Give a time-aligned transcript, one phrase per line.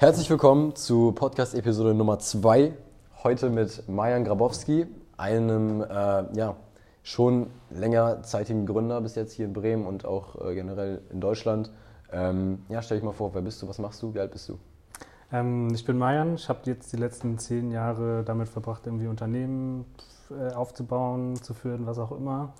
[0.00, 2.72] Herzlich willkommen zu Podcast-Episode Nummer 2.
[3.24, 4.86] Heute mit Majan Grabowski,
[5.16, 6.54] einem äh, ja,
[7.02, 11.72] schon längerzeitigen Gründer bis jetzt hier in Bremen und auch äh, generell in Deutschland.
[12.12, 14.48] Ähm, ja, stell dich mal vor, wer bist du, was machst du, wie alt bist
[14.48, 14.60] du?
[15.32, 19.84] Ähm, ich bin Mayan, ich habe jetzt die letzten zehn Jahre damit verbracht, irgendwie Unternehmen
[20.30, 22.52] äh, aufzubauen, zu führen, was auch immer.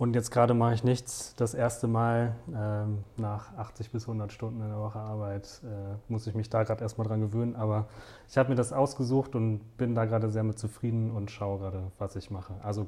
[0.00, 1.34] Und jetzt gerade mache ich nichts.
[1.36, 6.26] Das erste Mal ähm, nach 80 bis 100 Stunden in der Woche Arbeit äh, muss
[6.26, 7.54] ich mich da gerade erstmal dran gewöhnen.
[7.54, 7.86] Aber
[8.26, 11.82] ich habe mir das ausgesucht und bin da gerade sehr mit zufrieden und schaue gerade,
[11.98, 12.54] was ich mache.
[12.62, 12.86] Also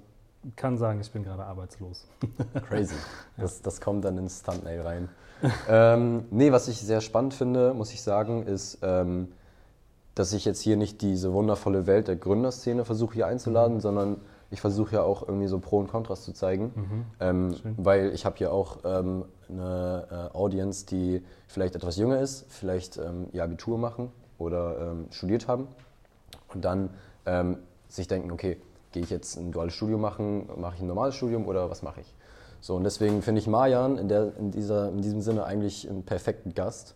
[0.56, 2.08] kann sagen, ich bin gerade arbeitslos.
[2.68, 2.94] Crazy.
[3.36, 5.08] Das, das kommt dann ins Thumbnail rein.
[5.68, 9.28] ähm, nee, was ich sehr spannend finde, muss ich sagen, ist, ähm,
[10.14, 13.80] dass ich jetzt hier nicht diese wundervolle Welt der Gründerszene versuche hier einzuladen, mhm.
[13.80, 14.16] sondern
[14.52, 17.04] ich versuche ja auch irgendwie so Pro und Kontrast zu zeigen, mhm.
[17.20, 22.44] ähm, weil ich habe hier auch ähm, eine äh, Audience, die vielleicht etwas jünger ist,
[22.48, 25.68] vielleicht ähm, ihr Abitur machen oder ähm, studiert haben
[26.52, 26.90] und dann
[27.24, 28.58] ähm, sich denken, okay,
[28.92, 32.02] gehe ich jetzt ein duales Studium machen, mache ich ein normales Studium oder was mache
[32.02, 32.14] ich?
[32.60, 36.04] So, und deswegen finde ich Marjan in, der, in, dieser, in diesem Sinne eigentlich einen
[36.04, 36.94] perfekten Gast,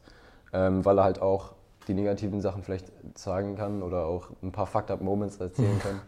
[0.53, 1.55] ähm, weil er halt auch
[1.89, 6.01] die negativen Sachen vielleicht zeigen kann oder auch ein paar Fucked-Up-Moments erzählen kann.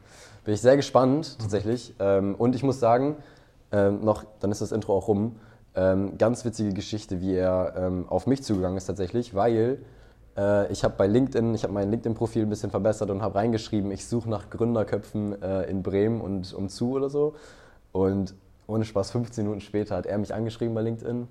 [0.49, 1.95] Bin ich sehr gespannt, tatsächlich.
[1.99, 3.17] Ähm, und ich muss sagen,
[3.71, 5.37] ähm, noch, dann ist das Intro auch rum,
[5.75, 9.77] ähm, ganz witzige Geschichte, wie er ähm, auf mich zugegangen ist tatsächlich, weil
[10.39, 13.91] äh, ich habe bei LinkedIn, ich habe mein LinkedIn-Profil ein bisschen verbessert und habe reingeschrieben,
[13.91, 17.35] ich suche nach Gründerköpfen äh, in Bremen und umzu oder so.
[17.93, 18.35] Und
[18.67, 21.29] ohne Spaß, 15 Minuten später hat er mich angeschrieben bei LinkedIn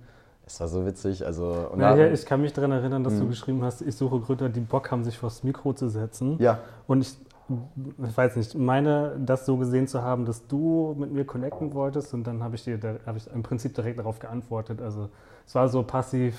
[0.47, 1.25] es war so witzig.
[1.25, 3.19] Also, und naja, ich kann mich daran erinnern, dass mh.
[3.19, 6.37] du geschrieben hast, ich suche Gründer, die Bock haben, sich vors Mikro zu setzen.
[6.39, 6.59] Ja.
[6.87, 7.15] Und ich,
[7.49, 12.13] ich weiß nicht, meine, das so gesehen zu haben, dass du mit mir connecten wolltest
[12.13, 14.81] und dann habe ich dir, habe ich im Prinzip direkt darauf geantwortet.
[14.81, 15.09] Also
[15.45, 16.37] es war so passiv,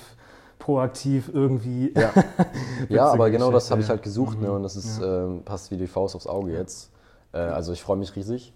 [0.59, 1.95] proaktiv irgendwie.
[1.97, 2.12] Ja,
[2.89, 4.53] ja aber genau das habe ich halt gesucht ne?
[4.53, 5.25] und das ist, ja.
[5.25, 6.91] ähm, passt wie die Faust aufs Auge jetzt.
[7.33, 8.53] Äh, also ich freue mich riesig.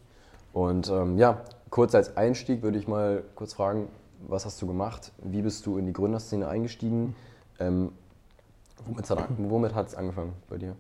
[0.53, 3.89] Und ähm, ja, kurz als Einstieg würde ich mal kurz fragen,
[4.29, 5.13] was hast du gemacht?
[5.23, 7.17] Wie bist du in die Gründerszene eingestiegen?
[7.59, 7.93] Ähm,
[9.39, 10.77] womit hat es angefangen bei dir?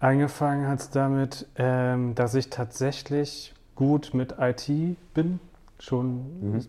[0.00, 4.68] Angefangen hat es damit, ähm, dass ich tatsächlich gut mit IT
[5.14, 5.38] bin.
[5.78, 6.62] Schon mhm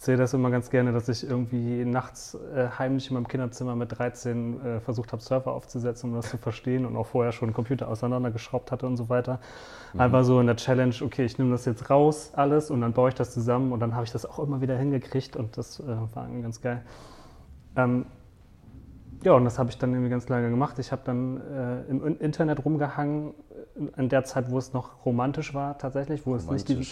[0.00, 3.98] erzähle das immer ganz gerne, dass ich irgendwie nachts äh, heimlich in meinem Kinderzimmer mit
[3.98, 7.86] 13 äh, versucht habe, Server aufzusetzen, um das zu verstehen und auch vorher schon Computer
[7.86, 9.40] auseinandergeschraubt hatte und so weiter.
[9.92, 10.00] Mhm.
[10.00, 13.10] Einfach so in der Challenge, okay, ich nehme das jetzt raus, alles, und dann baue
[13.10, 15.86] ich das zusammen und dann habe ich das auch immer wieder hingekriegt und das äh,
[15.86, 16.80] war ganz geil.
[17.76, 18.06] Ähm,
[19.22, 20.78] ja, und das habe ich dann irgendwie ganz lange gemacht.
[20.78, 23.34] Ich habe dann äh, im Internet rumgehangen,
[23.96, 26.86] in der Zeit, wo es noch romantisch war, tatsächlich, wo es nicht die,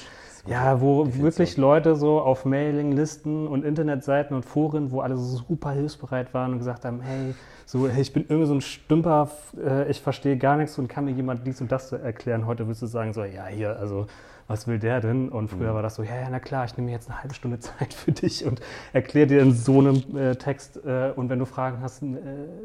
[0.48, 5.72] ja, wo wirklich Leute so auf Mailinglisten und Internetseiten und Foren, wo alle so super
[5.72, 7.34] hilfsbereit waren und gesagt haben, hey,
[7.66, 9.30] so, hey, ich bin irgendwie so ein Stümper,
[9.62, 12.46] äh, ich verstehe gar nichts und kann mir jemand dies und das erklären.
[12.46, 14.06] Heute würdest du sagen, so, ja, hier, also
[14.46, 15.28] was will der denn?
[15.28, 15.74] Und früher mhm.
[15.74, 17.92] war das so, ja, ja, na klar, ich nehme mir jetzt eine halbe Stunde Zeit
[17.92, 18.60] für dich und
[18.94, 20.82] erkläre dir in so einem äh, Text.
[20.84, 22.06] Äh, und wenn du Fragen hast, äh,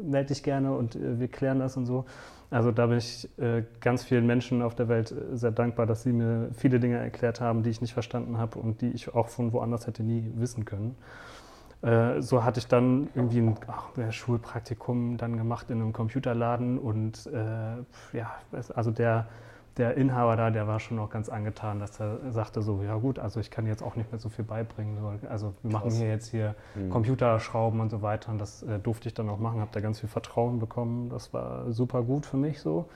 [0.02, 2.06] melde dich gerne und äh, wir klären das und so.
[2.54, 6.04] Also da bin ich äh, ganz vielen Menschen auf der Welt äh, sehr dankbar, dass
[6.04, 9.26] sie mir viele Dinge erklärt haben, die ich nicht verstanden habe und die ich auch
[9.26, 10.94] von woanders hätte nie wissen können.
[12.20, 17.28] so hatte ich dann irgendwie ein ach, Schulpraktikum dann gemacht in einem Computerladen und
[18.12, 18.32] ja,
[18.74, 19.26] also der
[19.76, 23.18] der Inhaber da, der war schon auch ganz angetan, dass er sagte so, ja gut,
[23.18, 24.96] also ich kann jetzt auch nicht mehr so viel beibringen.
[25.28, 26.90] Also wir machen hier jetzt hier mhm.
[26.90, 30.00] Computerschrauben und so weiter und das äh, durfte ich dann auch machen, habe da ganz
[30.00, 31.08] viel Vertrauen bekommen.
[31.08, 32.88] Das war super gut für mich so.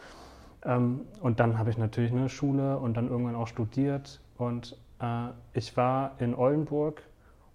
[0.65, 5.29] Ähm, und dann habe ich natürlich eine Schule und dann irgendwann auch studiert und äh,
[5.53, 7.03] ich war in Oldenburg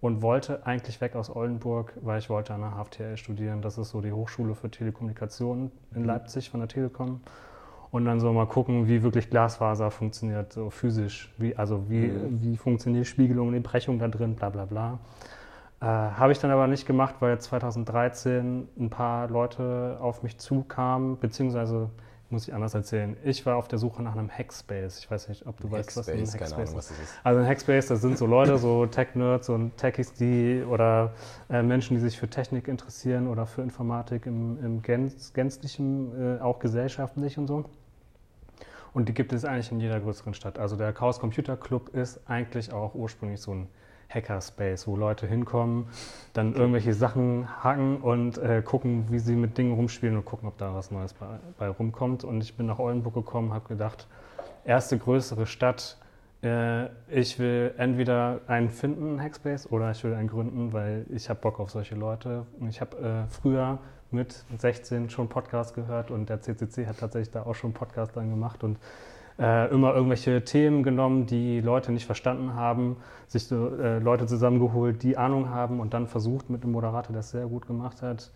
[0.01, 3.61] und wollte eigentlich weg aus Oldenburg, weil ich wollte an der HFTL studieren.
[3.61, 6.07] Das ist so die Hochschule für Telekommunikation in mhm.
[6.07, 7.21] Leipzig von der Telekom
[7.93, 11.31] und dann so mal gucken, wie wirklich Glasfaser funktioniert, so physisch.
[11.37, 12.41] Wie, also wie, mhm.
[12.41, 14.99] wie funktioniert Spiegelung, die Brechung da drin, bla bla bla.
[15.79, 21.19] Äh, Habe ich dann aber nicht gemacht, weil 2013 ein paar Leute auf mich zukamen,
[21.19, 21.91] beziehungsweise
[22.31, 23.15] muss ich anders erzählen.
[23.23, 24.97] Ich war auf der Suche nach einem Hackspace.
[24.97, 26.75] Ich weiß nicht, ob du weißt, was ein Hackspace Ahnung, ist.
[26.75, 27.19] Was ist.
[27.23, 31.13] Also ein Hackspace, das sind so Leute, so Tech-Nerds und Techies, die oder
[31.47, 36.41] äh, Menschen, die sich für Technik interessieren oder für Informatik im, im gänz, gänzlichen, äh,
[36.41, 37.65] auch gesellschaftlich und so.
[38.93, 40.59] Und die gibt es eigentlich in jeder größeren Stadt.
[40.59, 43.67] Also der Chaos Computer Club ist eigentlich auch ursprünglich so ein
[44.13, 45.87] Hackerspace, wo Leute hinkommen,
[46.33, 50.57] dann irgendwelche Sachen hacken und äh, gucken, wie sie mit Dingen rumspielen und gucken, ob
[50.57, 52.23] da was Neues bei, bei rumkommt.
[52.23, 54.07] Und ich bin nach Oldenburg gekommen, habe gedacht,
[54.65, 55.97] erste größere Stadt,
[56.43, 61.39] äh, ich will entweder einen finden, Hackspace, oder ich will einen gründen, weil ich habe
[61.39, 62.45] Bock auf solche Leute.
[62.59, 63.79] Und ich habe äh, früher
[64.13, 68.29] mit 16 schon Podcast gehört und der CCC hat tatsächlich da auch schon Podcast dann
[68.29, 68.77] gemacht und
[69.39, 75.01] äh, immer irgendwelche Themen genommen, die Leute nicht verstanden haben, sich so, äh, Leute zusammengeholt,
[75.01, 78.31] die Ahnung haben und dann versucht mit einem Moderator, der es sehr gut gemacht hat,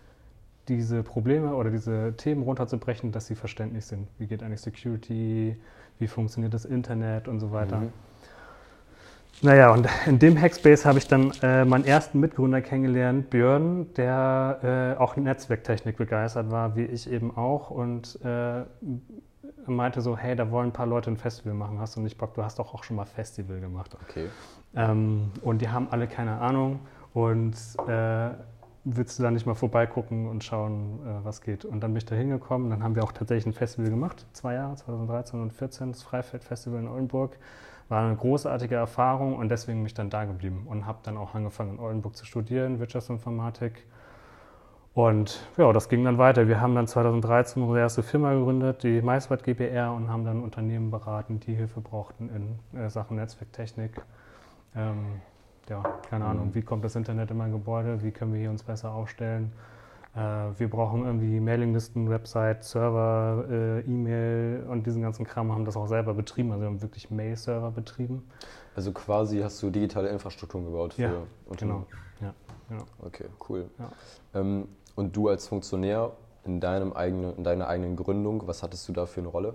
[0.67, 4.07] diese Probleme oder diese Themen runterzubrechen, dass sie verständlich sind.
[4.17, 5.55] Wie geht eigentlich Security,
[5.99, 7.77] wie funktioniert das Internet und so weiter.
[7.77, 7.93] Mhm.
[9.41, 14.95] Naja, und in dem Hackspace habe ich dann äh, meinen ersten Mitgründer kennengelernt, Björn, der
[14.97, 17.69] äh, auch Netzwerktechnik begeistert war, wie ich eben auch.
[17.69, 18.63] Und äh,
[19.67, 22.33] meinte so, hey, da wollen ein paar Leute ein Festival machen, hast du nicht Bock?
[22.33, 23.95] Du hast doch auch schon mal Festival gemacht.
[24.09, 24.27] Okay.
[24.75, 26.79] Ähm, und die haben alle keine Ahnung
[27.13, 27.55] und
[27.87, 28.29] äh,
[28.85, 31.65] willst du da nicht mal vorbeigucken und schauen, äh, was geht?
[31.65, 34.53] Und dann bin ich da hingekommen, dann haben wir auch tatsächlich ein Festival gemacht, zwei
[34.55, 37.37] Jahre, 2013 und 2014, das Freifeld-Festival in Oldenburg.
[37.89, 41.35] War eine großartige Erfahrung und deswegen bin ich dann da geblieben und habe dann auch
[41.35, 43.85] angefangen in Oldenburg zu studieren, Wirtschaftsinformatik.
[44.93, 46.47] Und ja, das ging dann weiter.
[46.47, 50.89] Wir haben dann 2013 unsere erste Firma gegründet, die Maiswald GBR, und haben dann Unternehmen
[50.89, 52.29] beraten, die Hilfe brauchten
[52.73, 54.01] in äh, Sachen Netzwerktechnik.
[54.75, 55.21] Ähm,
[55.69, 56.31] ja, keine mhm.
[56.31, 59.53] Ahnung, wie kommt das Internet in mein Gebäude, wie können wir hier uns besser aufstellen.
[60.17, 65.77] Äh, wir brauchen irgendwie Mailinglisten, Website, Server, äh, E-Mail und diesen ganzen Kram haben das
[65.77, 66.51] auch selber betrieben.
[66.51, 68.27] Also wir haben wirklich Mail-Server betrieben.
[68.75, 71.11] Also quasi hast du digitale Infrastrukturen gebaut für ja,
[71.45, 71.85] Unternehmen.
[72.19, 72.33] Genau.
[72.69, 72.83] Ja, ja.
[73.05, 73.69] Okay, cool.
[73.77, 73.91] Ja.
[74.33, 76.11] Ähm, und du als Funktionär
[76.45, 79.53] in, deinem eigenen, in deiner eigenen Gründung, was hattest du da für eine Rolle?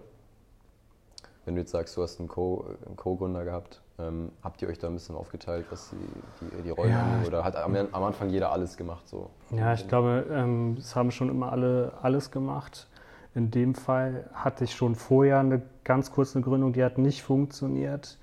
[1.45, 4.89] Wenn du jetzt sagst, du hast einen Co-Gründer Co gehabt, ähm, habt ihr euch da
[4.89, 7.27] ein bisschen aufgeteilt, was die, die, die Rollen ja, haben?
[7.27, 9.09] Oder hat am, am, Anfang jeder alles gemacht?
[9.09, 9.29] So?
[9.51, 12.89] Ja, ich glaube, ähm, es haben schon immer alle alles gemacht.
[13.35, 18.19] In dem Fall hatte ich schon vorher eine ganz kurze Gründung, die hat nicht funktioniert,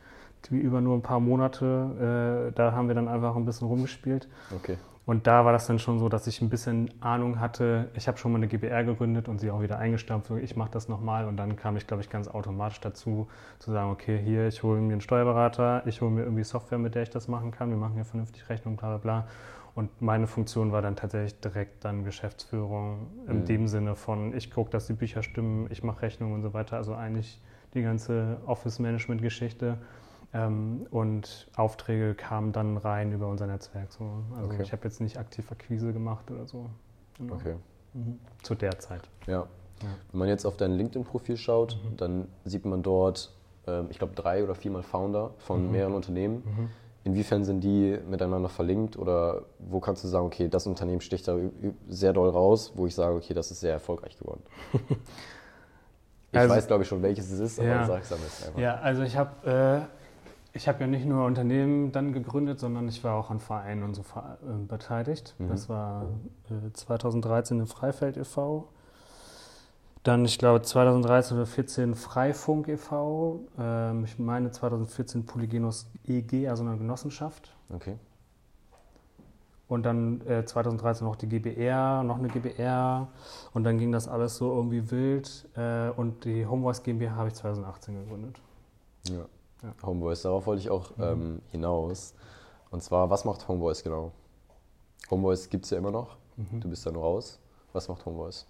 [0.49, 2.49] die über nur ein paar Monate.
[2.49, 4.27] Äh, da haben wir dann einfach ein bisschen rumgespielt.
[4.55, 4.77] Okay.
[5.09, 7.89] Und da war das dann schon so, dass ich ein bisschen Ahnung hatte.
[7.95, 10.29] Ich habe schon mal eine GBR gegründet und sie auch wieder eingestampft.
[10.39, 11.25] Ich mache das nochmal.
[11.25, 13.27] Und dann kam ich, glaube ich, ganz automatisch dazu,
[13.57, 16.93] zu sagen, okay, hier, ich hole mir einen Steuerberater, ich hole mir irgendwie Software, mit
[16.93, 17.71] der ich das machen kann.
[17.71, 19.27] Wir machen hier vernünftig Rechnung, bla bla bla.
[19.73, 23.45] Und meine Funktion war dann tatsächlich direkt dann Geschäftsführung in mhm.
[23.45, 26.77] dem Sinne von, ich gucke, dass die Bücher stimmen, ich mache Rechnung und so weiter.
[26.77, 27.41] Also eigentlich
[27.73, 29.79] die ganze Office-Management-Geschichte.
[30.31, 33.91] Ähm, und Aufträge kamen dann rein über unser Netzwerk.
[33.91, 34.23] So.
[34.35, 34.61] Also okay.
[34.61, 36.69] ich habe jetzt nicht aktiv Akquise gemacht oder so.
[37.17, 37.35] Genau.
[37.35, 37.55] Okay.
[37.93, 38.19] Mhm.
[38.43, 39.01] Zu der Zeit.
[39.25, 39.33] Ja.
[39.33, 39.47] ja.
[40.11, 41.97] Wenn man jetzt auf dein LinkedIn-Profil schaut, mhm.
[41.97, 43.33] dann sieht man dort,
[43.65, 45.71] ähm, ich glaube, drei oder viermal Founder von mhm.
[45.71, 46.43] mehreren Unternehmen.
[46.45, 46.69] Mhm.
[47.05, 51.37] Inwiefern sind die miteinander verlinkt oder wo kannst du sagen, okay, das Unternehmen sticht da
[51.87, 54.43] sehr doll raus, wo ich sage, okay, das ist sehr erfolgreich geworden?
[56.31, 57.85] ich also, weiß, glaube ich, schon, welches es ist, aber ja.
[57.85, 58.59] sag es einfach.
[58.59, 59.98] Ja, also ich habe äh,
[60.53, 63.93] ich habe ja nicht nur Unternehmen dann gegründet, sondern ich war auch an Vereinen und
[63.93, 65.35] so äh, beteiligt.
[65.37, 65.49] Mhm.
[65.49, 66.05] Das war
[66.49, 68.67] äh, 2013 im Freifeld e.V.,
[70.03, 76.63] dann, ich glaube, 2013 oder 2014 Freifunk e.V., ähm, ich meine 2014 Polygenos EG, also
[76.63, 77.53] eine Genossenschaft.
[77.69, 77.97] Okay.
[79.67, 83.09] Und dann äh, 2013 noch die GBR, noch eine GBR.
[83.53, 85.47] Und dann ging das alles so irgendwie wild.
[85.55, 88.41] Äh, und die Homevoice GmbH habe ich 2018 gegründet.
[89.09, 89.25] Ja.
[89.63, 89.73] Ja.
[89.83, 91.03] Homevoice, darauf wollte ich auch mhm.
[91.03, 92.13] ähm, hinaus.
[92.71, 94.11] Und zwar, was macht Homevoice genau?
[95.09, 96.17] Homevoice gibt es ja immer noch.
[96.37, 96.61] Mhm.
[96.61, 97.39] Du bist da nur raus.
[97.73, 98.47] Was macht Homevoice?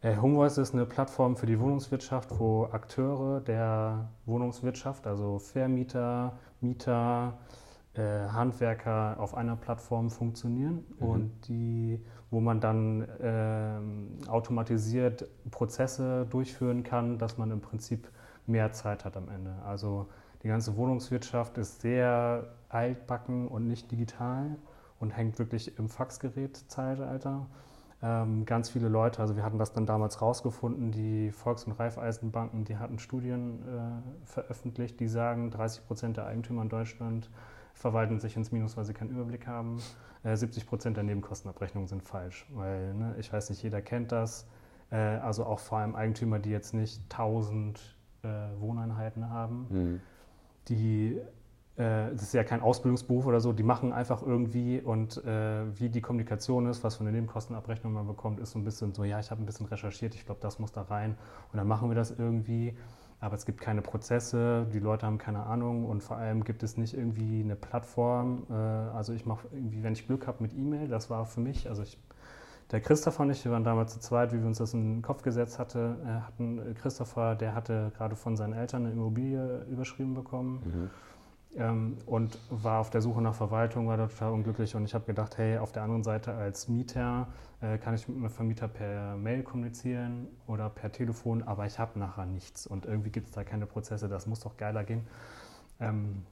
[0.00, 7.38] Äh, Homevoice ist eine Plattform für die Wohnungswirtschaft, wo Akteure der Wohnungswirtschaft, also Vermieter, Mieter,
[7.94, 11.06] äh, Handwerker auf einer Plattform funktionieren mhm.
[11.06, 18.08] und die, wo man dann äh, automatisiert Prozesse durchführen kann, dass man im Prinzip
[18.48, 19.54] mehr Zeit hat am Ende.
[19.64, 20.08] Also
[20.42, 24.56] die ganze Wohnungswirtschaft ist sehr altbacken und nicht digital
[25.00, 27.46] und hängt wirklich im Faxgerät-Zeitalter.
[28.00, 32.64] Ähm, ganz viele Leute, also wir hatten das dann damals rausgefunden, die Volks- und Raiffeisenbanken,
[32.64, 37.28] die hatten Studien äh, veröffentlicht, die sagen, 30 Prozent der Eigentümer in Deutschland
[37.74, 39.80] verwalten sich ins Minus, weil sie keinen Überblick haben.
[40.22, 44.46] Äh, 70 Prozent der Nebenkostenabrechnungen sind falsch, weil ne, ich weiß nicht, jeder kennt das.
[44.90, 48.28] Äh, also auch vor allem Eigentümer, die jetzt nicht 1000 äh,
[48.60, 50.00] Wohneinheiten haben, mhm.
[50.68, 51.20] die
[51.78, 55.88] äh, das ist ja kein Ausbildungsberuf oder so, die machen einfach irgendwie und äh, wie
[55.88, 59.20] die Kommunikation ist, was für eine Nebenkostenabrechnung man bekommt, ist so ein bisschen so, ja,
[59.20, 61.16] ich habe ein bisschen recherchiert, ich glaube, das muss da rein
[61.52, 62.74] und dann machen wir das irgendwie.
[63.20, 66.76] Aber es gibt keine Prozesse, die Leute haben keine Ahnung und vor allem gibt es
[66.76, 68.46] nicht irgendwie eine Plattform.
[68.48, 71.68] Äh, also ich mache irgendwie, wenn ich Glück habe mit E-Mail, das war für mich,
[71.68, 71.98] also ich
[72.70, 75.02] der Christopher und ich, wir waren damals zu zweit, wie wir uns das in den
[75.02, 76.74] Kopf gesetzt hatte, äh, hatten.
[76.74, 80.62] Christopher, der hatte gerade von seinen Eltern eine Immobilie überschrieben bekommen.
[80.64, 80.90] Mhm.
[81.56, 85.06] ähm, und war auf der Suche nach Verwaltung, war da total unglücklich und ich habe
[85.06, 87.28] gedacht, hey, auf der anderen Seite als Mieter
[87.62, 91.98] äh, kann ich mit meinem Vermieter per Mail kommunizieren oder per Telefon, aber ich habe
[91.98, 95.06] nachher nichts und irgendwie gibt es da keine Prozesse, das muss doch geiler gehen.
[95.80, 96.22] Ähm,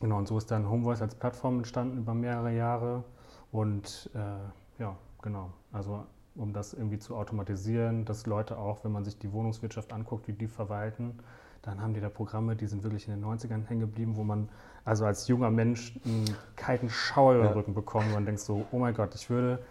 [0.00, 3.04] genau, und so ist dann Homevoice als Plattform entstanden über mehrere Jahre
[3.52, 9.04] und äh, ja, genau, also um das irgendwie zu automatisieren, dass Leute auch, wenn man
[9.04, 11.18] sich die Wohnungswirtschaft anguckt, wie die verwalten,
[11.62, 14.48] dann haben die da Programme, die sind wirklich in den 90ern hängen geblieben, wo man
[14.84, 16.24] also als junger Mensch einen
[16.56, 19.62] kalten Schauer über den Rücken bekommt und man denkt so, oh mein Gott, ich würde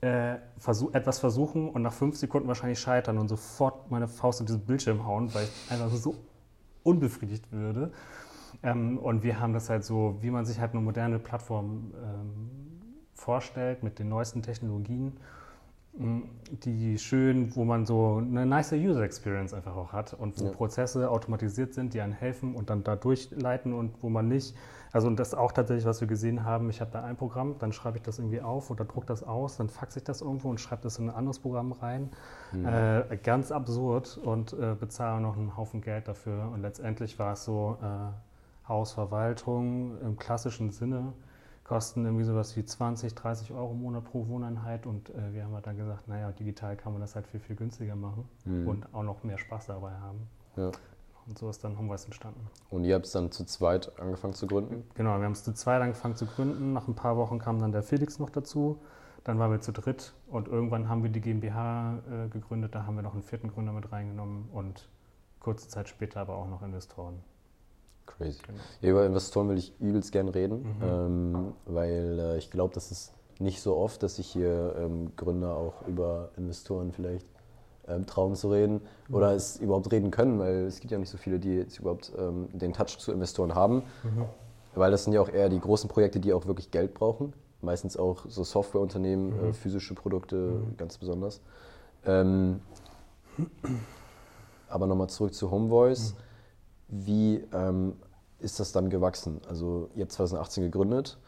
[0.00, 4.46] äh, versuch, etwas versuchen und nach fünf Sekunden wahrscheinlich scheitern und sofort meine Faust auf
[4.46, 6.14] diesen Bildschirm hauen, weil ich einfach so
[6.82, 7.92] unbefriedigt würde.
[8.62, 12.50] Ähm, und wir haben das halt so, wie man sich halt eine moderne Plattform ähm,
[13.12, 15.18] vorstellt, mit den neuesten Technologien
[15.98, 20.50] die schön, wo man so eine nice User Experience einfach auch hat und wo ja.
[20.50, 24.54] Prozesse automatisiert sind, die einem helfen und dann da durchleiten und wo man nicht,
[24.92, 27.56] also und das ist auch tatsächlich, was wir gesehen haben, ich habe da ein Programm,
[27.58, 30.50] dann schreibe ich das irgendwie auf oder druck das aus, dann faxe ich das irgendwo
[30.50, 32.10] und schreibe das in ein anderes Programm rein.
[32.52, 32.66] Mhm.
[32.66, 37.44] Äh, ganz absurd und äh, bezahle noch einen Haufen Geld dafür und letztendlich war es
[37.44, 41.14] so äh, Hausverwaltung im klassischen Sinne
[41.66, 45.52] kosten irgendwie sowas wie 20, 30 Euro im Monat pro Wohneinheit und äh, wir haben
[45.52, 48.68] halt dann gesagt, naja, digital kann man das halt viel, viel günstiger machen mhm.
[48.68, 50.28] und auch noch mehr Spaß dabei haben.
[50.56, 50.70] Ja.
[51.26, 52.46] Und so ist dann Homevoice entstanden.
[52.70, 54.84] Und ihr habt es dann zu zweit angefangen zu gründen?
[54.94, 56.72] Genau, wir haben es zu zweit angefangen zu gründen.
[56.72, 58.78] Nach ein paar Wochen kam dann der Felix noch dazu.
[59.24, 62.76] Dann waren wir zu dritt und irgendwann haben wir die GmbH äh, gegründet.
[62.76, 64.88] Da haben wir noch einen vierten Gründer mit reingenommen und
[65.40, 67.24] kurze Zeit später aber auch noch Investoren.
[68.06, 68.38] Crazy.
[68.46, 68.58] Genau.
[68.80, 70.82] Ja, über Investoren will ich übelst gern reden, mhm.
[70.82, 75.56] ähm, weil äh, ich glaube, das ist nicht so oft, dass sich hier ähm, Gründer
[75.56, 77.26] auch über Investoren vielleicht
[77.88, 79.14] ähm, trauen zu reden mhm.
[79.14, 82.12] oder es überhaupt reden können, weil es gibt ja nicht so viele, die jetzt überhaupt
[82.18, 84.24] ähm, den Touch zu Investoren haben, mhm.
[84.74, 87.32] weil das sind ja auch eher die großen Projekte, die auch wirklich Geld brauchen.
[87.62, 89.54] Meistens auch so Softwareunternehmen, äh, mhm.
[89.54, 90.76] physische Produkte mhm.
[90.76, 91.40] ganz besonders.
[92.04, 92.60] Ähm,
[94.68, 96.14] aber nochmal zurück zu Homevoice.
[96.88, 97.94] Wie ähm,
[98.38, 99.40] ist das dann gewachsen?
[99.48, 101.18] Also jetzt 2018 gegründet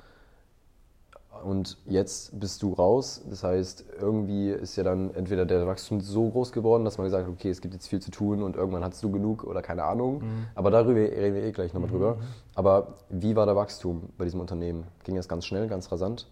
[1.45, 3.23] und jetzt bist du raus.
[3.29, 7.27] Das heißt, irgendwie ist ja dann entweder der Wachstum so groß geworden, dass man gesagt
[7.27, 9.85] hat, okay, es gibt jetzt viel zu tun und irgendwann hast du genug oder keine
[9.85, 10.21] Ahnung.
[10.21, 10.47] Mhm.
[10.55, 11.95] Aber darüber reden wir eh gleich nochmal mhm.
[11.95, 12.19] drüber.
[12.55, 14.85] Aber wie war der Wachstum bei diesem Unternehmen?
[15.05, 16.29] Ging das ganz schnell, ganz rasant?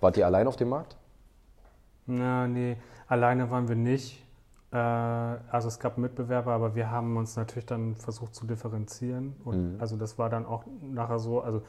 [0.00, 0.96] Wart ihr allein auf dem Markt?
[2.06, 2.76] Na, nee,
[3.08, 4.22] alleine waren wir nicht.
[4.72, 9.36] Äh, also es gab Mitbewerber, aber wir haben uns natürlich dann versucht zu differenzieren.
[9.44, 9.80] Und mhm.
[9.80, 11.62] also das war dann auch nachher so, also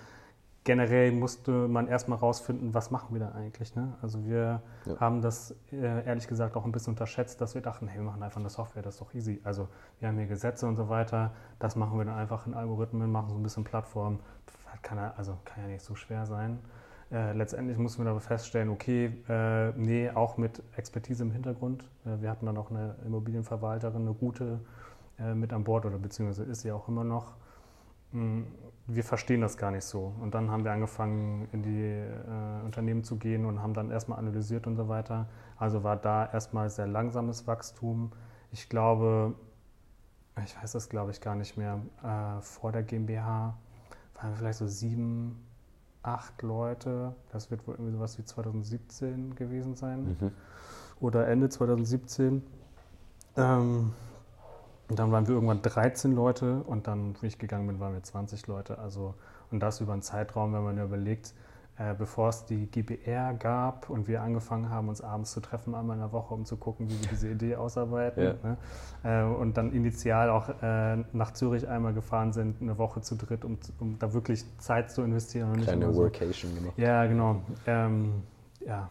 [0.68, 3.74] generell musste man erstmal rausfinden, was machen wir da eigentlich.
[3.76, 3.94] Ne?
[4.02, 5.00] Also wir ja.
[5.00, 8.22] haben das äh, ehrlich gesagt auch ein bisschen unterschätzt, dass wir dachten, hey, wir machen
[8.22, 9.40] einfach eine Software, das ist doch easy.
[9.46, 13.10] Also wir haben hier Gesetze und so weiter, das machen wir dann einfach in Algorithmen,
[13.10, 14.20] machen so ein bisschen Plattform.
[14.82, 16.60] Kann ja, also kann ja nicht so schwer sein.
[17.12, 21.90] Äh, letztendlich mussten wir aber feststellen, okay, äh, nee, auch mit Expertise im Hintergrund.
[22.06, 24.60] Äh, wir hatten dann auch eine Immobilienverwalterin, eine gute
[25.18, 27.36] äh, mit an Bord oder beziehungsweise ist sie auch immer noch.
[28.12, 28.42] Mm,
[28.88, 30.14] wir verstehen das gar nicht so.
[30.22, 34.20] Und dann haben wir angefangen, in die äh, Unternehmen zu gehen und haben dann erstmal
[34.20, 35.30] analysiert und so weiter.
[35.58, 38.12] Also war da erstmal sehr langsames Wachstum.
[38.52, 39.34] Ich glaube,
[40.44, 41.80] ich weiß das glaube ich gar nicht mehr,
[42.42, 43.58] vor der GmbH
[44.16, 45.47] waren wir vielleicht so sieben,
[46.08, 47.14] acht Leute.
[47.32, 50.18] Das wird wohl irgendwie sowas wie 2017 gewesen sein.
[50.20, 50.32] Mhm.
[51.00, 52.44] Oder Ende 2017.
[53.36, 53.94] Ähm,
[54.90, 58.02] und dann waren wir irgendwann 13 Leute und dann, wie ich gegangen bin, waren wir
[58.02, 58.80] 20 Leute.
[58.80, 59.16] Also,
[59.52, 61.34] und das über einen Zeitraum, wenn man überlegt,
[61.98, 66.02] bevor es die GBR gab und wir angefangen haben, uns abends zu treffen, einmal in
[66.02, 68.24] der Woche, um zu gucken, wie wir diese Idee ausarbeiten.
[68.24, 68.34] Ja.
[68.44, 68.58] Ne?
[69.04, 73.46] Äh, und dann initial auch äh, nach Zürich einmal gefahren sind, eine Woche zu dritt,
[73.46, 75.52] um, um da wirklich Zeit zu investieren.
[75.52, 76.60] Und Kleine Workation so.
[76.60, 76.78] gemacht.
[76.78, 77.42] Ja, genau.
[77.68, 78.24] Ähm,
[78.66, 78.90] ja,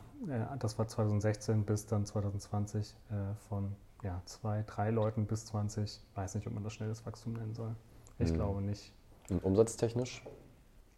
[0.59, 6.00] das war 2016 bis dann 2020 äh, von ja, zwei, drei Leuten bis 20.
[6.14, 7.75] Weiß nicht, ob man das schnelles Wachstum nennen soll.
[8.19, 8.37] Ich mhm.
[8.37, 8.93] glaube nicht.
[9.28, 10.23] Und umsatztechnisch?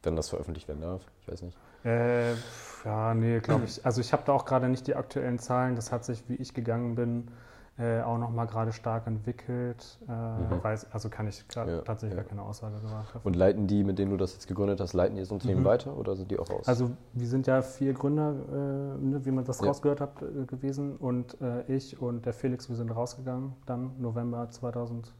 [0.02, 1.58] Wenn das veröffentlicht werden darf, ich weiß nicht.
[1.84, 2.32] Äh,
[2.84, 3.84] ja, nee, glaube ich.
[3.84, 5.76] Also ich habe da auch gerade nicht die aktuellen Zahlen.
[5.76, 7.28] Das hat sich, wie ich gegangen bin,
[7.78, 9.98] äh, auch nochmal gerade stark entwickelt.
[10.08, 10.62] Äh, mhm.
[10.62, 12.22] weiß, also kann ich ja, tatsächlich ja.
[12.22, 15.14] gar keine Aussage gemacht Und leiten die, mit denen du das jetzt gegründet hast, leiten
[15.14, 15.66] die das Unternehmen mhm.
[15.66, 16.66] weiter oder sind die auch raus?
[16.66, 18.54] Also wir sind ja vier Gründer, äh,
[19.04, 19.68] ne, wie man das ja.
[19.68, 20.96] rausgehört hat, äh, gewesen.
[20.96, 25.12] Und äh, ich und der Felix, wir sind rausgegangen, dann November 2000.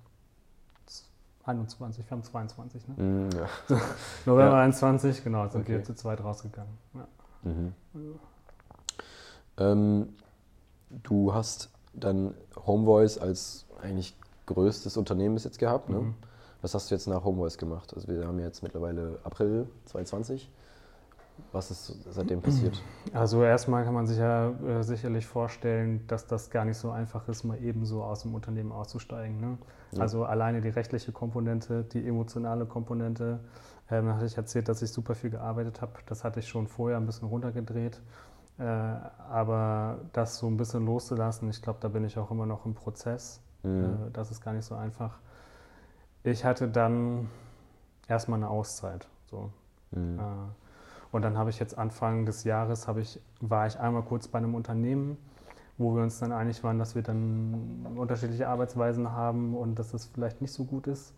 [1.48, 3.02] 21, wir haben 22, ne?
[3.02, 3.48] Mm, ja.
[3.66, 3.74] So,
[4.26, 4.62] November ja.
[4.62, 5.72] 21, genau, sind okay.
[5.72, 6.72] wir zu zweit rausgegangen.
[6.94, 7.08] Ja.
[7.42, 7.74] Mhm.
[9.58, 10.08] Ähm,
[10.90, 12.34] du hast dann
[12.66, 16.00] Homevoice als eigentlich größtes Unternehmen bis jetzt gehabt, ne?
[16.00, 16.14] Mhm.
[16.60, 17.94] Was hast du jetzt nach Homevoice gemacht?
[17.94, 20.50] Also wir haben jetzt mittlerweile April 2020.
[21.52, 22.82] Was ist seitdem passiert?
[23.12, 27.26] Also erstmal kann man sich ja äh, sicherlich vorstellen, dass das gar nicht so einfach
[27.28, 29.40] ist, mal eben so aus dem Unternehmen auszusteigen.
[29.40, 29.58] Ne?
[29.92, 30.02] Ja.
[30.02, 33.40] Also alleine die rechtliche Komponente, die emotionale Komponente.
[33.90, 35.92] Ähm, hatte ich erzählt, dass ich super viel gearbeitet habe.
[36.06, 38.00] Das hatte ich schon vorher ein bisschen runtergedreht.
[38.58, 42.66] Äh, aber das so ein bisschen loszulassen, ich glaube, da bin ich auch immer noch
[42.66, 43.40] im Prozess.
[43.62, 43.84] Mhm.
[43.84, 45.18] Äh, das ist gar nicht so einfach.
[46.24, 47.30] Ich hatte dann
[48.08, 49.08] erstmal eine Auszeit.
[49.30, 49.50] So.
[49.92, 50.18] Mhm.
[50.18, 50.22] Äh,
[51.12, 54.54] und dann habe ich jetzt Anfang des Jahres, ich, war ich einmal kurz bei einem
[54.54, 55.16] Unternehmen,
[55.78, 60.06] wo wir uns dann einig waren, dass wir dann unterschiedliche Arbeitsweisen haben und dass das
[60.06, 61.14] vielleicht nicht so gut ist.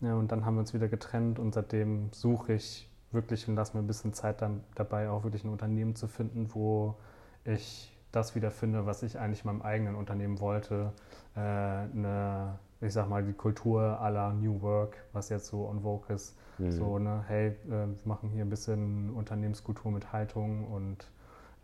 [0.00, 3.76] Ja, und dann haben wir uns wieder getrennt und seitdem suche ich wirklich und lasse
[3.76, 6.96] mir ein bisschen Zeit dann dabei, auch wirklich ein Unternehmen zu finden, wo
[7.44, 10.92] ich das wieder finde, was ich eigentlich in meinem eigenen Unternehmen wollte.
[11.36, 16.14] Äh, eine, ich sag mal, die Kultur aller New Work, was jetzt so on vogue
[16.14, 16.36] ist.
[16.58, 16.72] Mhm.
[16.72, 21.10] So, ne, hey, äh, wir machen hier ein bisschen Unternehmenskultur mit Haltung und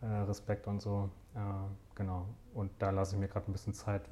[0.03, 1.09] äh, Respekt und so.
[1.35, 1.39] Äh,
[1.95, 2.27] genau.
[2.55, 4.03] Und da lasse ich mir gerade ein bisschen Zeit,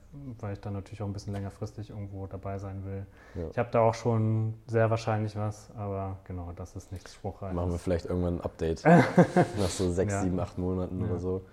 [0.40, 3.06] weil ich dann natürlich auch ein bisschen längerfristig irgendwo dabei sein will.
[3.34, 3.48] Ja.
[3.50, 7.54] Ich habe da auch schon sehr wahrscheinlich was, aber genau, das ist nichts Spruchreines.
[7.54, 10.22] Machen wir vielleicht irgendwann ein Update nach so sechs, ja.
[10.22, 11.06] sieben, acht Monaten ja.
[11.06, 11.44] oder so.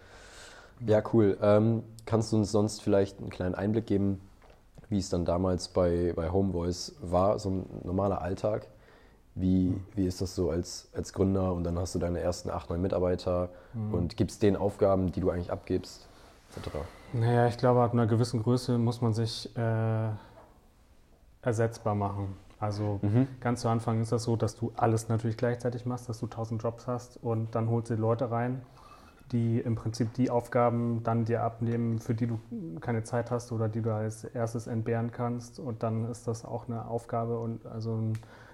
[0.85, 1.37] Ja, cool.
[1.41, 4.19] Ähm, kannst du uns sonst vielleicht einen kleinen Einblick geben,
[4.91, 8.67] wie es dann damals bei, bei Homevoice war, so ein normaler Alltag?
[9.33, 12.69] Wie, wie ist das so als, als Gründer und dann hast du deine ersten acht,
[12.69, 13.93] neun Mitarbeiter mhm.
[13.93, 16.07] und gibst denen Aufgaben, die du eigentlich abgibst,
[16.57, 16.75] etc.?
[17.13, 20.09] Naja, ich glaube, ab einer gewissen Größe muss man sich äh,
[21.41, 22.35] ersetzbar machen.
[22.59, 23.29] Also mhm.
[23.39, 26.61] ganz zu Anfang ist das so, dass du alles natürlich gleichzeitig machst, dass du tausend
[26.61, 28.61] Jobs hast und dann holst du die Leute rein,
[29.31, 32.39] die im Prinzip die Aufgaben dann dir abnehmen, für die du
[32.79, 35.59] keine Zeit hast oder die du als erstes entbehren kannst.
[35.59, 38.13] Und dann ist das auch eine Aufgabe und also ein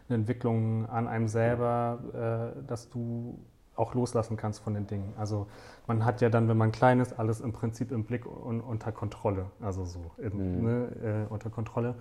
[0.10, 3.39] eine Entwicklung an einem selber, äh, dass du
[3.75, 5.13] auch loslassen kannst von den Dingen.
[5.17, 5.48] Also
[5.86, 8.91] man hat ja dann, wenn man klein ist, alles im Prinzip im Blick und unter
[8.91, 9.46] Kontrolle.
[9.62, 10.63] Also so in, mhm.
[10.63, 11.96] ne, äh, unter Kontrolle.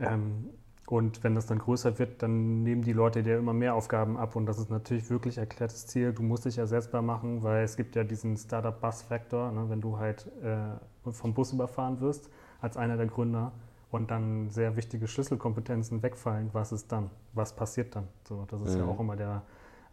[0.00, 0.50] Ähm,
[0.86, 4.36] und wenn das dann größer wird, dann nehmen die Leute dir immer mehr Aufgaben ab.
[4.36, 6.12] Und das ist natürlich wirklich erklärtes Ziel.
[6.12, 9.50] Du musst dich ersetzbar machen, weil es gibt ja diesen Startup-Bus-Faktor.
[9.50, 9.68] Ne?
[9.68, 13.52] Wenn du halt äh, vom Bus überfahren wirst als einer der Gründer,
[13.90, 17.10] und dann sehr wichtige Schlüsselkompetenzen wegfallen, was ist dann?
[17.32, 18.08] Was passiert dann?
[18.24, 18.80] So, das ist mhm.
[18.80, 19.42] ja auch immer der,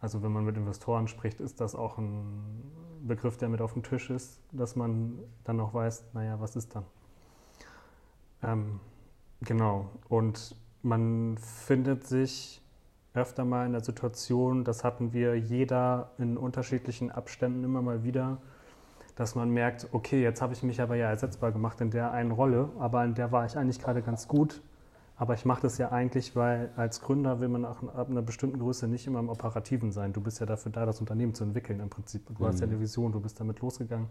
[0.00, 2.70] also wenn man mit Investoren spricht, ist das auch ein
[3.06, 6.74] Begriff, der mit auf dem Tisch ist, dass man dann auch weiß, naja, was ist
[6.74, 6.84] dann?
[8.42, 8.80] Ähm,
[9.40, 9.90] genau.
[10.08, 12.60] Und man findet sich
[13.14, 18.38] öfter mal in der Situation, das hatten wir jeder in unterschiedlichen Abständen immer mal wieder,
[19.16, 22.32] dass man merkt, okay, jetzt habe ich mich aber ja ersetzbar gemacht in der einen
[22.32, 24.60] Rolle, aber in der war ich eigentlich gerade ganz gut.
[25.16, 28.58] Aber ich mache das ja eigentlich, weil als Gründer will man auch ab einer bestimmten
[28.58, 30.12] Größe nicht immer im Operativen sein.
[30.12, 32.26] Du bist ja dafür da, das Unternehmen zu entwickeln im Prinzip.
[32.26, 32.48] Du mhm.
[32.48, 34.08] hast ja eine Vision, du bist damit losgegangen.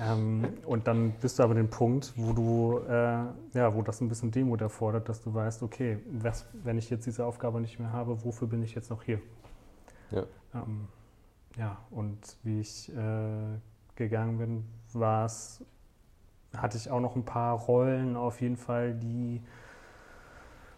[0.00, 4.08] Ähm, und dann bist du aber den Punkt, wo du, äh, ja, wo das ein
[4.08, 7.92] bisschen Demut erfordert, dass du weißt, okay, was, wenn ich jetzt diese Aufgabe nicht mehr
[7.92, 9.20] habe, wofür bin ich jetzt noch hier?
[10.10, 10.24] Ja.
[10.52, 10.88] Ähm,
[11.56, 13.58] ja, und wie ich äh,
[13.94, 15.64] gegangen bin, war es,
[16.56, 19.40] hatte ich auch noch ein paar Rollen auf jeden Fall, die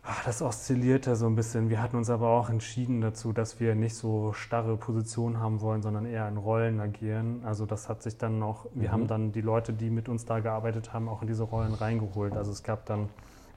[0.06, 1.68] ach, das oszillierte so ein bisschen.
[1.68, 5.82] Wir hatten uns aber auch entschieden dazu, dass wir nicht so starre Positionen haben wollen,
[5.82, 7.42] sondern eher in Rollen agieren.
[7.44, 8.92] Also das hat sich dann noch, wir mhm.
[8.92, 12.36] haben dann die Leute, die mit uns da gearbeitet haben, auch in diese Rollen reingeholt.
[12.36, 13.08] Also es gab dann,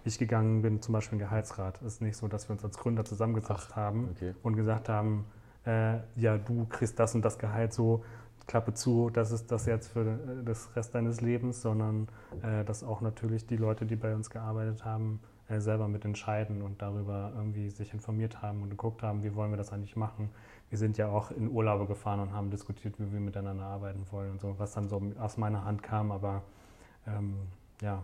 [0.04, 1.82] wie ich gegangen bin, zum Beispiel ein Gehaltsrat.
[1.82, 4.34] Es ist nicht so, dass wir uns als Gründer zusammengesetzt Ach, haben okay.
[4.42, 5.26] und gesagt haben,
[5.66, 8.04] äh, ja, du kriegst das und das Gehalt so,
[8.48, 12.08] Klappe zu, das ist das jetzt für äh, das Rest deines Lebens, sondern
[12.42, 16.82] äh, dass auch natürlich die Leute, die bei uns gearbeitet haben, äh, selber mitentscheiden und
[16.82, 20.30] darüber irgendwie sich informiert haben und geguckt haben, wie wollen wir das eigentlich machen.
[20.70, 24.32] Wir sind ja auch in Urlaube gefahren und haben diskutiert, wie wir miteinander arbeiten wollen
[24.32, 26.44] und so, was dann so aus meiner Hand kam, aber
[27.08, 27.36] ähm,
[27.82, 28.04] ja.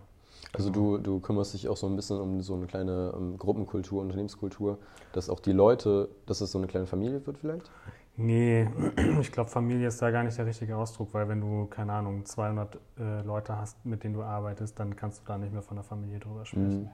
[0.53, 3.37] Also du, du kümmerst dich auch so ein bisschen um so eine kleine um ähm,
[3.37, 4.79] Gruppenkultur, Unternehmenskultur,
[5.13, 7.69] dass auch die Leute, dass es so eine kleine Familie wird vielleicht?
[8.17, 8.67] Nee,
[9.21, 12.25] ich glaube, Familie ist da gar nicht der richtige Ausdruck, weil wenn du, keine Ahnung,
[12.25, 15.75] 200 äh, Leute hast, mit denen du arbeitest, dann kannst du da nicht mehr von
[15.77, 16.83] der Familie drüber sprechen.
[16.83, 16.89] Mhm.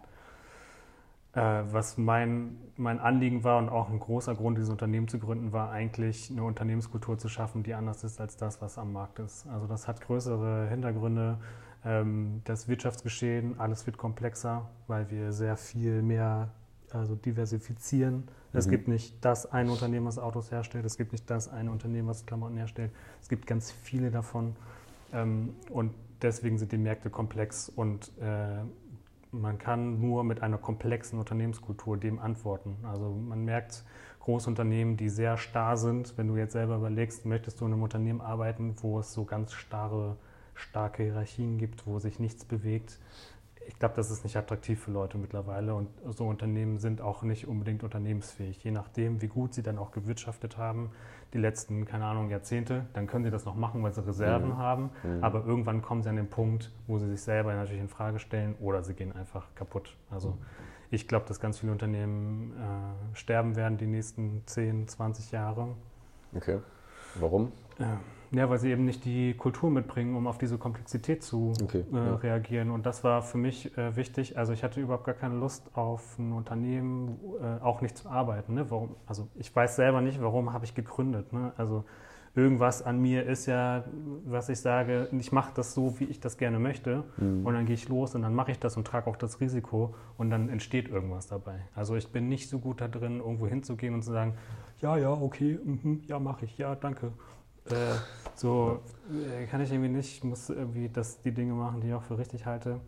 [1.34, 5.54] Äh, was mein, mein Anliegen war und auch ein großer Grund, dieses Unternehmen zu gründen,
[5.54, 9.48] war eigentlich eine Unternehmenskultur zu schaffen, die anders ist als das, was am Markt ist.
[9.48, 11.38] Also das hat größere Hintergründe.
[11.86, 16.50] Ähm, das Wirtschaftsgeschehen, alles wird komplexer, weil wir sehr viel mehr
[16.92, 18.28] also diversifizieren.
[18.52, 18.72] Es mhm.
[18.72, 22.26] gibt nicht das eine Unternehmen, was Autos herstellt, es gibt nicht das eine Unternehmen, was
[22.26, 22.92] Klamotten herstellt.
[23.22, 24.58] Es gibt ganz viele davon.
[25.14, 28.64] Ähm, und deswegen sind die Märkte komplex und äh,
[29.32, 32.78] man kann nur mit einer komplexen Unternehmenskultur dem antworten.
[32.84, 33.84] Also man merkt
[34.20, 36.18] Großunternehmen, die sehr starr sind.
[36.18, 39.54] Wenn du jetzt selber überlegst, möchtest du in einem Unternehmen arbeiten, wo es so ganz
[39.54, 40.18] starre,
[40.54, 43.00] starke Hierarchien gibt, wo sich nichts bewegt,
[43.68, 47.48] ich glaube, das ist nicht attraktiv für Leute mittlerweile und so Unternehmen sind auch nicht
[47.48, 48.64] unbedingt unternehmensfähig.
[48.64, 50.92] Je nachdem, wie gut sie dann auch gewirtschaftet haben,
[51.34, 54.58] die letzten, keine Ahnung, Jahrzehnte, dann können sie das noch machen, weil sie Reserven mhm.
[54.58, 54.90] haben.
[55.04, 55.24] Mhm.
[55.24, 58.56] Aber irgendwann kommen sie an den Punkt, wo sie sich selber natürlich in Frage stellen
[58.60, 59.96] oder sie gehen einfach kaputt.
[60.10, 60.38] Also mhm.
[60.90, 65.70] ich glaube, dass ganz viele Unternehmen äh, sterben werden die nächsten 10, 20 Jahre.
[66.36, 66.60] Okay.
[67.16, 67.52] Warum?
[67.80, 68.00] Ja.
[68.32, 71.96] Ja, weil sie eben nicht die Kultur mitbringen, um auf diese Komplexität zu okay, äh,
[71.96, 72.16] ja.
[72.16, 72.72] reagieren.
[72.72, 74.38] Und das war für mich äh, wichtig.
[74.38, 78.54] Also ich hatte überhaupt gar keine Lust auf ein Unternehmen, äh, auch nicht zu arbeiten.
[78.54, 78.72] Ne?
[78.72, 78.96] Warum?
[79.06, 81.34] Also ich weiß selber nicht, warum habe ich gegründet.
[81.34, 81.52] Ne?
[81.58, 81.84] Also
[82.34, 83.84] irgendwas an mir ist ja,
[84.26, 87.04] was ich sage, ich mache das so, wie ich das gerne möchte.
[87.18, 87.46] Mhm.
[87.46, 89.94] Und dann gehe ich los und dann mache ich das und trage auch das Risiko
[90.18, 91.60] und dann entsteht irgendwas dabei.
[91.76, 94.36] Also ich bin nicht so gut da drin, irgendwo hinzugehen und zu sagen,
[94.80, 97.12] ja, ja, okay, mh, ja, mache ich, ja, danke.
[97.70, 97.74] Äh,
[98.42, 98.80] so
[99.12, 100.18] äh, kann ich irgendwie nicht.
[100.18, 102.82] Ich muss irgendwie das, die Dinge machen, die ich auch für richtig halte.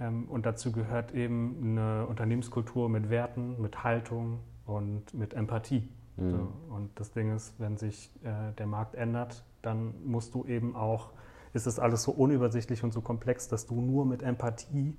[0.00, 5.88] Ähm, und dazu gehört eben eine Unternehmenskultur mit Werten, mit Haltung und mit Empathie.
[6.16, 6.30] Mhm.
[6.30, 10.76] So, und das Ding ist, wenn sich äh, der Markt ändert, dann musst du eben
[10.76, 11.10] auch,
[11.52, 14.96] ist es alles so unübersichtlich und so komplex, dass du nur mit Empathie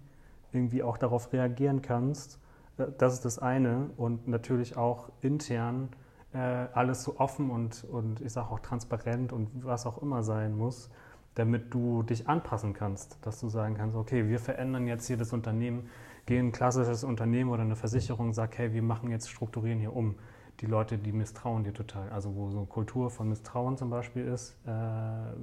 [0.51, 2.39] irgendwie auch darauf reagieren kannst.
[2.77, 3.89] Äh, das ist das eine.
[3.97, 5.89] Und natürlich auch intern
[6.34, 10.56] äh, alles so offen und, und ich sage auch transparent und was auch immer sein
[10.56, 10.89] muss,
[11.36, 15.34] damit du dich anpassen kannst, dass du sagen kannst, okay, wir verändern jetzt hier das
[15.34, 15.89] Unternehmen,
[16.26, 20.15] gehen ein klassisches Unternehmen oder eine Versicherung, sagt, hey, wir machen jetzt, strukturieren hier um.
[20.60, 22.10] Die Leute, die misstrauen dir total.
[22.10, 24.70] Also wo so eine Kultur von Misstrauen zum Beispiel ist, äh,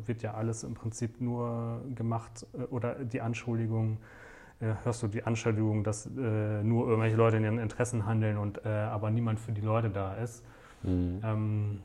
[0.06, 3.96] wird ja alles im Prinzip nur gemacht äh, oder die Anschuldigung,
[4.60, 8.64] äh, hörst du die Anschuldigung, dass äh, nur irgendwelche Leute in ihren Interessen handeln und
[8.66, 10.44] äh, aber niemand für die Leute da ist.
[10.86, 11.20] Mhm.
[11.22, 11.82] Ähm,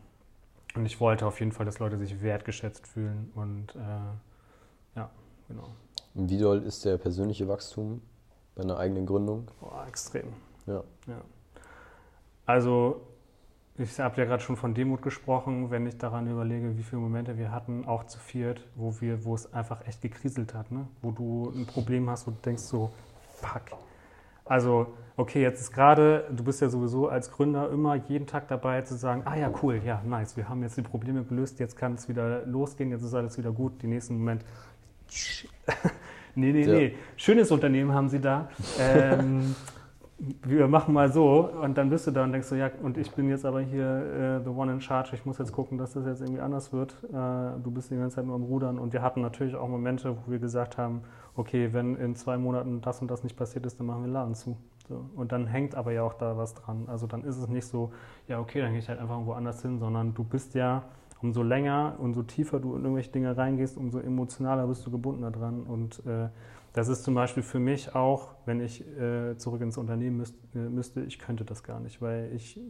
[0.75, 5.09] und ich wollte auf jeden Fall, dass Leute sich wertgeschätzt fühlen und äh, ja,
[5.47, 5.67] genau.
[6.13, 8.01] Wie doll ist der persönliche Wachstum
[8.55, 9.49] bei einer eigenen Gründung?
[9.59, 10.27] Boah, extrem.
[10.65, 10.83] Ja.
[11.07, 11.21] ja.
[12.45, 13.01] Also,
[13.77, 17.37] ich habe ja gerade schon von Demut gesprochen, wenn ich daran überlege, wie viele Momente
[17.37, 20.87] wir hatten, auch zu viert, wo wir, wo es einfach echt gekriselt hat, ne?
[21.01, 22.91] wo du ein Problem hast, wo du denkst so,
[23.35, 23.77] fuck,
[24.51, 28.81] also, okay, jetzt ist gerade, du bist ja sowieso als Gründer immer jeden Tag dabei
[28.81, 31.93] zu sagen, ah ja, cool, ja, nice, wir haben jetzt die Probleme gelöst, jetzt kann
[31.93, 34.43] es wieder losgehen, jetzt ist alles wieder gut, den nächsten Moment.
[36.35, 36.73] nee, nee, ja.
[36.73, 36.95] nee.
[37.15, 38.49] Schönes Unternehmen haben sie da.
[38.77, 39.55] Ähm,
[40.43, 43.09] wir machen mal so und dann bist du da und denkst so, ja, und ich
[43.11, 46.05] bin jetzt aber hier äh, the one in charge, ich muss jetzt gucken, dass das
[46.05, 46.93] jetzt irgendwie anders wird.
[47.05, 50.17] Äh, du bist die ganze Zeit nur am Rudern und wir hatten natürlich auch Momente,
[50.25, 51.03] wo wir gesagt haben,
[51.35, 54.35] okay, wenn in zwei Monaten das und das nicht passiert ist, dann machen wir Laden
[54.35, 54.57] zu.
[54.87, 55.05] So.
[55.15, 56.85] Und dann hängt aber ja auch da was dran.
[56.87, 57.91] Also dann ist es nicht so,
[58.27, 60.83] ja, okay, dann gehe ich halt einfach irgendwo anders hin, sondern du bist ja,
[61.21, 65.63] umso länger, umso tiefer du in irgendwelche Dinge reingehst, umso emotionaler bist du gebunden daran
[65.63, 66.29] und äh,
[66.73, 70.57] das ist zum Beispiel für mich auch, wenn ich äh, zurück ins Unternehmen müsst, äh,
[70.57, 72.61] müsste, ich könnte das gar nicht, weil ich äh,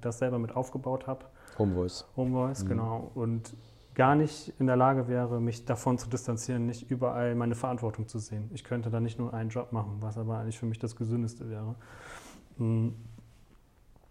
[0.00, 1.26] das selber mit aufgebaut habe.
[1.58, 2.06] Homevoice.
[2.16, 2.68] Homevoice, mhm.
[2.68, 3.10] genau.
[3.14, 3.54] Und
[3.94, 8.18] gar nicht in der Lage wäre, mich davon zu distanzieren, nicht überall meine Verantwortung zu
[8.18, 8.50] sehen.
[8.54, 11.50] Ich könnte da nicht nur einen Job machen, was aber eigentlich für mich das Gesündeste
[11.50, 11.74] wäre.
[12.58, 12.94] Mhm.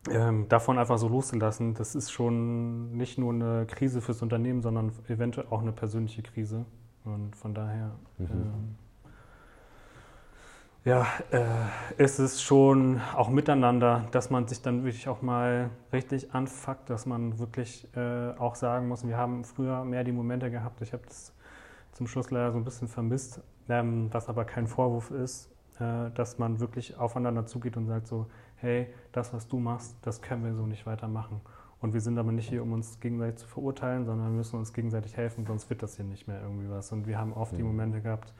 [0.09, 4.91] Ähm, davon einfach so loszulassen, das ist schon nicht nur eine Krise fürs Unternehmen, sondern
[5.07, 6.65] eventuell auch eine persönliche Krise.
[7.03, 8.25] Und von daher mhm.
[8.25, 8.75] ähm,
[10.83, 16.33] ja, äh, ist es schon auch miteinander, dass man sich dann wirklich auch mal richtig
[16.33, 20.81] anfuckt, dass man wirklich äh, auch sagen muss, wir haben früher mehr die Momente gehabt,
[20.81, 21.33] ich habe das
[21.91, 26.39] zum Schluss leider so ein bisschen vermisst, ähm, was aber kein Vorwurf ist, äh, dass
[26.39, 30.55] man wirklich aufeinander zugeht und sagt so, hey, das, was du machst, das können wir
[30.55, 31.41] so nicht weitermachen.
[31.79, 34.73] Und wir sind aber nicht hier, um uns gegenseitig zu verurteilen, sondern wir müssen uns
[34.73, 36.91] gegenseitig helfen, sonst wird das hier nicht mehr irgendwie was.
[36.91, 37.57] Und wir haben oft mhm.
[37.57, 38.33] die Momente gehabt,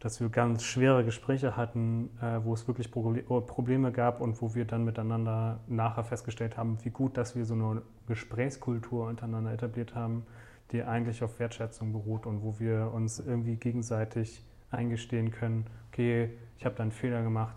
[0.00, 4.54] dass wir ganz schwere Gespräche hatten, äh, wo es wirklich oh, Probleme gab und wo
[4.54, 9.94] wir dann miteinander nachher festgestellt haben, wie gut, dass wir so eine Gesprächskultur untereinander etabliert
[9.94, 10.26] haben,
[10.72, 16.64] die eigentlich auf Wertschätzung beruht und wo wir uns irgendwie gegenseitig eingestehen können, okay, ich
[16.64, 17.56] habe da einen Fehler gemacht,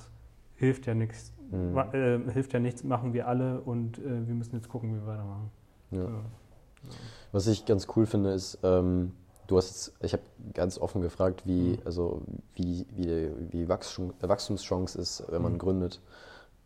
[0.55, 1.77] hilft ja nichts, mhm.
[1.93, 5.07] äh, hilft ja nichts, machen wir alle und äh, wir müssen jetzt gucken, wie wir
[5.07, 5.51] weitermachen.
[5.91, 6.03] Ja.
[6.03, 6.23] Ja.
[7.33, 9.11] Was ich ganz cool finde, ist, ähm
[9.49, 10.21] Du hast jetzt, ich habe
[10.53, 11.79] ganz offen gefragt, wie, mhm.
[11.83, 12.21] also
[12.53, 15.57] wie, wie, wie Wachstum, Wachstumschance ist, wenn man mhm.
[15.57, 16.01] gründet.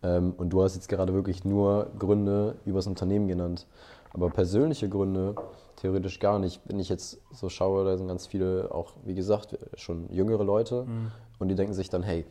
[0.04, 3.68] Ähm, und du hast jetzt gerade wirklich nur Gründe übers Unternehmen genannt.
[4.12, 5.34] Aber persönliche Gründe
[5.78, 6.60] theoretisch gar nicht.
[6.66, 10.84] Wenn ich jetzt so schaue, da sind ganz viele auch, wie gesagt, schon jüngere Leute
[10.84, 11.12] mhm.
[11.40, 12.26] und die denken sich dann, hey,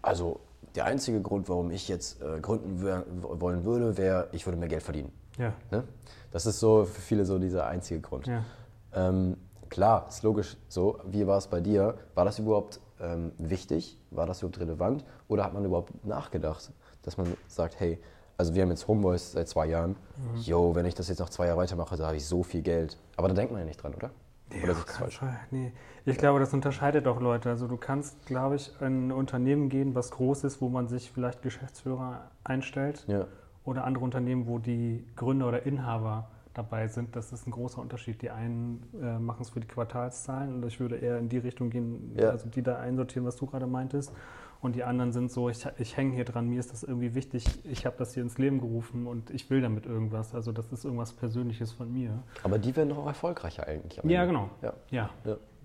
[0.00, 0.40] Also
[0.76, 2.80] der einzige Grund, warum ich jetzt äh, gründen
[3.20, 5.12] wollen würde, wäre, ich würde mehr Geld verdienen.
[5.36, 5.52] Ja.
[5.70, 5.84] Ne?
[6.30, 8.26] Das ist so für viele so dieser einzige Grund.
[8.26, 8.44] Ja.
[8.94, 9.36] Ähm,
[9.70, 10.98] klar, ist logisch so.
[11.04, 11.94] Wie war es bei dir?
[12.14, 13.98] War das überhaupt ähm, wichtig?
[14.10, 15.04] War das überhaupt relevant?
[15.28, 16.72] Oder hat man überhaupt nachgedacht,
[17.02, 17.98] dass man sagt, hey,
[18.36, 19.96] also wir haben jetzt Homeboys seit zwei Jahren.
[20.36, 22.98] Jo, wenn ich das jetzt noch zwei Jahre weitermache, da habe ich so viel Geld.
[23.16, 24.10] Aber da denkt man ja nicht dran, oder?
[24.50, 25.20] Oder Ja, sehe ich das falsch?
[25.50, 25.72] Nee.
[26.04, 27.48] Ich glaube, das unterscheidet auch Leute.
[27.48, 31.10] Also du kannst, glaube ich, in ein Unternehmen gehen, was groß ist, wo man sich
[31.10, 33.04] vielleicht Geschäftsführer einstellt.
[33.06, 33.26] Ja.
[33.64, 37.14] Oder andere Unternehmen, wo die Gründer oder Inhaber dabei sind.
[37.16, 38.22] Das ist ein großer Unterschied.
[38.22, 41.70] Die einen äh, machen es für die Quartalszahlen und ich würde eher in die Richtung
[41.70, 42.30] gehen, Ja.
[42.30, 44.12] also die da einsortieren, was du gerade meintest.
[44.60, 47.44] Und die anderen sind so, ich, ich hänge hier dran, mir ist das irgendwie wichtig,
[47.64, 50.34] ich habe das hier ins Leben gerufen und ich will damit irgendwas.
[50.34, 52.22] Also das ist irgendwas Persönliches von mir.
[52.42, 54.00] Aber die werden doch auch erfolgreicher eigentlich.
[54.04, 54.48] Ja, genau.
[54.62, 54.72] Ja.
[54.90, 55.10] Ja,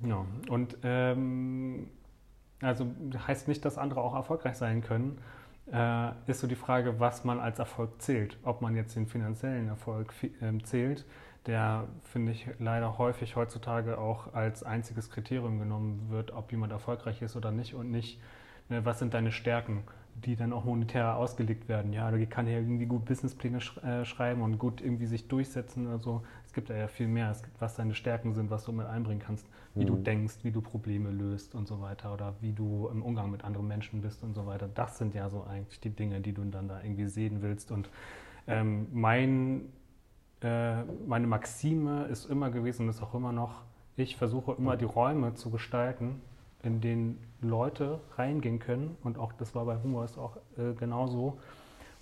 [0.03, 0.25] Ja.
[0.49, 1.87] Und ähm,
[2.61, 2.87] also
[3.25, 5.19] heißt nicht, dass andere auch erfolgreich sein können.
[5.71, 8.37] Äh, ist so die Frage, was man als Erfolg zählt.
[8.43, 11.05] Ob man jetzt den finanziellen Erfolg ähm, zählt,
[11.45, 17.21] der, finde ich, leider häufig heutzutage auch als einziges Kriterium genommen wird, ob jemand erfolgreich
[17.21, 18.19] ist oder nicht und nicht,
[18.69, 19.83] ne, was sind deine Stärken,
[20.15, 21.93] die dann auch monetär ausgelegt werden.
[21.93, 25.87] Ja, du kann ja irgendwie gut Businesspläne sch äh, schreiben und gut irgendwie sich durchsetzen
[25.87, 26.23] oder so.
[26.59, 27.31] Es gibt da ja viel mehr.
[27.31, 30.03] Es gibt, was deine Stärken sind, was du mit einbringen kannst, wie du Mhm.
[30.03, 33.65] denkst, wie du Probleme löst und so weiter oder wie du im Umgang mit anderen
[33.65, 34.67] Menschen bist und so weiter.
[34.67, 37.71] Das sind ja so eigentlich die Dinge, die du dann da irgendwie sehen willst.
[37.71, 37.89] Und
[38.45, 39.69] ähm, mein,
[40.41, 43.61] äh, meine Maxime ist immer gewesen und ist auch immer noch,
[43.95, 46.21] ich versuche immer die Räume zu gestalten,
[46.61, 51.39] in denen Leute reingehen können und auch das war bei Humor ist auch äh, genauso,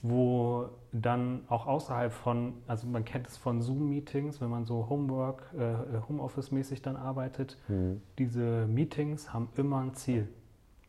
[0.01, 0.69] wo
[1.01, 5.99] dann auch außerhalb von, also man kennt es von Zoom-Meetings, wenn man so Homework, äh,
[6.07, 8.01] Homeoffice-mäßig dann arbeitet, Mhm.
[8.17, 10.27] diese Meetings haben immer ein Ziel.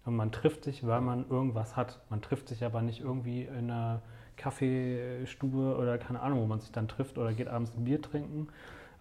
[0.04, 2.00] Und man trifft sich, weil man irgendwas hat.
[2.08, 4.00] Man trifft sich aber nicht irgendwie in einer
[4.36, 8.48] Kaffeestube oder keine Ahnung, wo man sich dann trifft oder geht abends ein Bier trinken,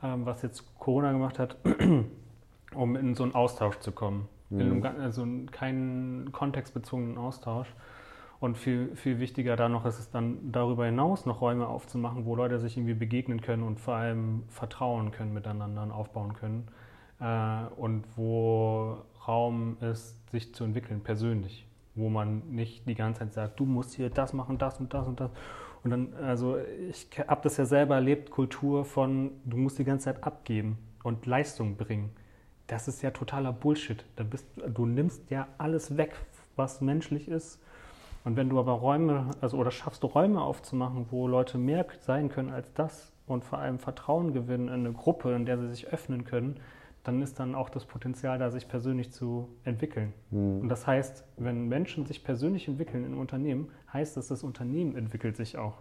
[0.03, 1.55] ähm, was jetzt Corona gemacht hat,
[2.75, 4.27] um in so einen Austausch zu kommen.
[4.49, 4.85] In einem, Mhm.
[4.85, 7.67] also in keinen kontextbezogenen Austausch.
[8.39, 12.35] Und viel, viel wichtiger da noch ist es dann darüber hinaus noch Räume aufzumachen, wo
[12.35, 16.67] Leute sich irgendwie begegnen können und vor allem vertrauen können miteinander und aufbauen können.
[17.19, 18.97] Äh, und wo
[19.27, 21.65] Raum ist, sich zu entwickeln, persönlich.
[21.95, 25.07] Wo man nicht die ganze Zeit sagt, du musst hier das machen, das und das
[25.07, 25.31] und das.
[25.83, 26.57] Und dann, also
[26.89, 31.25] ich habe das ja selber erlebt, Kultur von, du musst die ganze Zeit abgeben und
[31.25, 32.11] Leistung bringen.
[32.67, 34.05] Das ist ja totaler Bullshit.
[34.15, 36.15] Da bist, du nimmst ja alles weg,
[36.55, 37.59] was menschlich ist.
[38.27, 42.27] Und wenn du aber Räume, also oder schaffst du Räume aufzumachen, wo Leute mehr sein
[42.27, 45.87] können als das und vor allem Vertrauen gewinnen in eine Gruppe, in der sie sich
[45.87, 46.59] öffnen können,
[47.05, 50.11] dann ist dann auch das Potenzial da, sich persönlich zu entwickeln.
[50.29, 50.67] Und Mhm.
[50.67, 55.57] das heißt, wenn Menschen sich persönlich entwickeln in Unternehmen, heißt das, das Unternehmen entwickelt sich
[55.57, 55.75] auch.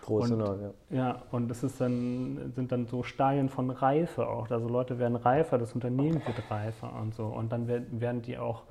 [0.00, 0.96] Professional, ja.
[0.96, 4.50] Ja, und das ist dann, sind dann so Stadien von Reife auch.
[4.50, 7.26] Also Leute werden reifer, das Unternehmen wird reifer und so.
[7.26, 8.62] Und dann werden die auch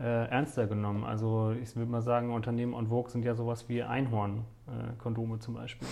[0.00, 1.04] äh, ernster genommen.
[1.04, 5.86] Also ich würde mal sagen, Unternehmen und Vogue sind ja sowas wie Einhorn-Kondome zum Beispiel.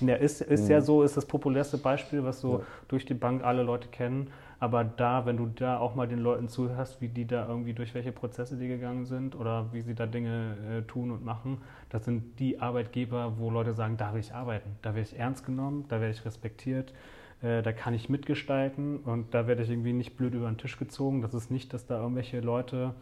[0.00, 2.64] Ja, ist, ist ja so, ist das populärste Beispiel, was so Ja.
[2.88, 4.30] durch die Bank alle Leute kennen.
[4.60, 7.92] Aber da, wenn du da auch mal den Leuten zuhörst, wie die da irgendwie durch
[7.94, 11.58] welche Prozesse die gegangen sind oder wie sie da Dinge äh, tun und machen,
[11.90, 15.44] das sind die Arbeitgeber, wo Leute sagen, da will ich arbeiten, da werde ich ernst
[15.44, 16.94] genommen, da werde ich respektiert,
[17.42, 20.78] äh, da kann ich mitgestalten und da werde ich irgendwie nicht blöd über den Tisch
[20.78, 21.20] gezogen.
[21.20, 22.94] Das ist nicht, dass da irgendwelche Leute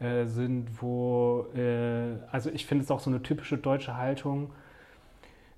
[0.00, 4.50] äh, sind, wo, äh, also ich finde es auch so eine typische deutsche Haltung,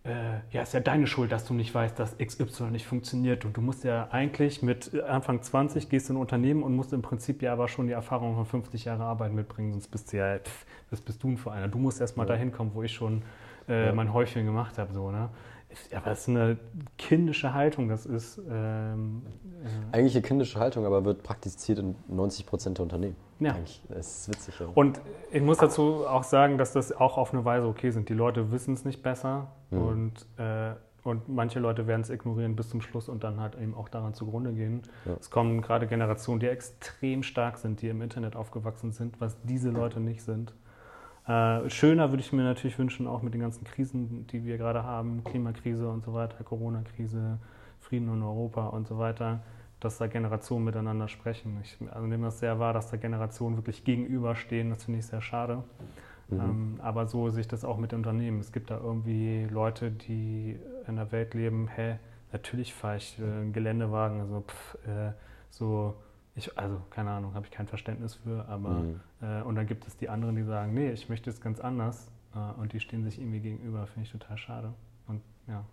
[0.04, 3.44] äh, ja, ist ja deine Schuld, dass du nicht weißt, dass XY nicht funktioniert.
[3.44, 6.92] Und du musst ja eigentlich mit Anfang 20 gehst du in ein Unternehmen und musst
[6.92, 10.16] im Prinzip ja aber schon die Erfahrung von 50 Jahren Arbeit mitbringen, sonst bist du
[10.16, 11.68] ja, pff, was bist du denn für einer?
[11.68, 12.30] Du musst erst mal Ja.
[12.30, 13.22] dahin kommen, wo ich schon
[13.68, 13.92] äh, Ja.
[13.92, 14.92] mein Häufchen gemacht habe.
[14.92, 15.28] So, ne?
[15.94, 16.58] Aber es ist eine
[16.98, 18.40] kindische Haltung, das ist.
[18.48, 19.22] Ähm,
[19.92, 23.16] äh, Eigentlich eine kindische Haltung, aber wird praktiziert in 90 Prozent der Unternehmen.
[23.40, 23.54] Ja.
[23.54, 23.82] Eigentlich.
[23.88, 24.60] Das ist witzig.
[24.60, 24.66] Ja.
[24.74, 28.08] Und ich muss dazu auch sagen, dass das auch auf eine Weise okay sind.
[28.08, 29.78] Die Leute wissen es nicht besser Mhm.
[29.82, 33.74] und, äh, und manche Leute werden es ignorieren bis zum Schluss und dann halt eben
[33.74, 34.82] auch daran zugrunde gehen.
[35.04, 35.16] Ja.
[35.18, 39.70] Es kommen gerade Generationen, die extrem stark sind, die im Internet aufgewachsen sind, was diese
[39.70, 40.54] Leute nicht sind.
[41.26, 44.82] Äh, schöner würde ich mir natürlich wünschen, auch mit den ganzen Krisen, die wir gerade
[44.82, 47.38] haben, Klimakrise und so weiter, Corona-Krise,
[47.80, 49.40] Frieden in Europa und so weiter,
[49.78, 51.58] dass da Generationen miteinander sprechen.
[51.62, 54.70] Ich also nehme das sehr wahr, dass da Generationen wirklich gegenüberstehen.
[54.70, 55.62] Das finde ich sehr schade.
[56.28, 56.40] Mhm.
[56.40, 58.40] Ähm, aber so sehe ich das auch mit Unternehmen.
[58.40, 60.58] Es gibt da irgendwie Leute, die
[60.88, 61.98] in der Welt leben, hä,
[62.32, 65.12] natürlich fahre ich äh, einen Geländewagen, also pff, äh,
[65.50, 65.94] so
[66.34, 69.00] Ich, also, keine Ahnung, habe ich kein Verständnis für, aber Mhm.
[69.20, 72.08] äh, und dann gibt es die anderen, die sagen, nee, ich möchte es ganz anders
[72.34, 74.72] äh, und die stehen sich irgendwie gegenüber, finde ich total schade.
[75.06, 75.64] Und ja.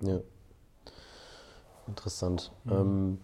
[0.00, 0.12] genau.
[0.14, 0.20] Ja.
[1.86, 2.52] Interessant.
[2.64, 2.72] Mhm.
[2.72, 3.18] Ähm,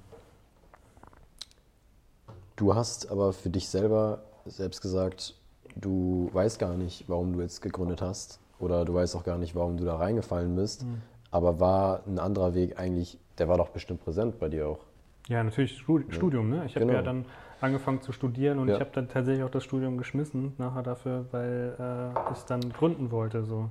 [2.57, 5.35] du hast aber für dich selber selbst gesagt,
[5.77, 9.55] du weißt gar nicht, warum du jetzt gegründet hast oder du weißt auch gar nicht,
[9.55, 10.85] warum du da reingefallen bist.
[10.85, 11.01] Mhm.
[11.31, 14.81] Aber war ein anderer Weg eigentlich, der war doch bestimmt präsent bei dir auch.
[15.29, 16.51] Ja, natürlich Studi- Studium.
[16.51, 16.65] Ne?
[16.67, 16.99] Ich habe Genau.
[16.99, 17.25] ja dann
[17.61, 18.75] angefangen zu studieren und Ja.
[18.75, 23.11] ich habe dann tatsächlich auch das Studium geschmissen nachher dafür, weil äh, ich dann gründen
[23.11, 23.43] wollte.
[23.45, 23.71] So.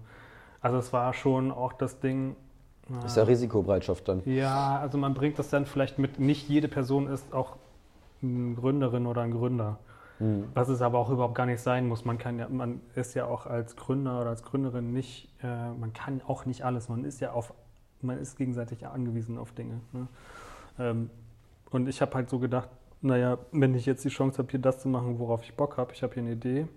[0.61, 2.35] Also es war schon auch das Ding.
[3.01, 4.21] äh, Ist ja Risikobereitschaft dann.
[4.25, 6.19] ja, also man bringt das dann vielleicht mit.
[6.19, 7.55] Nicht jede Person ist auch
[8.23, 9.77] eine Gründerin oder ein Gründer.
[10.19, 10.45] Mhm.
[10.53, 12.03] Was es aber auch überhaupt gar nicht sein muss.
[12.05, 15.93] Man kann ja, man ist ja auch als Gründer oder als Gründerin nicht, äh, man
[15.93, 16.89] kann auch nicht alles.
[16.89, 17.53] Man ist ja auf,
[18.01, 19.81] man ist gegenseitig angewiesen auf Dinge.
[19.91, 20.07] Ne?
[20.79, 21.09] Ähm,
[21.73, 22.69] und ich habe halt so gedacht,
[23.01, 25.91] naja, wenn ich jetzt die Chance habe, hier das zu machen, worauf ich Bock habe,
[25.93, 26.67] ich habe hier eine Idee,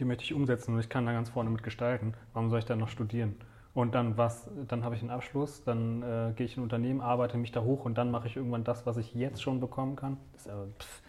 [0.00, 2.14] die möchte ich umsetzen und ich kann da ganz vorne mit gestalten.
[2.32, 3.36] Warum soll ich dann noch studieren?
[3.74, 7.00] Und dann was, dann habe ich einen Abschluss, dann äh, gehe ich in ein Unternehmen,
[7.00, 9.96] arbeite mich da hoch und dann mache ich irgendwann das, was ich jetzt schon bekommen
[9.96, 10.16] kann.
[10.32, 11.02] Das ist, aber, pff,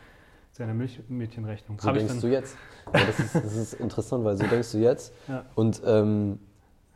[0.52, 1.80] ist ja eine Milchmädchenrechnung.
[1.80, 2.58] So Hab ich denkst du jetzt.
[2.93, 5.13] Ja, das, ist, das ist interessant, weil so denkst du jetzt.
[5.28, 5.46] Ja.
[5.56, 6.39] Und ähm,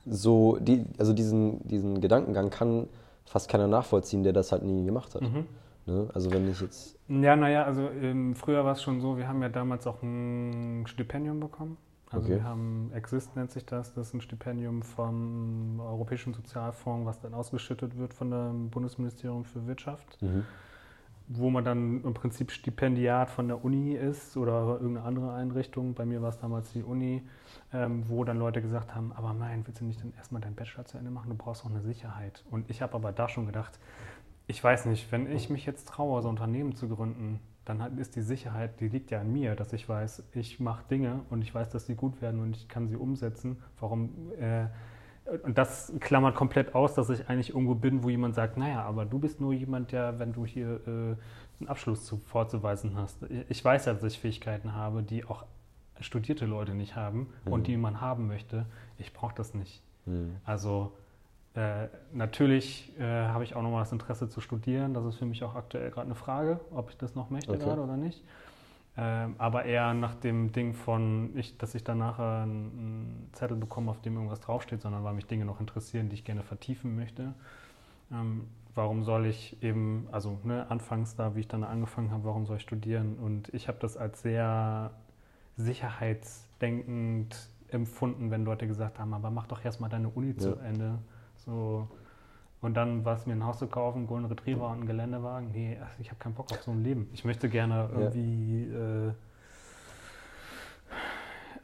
[0.06, 2.88] so die, also diesen, diesen Gedankengang kann
[3.26, 5.21] fast keiner nachvollziehen, der das halt nie gemacht hat.
[5.21, 5.45] Mhm.
[5.86, 6.10] Ne?
[6.13, 6.98] Also wenn ich jetzt.
[7.08, 10.84] Ja, naja, also ähm, früher war es schon so, wir haben ja damals auch ein
[10.88, 11.78] Stipendium bekommen.
[12.10, 12.36] Also Okay.
[12.38, 17.34] wir haben Exist nennt sich das, das ist ein Stipendium vom Europäischen Sozialfonds, was dann
[17.34, 20.46] ausgeschüttet wird von dem Bundesministerium für Wirtschaft, Mhm.
[21.30, 25.94] wo man dann im Prinzip Stipendiat von der Uni ist oder irgendeine andere Einrichtung.
[25.94, 27.24] Bei mir war es damals die Uni,
[27.74, 30.84] ähm, wo dann Leute gesagt haben, aber nein, willst du nicht dann erstmal deinen Bachelor
[30.84, 31.30] zu Ende machen?
[31.30, 32.44] Du brauchst auch eine Sicherheit.
[32.52, 33.80] Und ich habe aber da schon gedacht,
[34.52, 38.16] ich weiß nicht, wenn ich mich jetzt traue, so ein Unternehmen zu gründen, dann ist
[38.18, 41.56] die Sicherheit, die liegt ja an mir, dass ich weiß, ich mache Dinge und ich
[41.56, 43.58] weiß, dass sie gut werden und ich kann sie umsetzen.
[43.80, 44.10] Warum?
[44.40, 44.66] Äh,
[45.44, 49.06] und das klammert komplett aus, dass ich eigentlich irgendwo bin, wo jemand sagt, naja, aber
[49.06, 50.90] du bist nur jemand, der, wenn du hier äh,
[51.60, 53.20] einen Abschluss zu, vorzuweisen hast.
[53.48, 55.46] Ich weiß ja, dass ich Fähigkeiten habe, die auch
[56.02, 57.54] studierte Leute nicht haben Mhm.
[57.54, 58.66] und die man haben möchte.
[58.98, 59.82] Ich brauche das nicht.
[60.08, 60.36] Mhm.
[60.44, 60.92] Also
[61.56, 64.94] äh, natürlich äh, habe ich auch nochmal das Interesse zu studieren.
[64.94, 67.64] Das ist für mich auch aktuell gerade eine Frage, ob ich das noch möchte Okay.
[67.64, 68.24] gerade oder nicht.
[68.98, 73.58] Ähm, aber eher nach dem Ding von, ich, dass ich dann nachher einen, einen Zettel
[73.58, 76.96] bekomme, auf dem irgendwas draufsteht, sondern weil mich Dinge noch interessieren, die ich gerne vertiefen
[76.96, 77.34] möchte.
[78.12, 82.46] Ähm, warum soll ich eben, also ne, anfangs da, wie ich dann angefangen habe, warum
[82.46, 83.18] soll ich studieren?
[83.18, 84.92] Und ich habe das als sehr
[85.58, 90.66] sicherheitsdenkend empfunden, wenn Leute gesagt haben, aber mach doch erstmal deine Uni zu Ja.
[90.66, 91.00] Ende.
[91.45, 91.88] So.
[92.62, 95.51] Und dann war es mir ein Haus zu kaufen, einen Golden Retriever und einen Geländewagen.
[95.51, 97.10] Nee, ach, ich habe keinen Bock auf so ein Leben.
[97.12, 99.12] Ich möchte gerne irgendwie äh,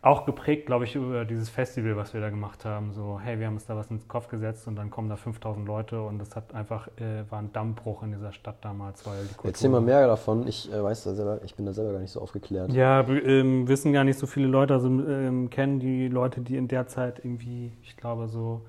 [0.01, 2.93] auch geprägt, glaube ich, über dieses Festival, was wir da gemacht haben.
[2.93, 5.67] So, hey, wir haben uns da was ins Kopf gesetzt und dann kommen da 5000
[5.67, 9.33] Leute und das hat einfach, äh, war ein Dammbruch in dieser Stadt damals, weil die
[9.33, 9.49] Kultur...
[9.49, 10.47] Erzähl mal mehr davon.
[10.47, 12.71] Ich äh, weiß da selber, ich bin da selber gar nicht so aufgeklärt.
[12.71, 16.67] Ja, ähm, wissen gar nicht so viele Leute, also ähm, kennen die Leute, die in
[16.67, 18.61] der Zeit irgendwie, ich glaube so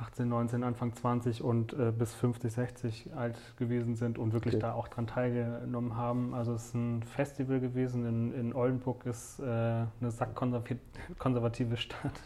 [0.00, 4.62] 18, 19, Anfang 20 und äh, bis 50, 60 alt gewesen sind und wirklich Okay.
[4.62, 6.34] da auch dran teilgenommen haben.
[6.34, 8.06] Also es ist ein Festival gewesen.
[8.06, 12.20] In, in Oldenburg ist äh, eine sackkonservative Stadt.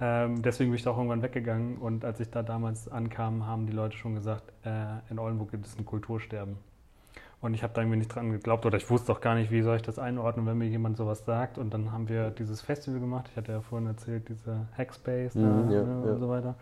[0.00, 3.66] Ähm, deswegen bin ich da auch irgendwann weggegangen und als ich da damals ankam, haben
[3.66, 6.56] die Leute schon gesagt, äh, in Oldenburg gibt es ein Kultursterben.
[7.44, 9.60] Und ich habe da irgendwie nicht dran geglaubt oder ich wusste auch gar nicht, wie
[9.60, 11.58] soll ich das einordnen, wenn mir jemand sowas sagt.
[11.58, 13.28] Und dann haben wir dieses Festival gemacht.
[13.30, 16.12] Ich hatte ja vorhin erzählt, diese Hackspace da, Mhm, ja, ne, ja.
[16.12, 16.54] und so weiter.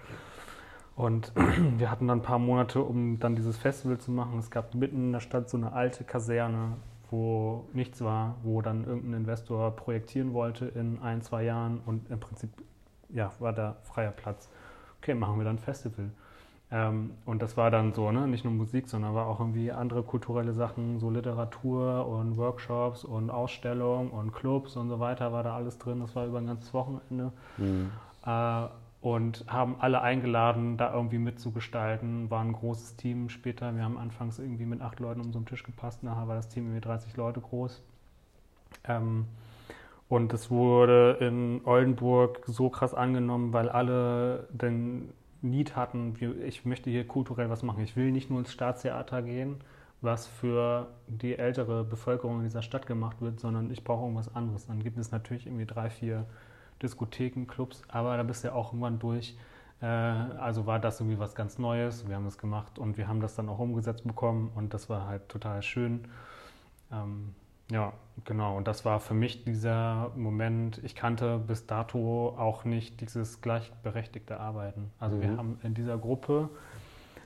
[0.97, 1.33] Und
[1.79, 4.41] wir hatten dann ein paar Monate, um dann dieses Festival zu machen.
[4.41, 6.73] Es gab mitten in der Stadt so eine alte Kaserne,
[7.13, 12.19] wo nichts war, wo dann irgendein Investor projektieren wollte in ein, zwei Jahren und im
[12.19, 12.51] Prinzip
[13.09, 14.51] ja, war da freier Platz.
[14.99, 16.11] Okay, machen wir dann ein Festival.
[16.73, 20.03] Ähm, und das war dann so, ne, nicht nur Musik, sondern war auch irgendwie andere
[20.03, 25.55] kulturelle Sachen, so Literatur und Workshops und Ausstellungen und Clubs und so weiter war da
[25.55, 26.01] alles drin.
[26.01, 27.33] Das war über ein ganzes Wochenende.
[27.59, 27.91] Mhm.
[28.25, 28.67] Äh,
[29.03, 32.31] und haben alle eingeladen, da irgendwie mitzugestalten.
[32.31, 33.75] War ein großes Team später.
[33.75, 36.05] Wir haben anfangs irgendwie mit acht Leuten um so einen Tisch gepasst.
[36.05, 37.83] Nachher war das Team irgendwie 30 Leute groß.
[38.85, 39.27] Ähm,
[40.09, 45.13] und es wurde in Oldenburg so krass angenommen, weil alle den
[45.43, 47.83] Need hatten, ich möchte hier kulturell was machen.
[47.83, 49.57] Ich will nicht nur ins Staatstheater gehen,
[50.01, 54.67] was für die ältere Bevölkerung in dieser Stadt gemacht wird, sondern ich brauche irgendwas anderes.
[54.67, 56.27] Dann gibt es natürlich irgendwie drei, vier
[56.83, 59.37] Diskotheken, Clubs, aber da bist du ja auch irgendwann durch.
[59.81, 62.09] Äh, also war das irgendwie was ganz Neues.
[62.09, 65.07] Wir haben das gemacht und wir haben das dann auch umgesetzt bekommen und das war
[65.07, 66.09] halt total schön.
[67.71, 67.93] Ja,
[68.25, 68.57] genau.
[68.57, 70.81] Und das war für mich dieser Moment.
[70.85, 74.91] Ich kannte bis dato auch nicht dieses gleichberechtigte Arbeiten.
[74.99, 75.23] Also mhm.
[75.23, 76.51] wir haben in dieser Gruppe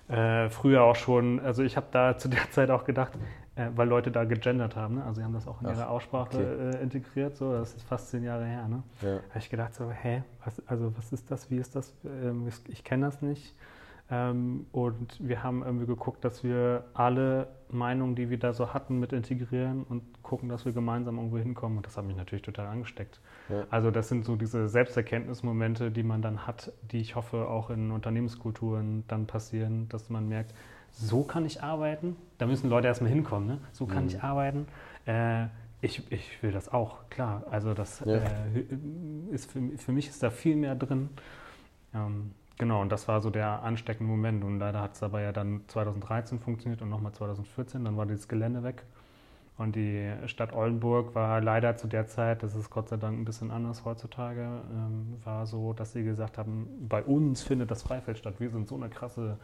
[0.09, 3.13] äh, früher auch schon, also ich habe da zu der Zeit auch gedacht,
[3.57, 5.05] äh, weil Leute da gegendert haben, ne?
[5.05, 6.79] also sie haben das auch in Ach, ihre Aussprache okay.
[6.79, 8.69] äh, integriert, so, das ist fast zehn Jahre her.
[8.69, 8.83] Ne?
[9.03, 9.09] Ja.
[9.31, 12.57] habe ich gedacht so, hä, was, also was ist das, wie ist das, ähm, ich,
[12.69, 13.55] ich kenne das nicht.
[14.09, 18.99] Ähm, und wir haben irgendwie geguckt, dass wir alle Meinungen, die wir da so hatten,
[18.99, 21.79] mit integrieren und gucken, dass wir gemeinsam irgendwo hinkommen.
[21.79, 23.21] Und das hat mich natürlich total angesteckt.
[23.49, 23.65] Ja.
[23.71, 27.91] Also das sind so diese Selbsterkenntnismomente, die man dann hat, die ich hoffe auch in
[27.91, 30.55] Unternehmenskulturen dann passieren, dass man merkt,
[30.93, 32.17] so kann ich arbeiten.
[32.39, 33.47] Da müssen Leute erstmal hinkommen.
[33.47, 33.59] Ne?
[33.73, 34.09] So kann mhm.
[34.09, 34.67] ich arbeiten.
[35.07, 35.47] Äh,
[35.83, 37.45] ich, ich will das auch, klar.
[37.51, 38.17] Also das ja.
[38.17, 38.65] äh,
[39.31, 41.11] ist für, für mich ist da viel mehr drin.
[41.95, 44.43] Ähm, Genau, und das war so der ansteckende Moment.
[44.45, 47.85] Und leider hat es aber ja dann 2013 funktioniert und nochmal 2014.
[47.85, 48.85] Dann war dieses Gelände weg.
[49.59, 53.25] Und die Stadt Oldenburg war leider zu der Zeit, das ist Gott sei Dank ein
[53.25, 58.19] bisschen anders heutzutage, ähm, war so, dass sie gesagt haben, bei uns findet das Freifeld
[58.19, 58.35] statt.
[58.39, 59.39] Wir sind so eine krasse,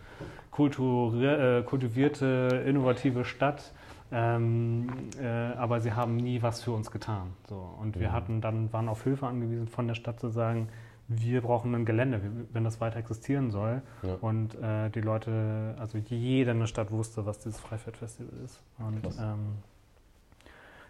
[0.59, 3.73] äh, kultivierte, innovative Stadt.
[4.15, 4.89] Ähm,
[5.19, 7.33] äh, aber sie haben nie was für uns getan.
[7.49, 7.75] So.
[7.81, 8.13] Und wir mhm.
[8.13, 10.69] hatten dann, waren auf Hilfe angewiesen von der Stadt zu sagen,
[11.17, 12.21] wir brauchen ein Gelände,
[12.53, 13.83] wenn das weiter existieren soll.
[14.03, 14.15] Ja.
[14.21, 18.63] Und äh, die Leute, also jeder in der Stadt wusste, was dieses Freifahrtfestival ist.
[18.79, 19.59] Und ähm,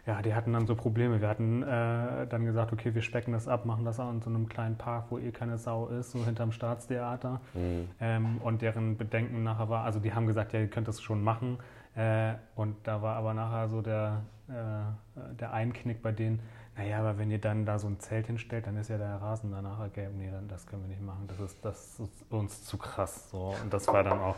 [0.06, 1.20] ja, die hatten dann so Probleme.
[1.20, 4.48] Wir hatten äh, dann gesagt, okay, wir specken das ab, machen das an so einem
[4.48, 7.40] kleinen Park, wo eh keine Sau ist, so hinterm Staatstheater.
[7.54, 7.88] Mhm.
[8.00, 11.22] Ähm, und deren Bedenken nachher war, also die haben gesagt, ja, ihr könnt das schon
[11.22, 11.58] machen.
[11.94, 16.40] Äh, und da war aber nachher so der, äh, der Einknick bei denen,
[16.76, 19.50] naja, aber wenn ihr dann da so ein Zelt hinstellt, dann ist ja der Rasen
[19.52, 20.12] danach gelb.
[20.16, 21.28] Nee, dann, das können wir nicht machen.
[21.28, 23.30] Das ist, das ist uns zu krass.
[23.30, 23.54] So.
[23.62, 24.36] Und das war dann auch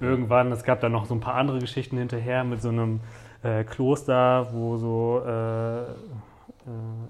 [0.00, 3.00] irgendwann, es gab dann noch so ein paar andere Geschichten hinterher mit so einem
[3.42, 5.86] äh, Kloster, wo so, äh, äh,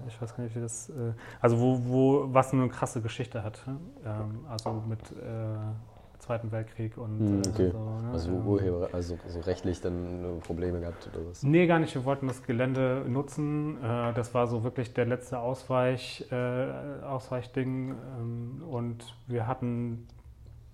[0.07, 3.63] ich weiß gar nicht, wie das, äh, also wo, wo was eine krasse Geschichte hat.
[3.67, 5.92] Ähm, also mit äh,
[6.23, 7.69] Zweiten Weltkrieg und hm, äh, okay.
[7.71, 7.77] so.
[7.77, 8.09] Ne?
[8.13, 11.43] Also Urheber, also so rechtlich dann Probleme gehabt oder was?
[11.43, 11.93] Nee, gar nicht.
[11.93, 13.77] Wir wollten das Gelände nutzen.
[13.83, 17.89] Äh, das war so wirklich der letzte Ausweich, äh, Ausweichding.
[17.89, 20.07] Ähm, und wir hatten,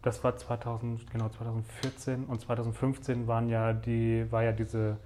[0.04, 4.98] das war 2000, genau 2014 und 2015 waren ja die, war ja diese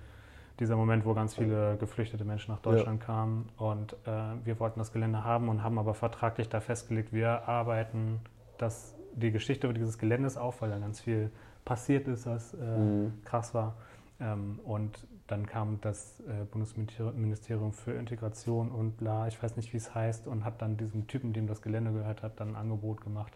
[0.59, 3.05] dieser Moment, wo ganz viele geflüchtete Menschen nach Deutschland ja.
[3.05, 3.49] kamen.
[3.57, 8.19] Und äh, wir wollten das Gelände haben und haben aber vertraglich da festgelegt, wir arbeiten
[8.57, 11.31] das die Geschichte dieses Geländes auf, weil da ganz viel
[11.65, 13.13] passiert ist, was äh, mhm.
[13.25, 13.75] krass war.
[14.19, 19.77] Ähm, und dann kam das äh, Bundesministerium für Integration und bla, ich weiß nicht, wie
[19.77, 23.01] es heißt, und hat dann diesem Typen, dem das Gelände gehört hat, dann ein Angebot
[23.01, 23.33] gemacht.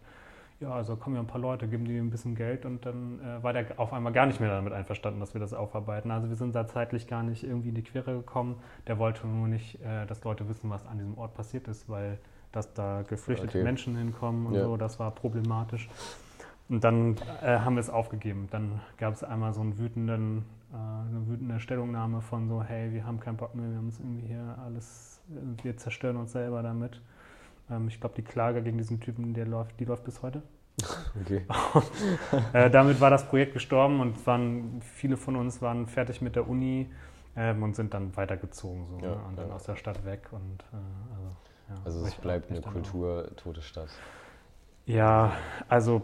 [0.60, 3.42] Ja, also kommen ja ein paar Leute, geben die ein bisschen Geld und dann äh,
[3.42, 6.10] war der auf einmal gar nicht mehr damit einverstanden, dass wir das aufarbeiten.
[6.10, 8.56] Also wir sind da zeitlich gar nicht irgendwie in die Quere gekommen.
[8.88, 12.18] Der wollte nur nicht, äh, dass Leute wissen, was an diesem Ort passiert ist, weil
[12.52, 13.62] dass da geflüchtete okay.
[13.62, 14.64] Menschen hinkommen und ja.
[14.64, 14.76] so.
[14.76, 15.88] Das war problematisch.
[16.68, 18.48] Und dann äh, haben wir es aufgegeben.
[18.50, 23.06] Dann gab es einmal so einen wütenden, äh, eine wütende Stellungnahme von so, hey, wir
[23.06, 25.20] haben keinen Bock mehr, wir haben uns irgendwie hier alles,
[25.62, 27.00] wir zerstören uns selber damit.
[27.70, 30.42] Ähm, ich glaube, die Klage gegen diesen Typen, der läuft, die läuft bis heute.
[31.20, 31.44] Okay.
[32.52, 36.48] äh, damit war das Projekt gestorben und waren, viele von uns waren fertig mit der
[36.48, 36.88] Uni
[37.34, 39.20] ähm, und sind dann weitergezogen so, ja, ne?
[39.28, 40.28] und dann aus der Stadt weg.
[40.32, 43.88] Und, äh, also also es bleibt eine kulturtote Stadt.
[44.86, 45.32] Ja,
[45.68, 46.02] also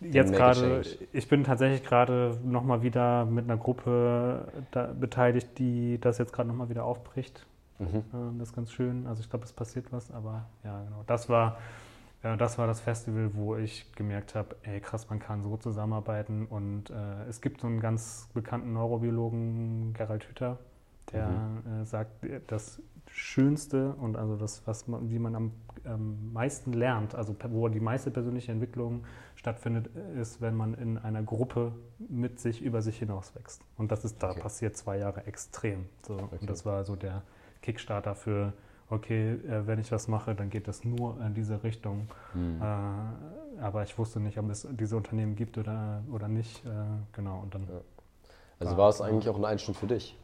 [0.00, 4.48] jetzt gerade, ich bin tatsächlich gerade nochmal wieder mit einer Gruppe
[5.00, 7.46] beteiligt, die das jetzt gerade nochmal wieder aufbricht.
[7.78, 8.04] Mhm.
[8.38, 9.06] Das ist ganz schön.
[9.06, 11.02] Also ich glaube, es passiert was, aber ja, genau.
[11.06, 11.58] Das war,
[12.22, 16.46] das war das Festival, wo ich gemerkt habe, ey krass, man kann so zusammenarbeiten.
[16.46, 20.58] Und äh, es gibt so einen ganz bekannten Neurobiologen, Gerald Hüther,
[21.12, 21.82] der mhm.
[21.82, 22.10] äh, sagt,
[22.48, 22.80] das
[23.10, 25.52] Schönste und also das, was man, wie man am
[25.84, 29.04] ähm, meisten lernt, also wo die meiste persönliche Entwicklung
[29.34, 33.62] stattfindet, ist, wenn man in einer Gruppe mit sich über sich hinaus wächst.
[33.76, 34.40] Und das ist da okay.
[34.40, 35.86] passiert zwei Jahre extrem.
[36.06, 36.14] So.
[36.14, 36.38] Okay.
[36.40, 37.22] Und das war so der
[37.62, 38.52] Kickstarter für,
[38.90, 42.08] okay, äh, wenn ich was mache, dann geht das nur in diese Richtung.
[42.34, 42.60] Mhm.
[42.60, 46.64] Äh, aber ich wusste nicht, ob es diese Unternehmen gibt oder, oder nicht.
[46.64, 46.68] Äh,
[47.12, 47.40] genau.
[47.40, 47.80] Und dann ja.
[48.58, 50.16] Also war, war es eigentlich auch ein Einschnitt für dich?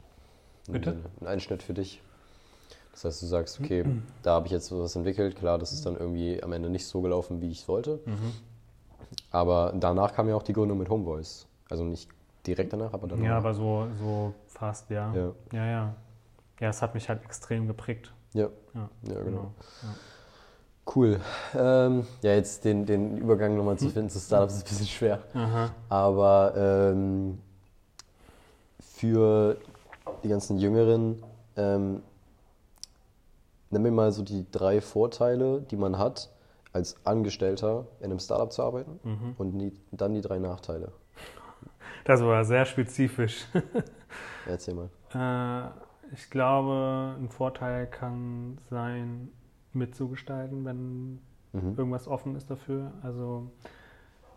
[0.68, 0.96] Bitte?
[1.20, 2.00] Ein Einschnitt für dich.
[2.92, 3.84] Das heißt, du sagst, okay,
[4.22, 5.36] da habe ich jetzt was entwickelt.
[5.36, 8.00] Klar, das ist dann irgendwie am Ende nicht so gelaufen, wie ich es wollte.
[8.04, 8.32] Mhm.
[9.30, 11.46] Aber danach kam ja auch die Gründung mit Homevoice.
[11.70, 12.08] Also nicht
[12.46, 13.24] direkt danach, aber danach.
[13.24, 15.12] Ja, aber so, so fast, ja.
[15.14, 15.32] ja.
[15.52, 15.94] Ja, ja.
[16.60, 18.12] Ja, es hat mich halt extrem geprägt.
[18.34, 18.48] Ja.
[18.74, 19.24] Ja, ja genau.
[19.24, 19.52] genau.
[19.82, 19.88] Ja.
[20.94, 21.20] Cool.
[21.54, 25.22] Ähm, ja, jetzt den, den Übergang nochmal zu finden zu Startups ist ein bisschen schwer.
[25.32, 25.70] Aha.
[25.88, 27.38] Aber ähm,
[28.80, 29.56] für
[30.24, 31.22] die ganzen Jüngeren,
[31.56, 32.02] ähm,
[33.72, 36.30] nimm mir mal so die drei Vorteile, die man hat,
[36.72, 39.34] als Angestellter in einem Startup zu arbeiten Mhm.
[39.38, 40.92] und die, dann die drei Nachteile.
[42.04, 43.46] Das war sehr spezifisch.
[44.46, 44.88] Erzähl mal.
[45.14, 49.30] Äh, ich glaube, ein Vorteil kann sein,
[49.72, 51.20] mitzugestalten, wenn
[51.54, 51.74] Mhm.
[51.76, 52.92] irgendwas offen ist dafür.
[53.02, 53.50] Also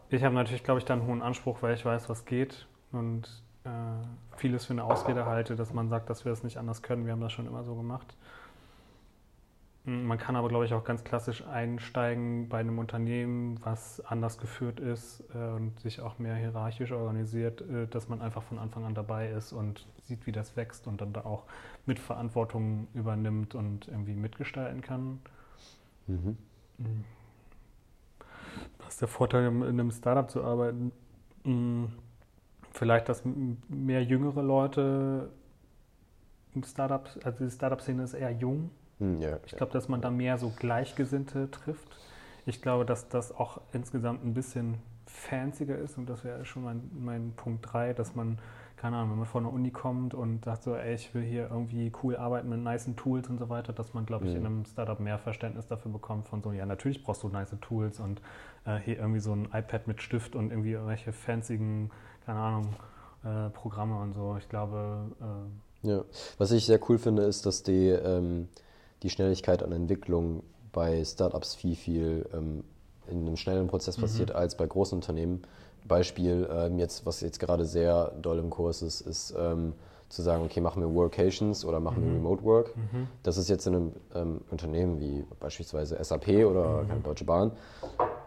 [0.09, 3.41] ich habe natürlich, glaube ich, da einen hohen Anspruch, weil ich weiß, was geht und
[3.63, 3.69] äh,
[4.38, 7.05] vieles für eine Ausrede halte, dass man sagt, dass wir das nicht anders können.
[7.05, 8.15] Wir haben das schon immer so gemacht.
[9.86, 14.79] Man kann aber, glaube ich, auch ganz klassisch einsteigen bei einem Unternehmen, was anders geführt
[14.79, 18.95] ist äh, und sich auch mehr hierarchisch organisiert, äh, dass man einfach von Anfang an
[18.95, 21.43] dabei ist und sieht, wie das wächst und dann da auch
[21.86, 25.19] Mitverantwortung übernimmt und irgendwie mitgestalten kann.
[26.07, 26.38] Mhm.
[28.79, 30.91] Was ist der Vorteil, in einem Startup zu arbeiten?
[31.43, 31.86] Mm,
[32.75, 33.23] Vielleicht, dass
[33.69, 35.29] mehr jüngere Leute
[36.53, 38.69] im Startup, also die Startup-Szene ist eher jung.
[39.00, 41.88] Hm, ja, Ich glaube, dass man da mehr so Gleichgesinnte trifft.
[42.46, 44.76] Ich glaube, dass das auch insgesamt ein bisschen
[45.08, 48.38] fancier ist und das wäre schon mein, mein Punkt 3, dass man,
[48.78, 51.50] keine Ahnung, wenn man von der Uni kommt und sagt so, ey, ich will hier
[51.50, 54.38] irgendwie cool arbeiten mit nicen Tools und so weiter, dass man, glaube ich, Mhm.
[54.38, 58.00] in einem Startup mehr Verständnis dafür bekommt von so, ja, natürlich brauchst du nice Tools
[58.00, 58.22] und
[58.66, 61.91] äh, hier irgendwie so ein iPad mit Stift und irgendwie irgendwelche fancyen,
[62.26, 62.76] keine Ahnung,
[63.24, 64.36] äh, Programme und so.
[64.38, 65.12] Ich glaube,
[65.84, 66.02] äh, Ja,
[66.38, 68.50] was ich sehr cool finde, ist, dass die, ähm,
[69.04, 72.64] die Schnelligkeit an Entwicklung bei Startups viel, viel ähm,
[73.08, 75.43] in einem schnellen Prozess passiert als bei großen Unternehmen.
[75.88, 79.74] Beispiel, ähm, jetzt, was jetzt gerade sehr doll im Kurs ist, ist ähm,
[80.10, 82.74] zu sagen, okay, machen wir Workations oder machen wir Remote Work.
[83.24, 87.52] Das ist jetzt in einem ähm, Unternehmen wie beispielsweise SAP oder keine Deutsche Bahn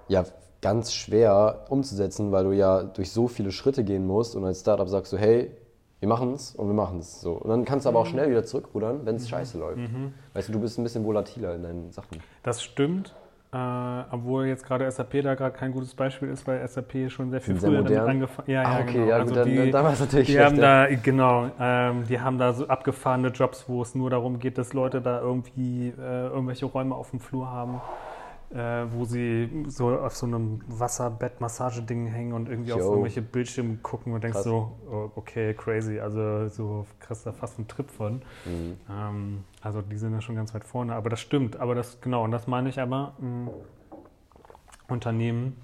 [0.09, 0.25] ja
[0.61, 4.89] ganz schwer umzusetzen, weil du ja durch so viele Schritte gehen musst und als Startup
[4.89, 5.53] sagst du, hey,
[6.01, 7.33] wir machen es und wir machen es so.
[7.33, 9.81] Und dann kannst du aber auch schnell wieder zurückrudern, wenn es scheiße läuft.
[10.35, 12.21] Weißt du, du bist ein bisschen volatiler in deinen Sachen.
[12.43, 13.15] Das stimmt.
[13.51, 13.57] Äh,
[14.11, 17.59] obwohl jetzt gerade SAP da gerade kein gutes Beispiel ist, weil SAP schon sehr viel
[17.59, 18.11] sehr früher damit modern?
[18.11, 19.07] angefangen Ja, ja, ah, okay, genau.
[19.07, 20.47] ja, also dann, die, dann, dann war es natürlich die schlecht.
[20.47, 20.87] haben ja.
[20.87, 24.75] da, genau, ähm, die haben da so abgefahrene Jobs, wo es nur darum geht, dass
[24.75, 27.81] Leute da irgendwie äh, irgendwelche Räume auf dem Flur haben,
[28.55, 32.89] äh, wo sie so auf so einem Wasserbett-Massageding hängen und irgendwie auf Yo.
[32.91, 34.45] irgendwelche Bildschirme gucken und denkst Krass.
[34.45, 38.23] so, oh, okay, crazy, also so kriegst du da fast einen Trip von.
[38.47, 38.77] Mhm.
[38.91, 41.57] Ähm, also die sind ja schon ganz weit vorne, aber das stimmt.
[41.61, 43.15] Aber das genau, und das meine ich aber.
[43.19, 43.51] mh,
[44.89, 45.57] Unternehmen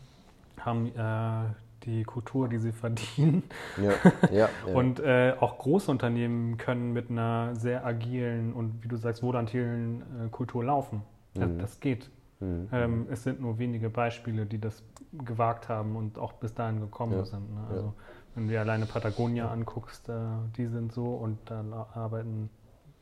[0.61, 1.55] haben äh,
[1.85, 3.43] die Kultur, die sie verdienen.
[3.76, 3.93] Ja,
[4.30, 4.74] ja, ja.
[4.74, 10.03] Und äh, auch große Unternehmen können mit einer sehr agilen und wie du sagst, volatilen
[10.26, 11.03] äh, Kultur laufen.
[11.35, 11.59] Das, Mhm.
[11.59, 12.11] das geht.
[12.45, 12.68] Mhm.
[12.72, 14.82] Ähm, es sind nur wenige Beispiele, die das
[15.12, 17.53] gewagt haben und auch bis dahin gekommen Ja, sind.
[17.55, 17.61] Ne?
[17.68, 17.74] ja.
[17.74, 17.95] Also
[18.34, 20.14] wenn du dir alleine Patagonia anguckst, äh,
[20.57, 22.51] die sind so und da la- arbeiten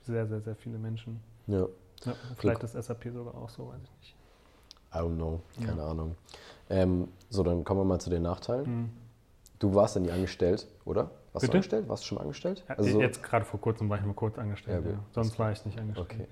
[0.02, 1.20] sehr, sehr, sehr viele Menschen.
[1.46, 1.66] ja.
[2.04, 4.16] Ja, vielleicht ist SAP sogar auch so, weiß ich nicht.
[4.92, 5.90] I don't know, keine Ja.
[5.92, 6.16] Ahnung.
[6.68, 8.66] Ähm, so, dann kommen wir mal zu den Nachteilen.
[8.82, 8.90] Mhm.
[9.60, 11.12] Du warst ja nie angestellt, oder?
[11.32, 11.46] Warst Bitte?
[11.46, 11.88] du angestellt?
[11.88, 12.64] Warst du schon angestellt?
[12.68, 14.84] Ja, Also, Jetzt gerade vor kurzem war ich mal kurz angestellt.
[14.84, 14.98] Ja, Ja.
[15.12, 16.10] Sonst war ich nicht angestellt.
[16.10, 16.26] Okay.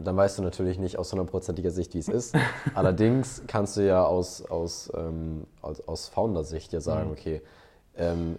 [0.00, 2.34] Dann weißt du natürlich nicht aus hundertprozentiger Sicht, wie es ist.
[2.74, 7.12] Allerdings kannst du ja aus, aus, ähm, aus, aus Founder-Sicht ja sagen, Mhm.
[7.12, 7.42] okay,
[7.96, 8.38] ähm,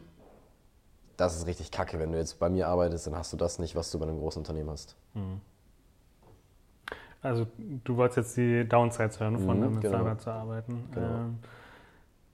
[1.17, 1.99] das ist richtig kacke.
[1.99, 4.19] Wenn du jetzt bei mir arbeitest, dann hast du das nicht, was du bei einem
[4.19, 4.95] großen Unternehmen hast.
[5.13, 5.39] Mhm.
[7.21, 7.45] Also
[7.83, 9.97] du wolltest jetzt die Downsides hören, von Mhm, einem genau.
[9.99, 10.89] Startup zu arbeiten.
[10.91, 11.07] Genau.
[11.07, 11.37] Ähm,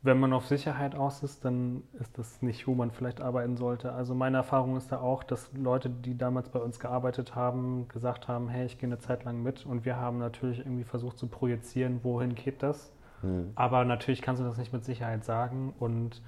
[0.08, 3.92] wenn man auf Sicherheit aus ist, dann ist das nicht, wo man vielleicht arbeiten sollte.
[3.92, 8.28] Also meine Erfahrung ist da auch, dass Leute, die damals bei uns gearbeitet haben, gesagt
[8.28, 9.66] haben, hey, ich gehe eine Zeit lang mit.
[9.66, 12.92] Und wir haben natürlich irgendwie versucht zu projizieren, wohin geht das.
[13.22, 13.52] Mhm.
[13.54, 16.22] Aber natürlich kannst du das nicht mit Sicherheit sagen und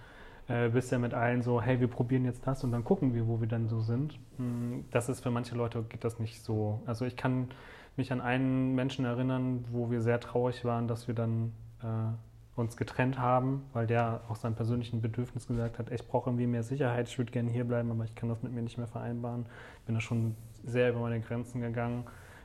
[0.48, 3.28] äh, bist ja mit allen so, hey, wir probieren jetzt das und dann gucken wir,
[3.28, 4.20] wo wir dann so sind.
[4.38, 6.82] Hm, Das ist für manche Leute geht das nicht so.
[6.86, 7.48] Also ich kann
[7.96, 12.14] mich an einen Menschen erinnern, wo wir sehr traurig waren, dass wir dann äh,
[12.60, 16.64] uns getrennt haben, weil der auch seinem persönlichen Bedürfnis gesagt hat, ich brauche irgendwie mehr
[16.64, 19.46] Sicherheit, ich würde gerne hier bleiben, aber ich kann das mit mir nicht mehr vereinbaren.
[19.86, 22.04] Bin da schon sehr über meine Grenzen gegangen.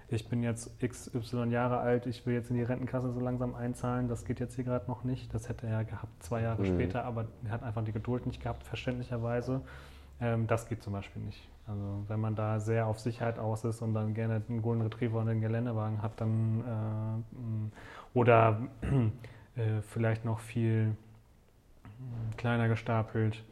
[0.08, 4.06] Ich bin jetzt XY Jahre alt, ich will jetzt in die Rentenkasse so langsam einzahlen,
[4.06, 5.32] das geht jetzt hier gerade noch nicht.
[5.34, 6.66] Das hätte er gehabt zwei Jahre Mhm.
[6.66, 9.62] später, aber er hat einfach die Geduld nicht gehabt, verständlicherweise.
[10.20, 11.48] Ähm, das geht zum Beispiel nicht.
[11.66, 15.18] Also wenn man da sehr auf Sicherheit aus ist und dann gerne einen Golden Retriever
[15.20, 18.60] und einen Geländewagen hat, dann äh, oder
[19.56, 23.42] äh, vielleicht noch viel mh, kleiner gestapelt,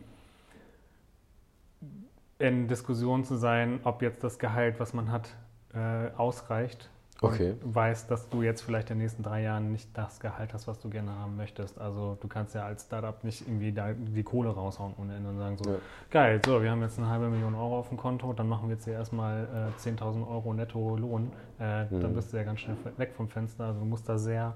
[2.39, 5.35] in Diskussion zu sein, ob jetzt das Gehalt, was man hat,
[5.75, 6.89] äh, ausreicht.
[7.21, 7.55] Okay.
[7.63, 10.67] Und weißt, dass du jetzt vielleicht in den nächsten drei Jahren nicht das Gehalt hast,
[10.67, 11.81] was du gerne haben möchtest.
[11.81, 15.39] Also du kannst ja als Startup nicht irgendwie da die Kohle raushauen ohne Ende und
[15.39, 15.77] sagen so, Ja.
[16.11, 18.75] geil, so, wir haben jetzt eine halbe Million Euro auf dem Konto, dann machen wir
[18.75, 21.31] jetzt hier erstmal äh, 10.000 Euro netto Lohn.
[21.61, 22.15] Äh, Dann Mhm.
[22.17, 23.67] bist du ja ganz schnell weg vom Fenster.
[23.67, 24.55] Also du musst da sehr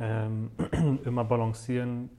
[0.00, 0.50] ähm,
[1.04, 2.10] immer balancieren,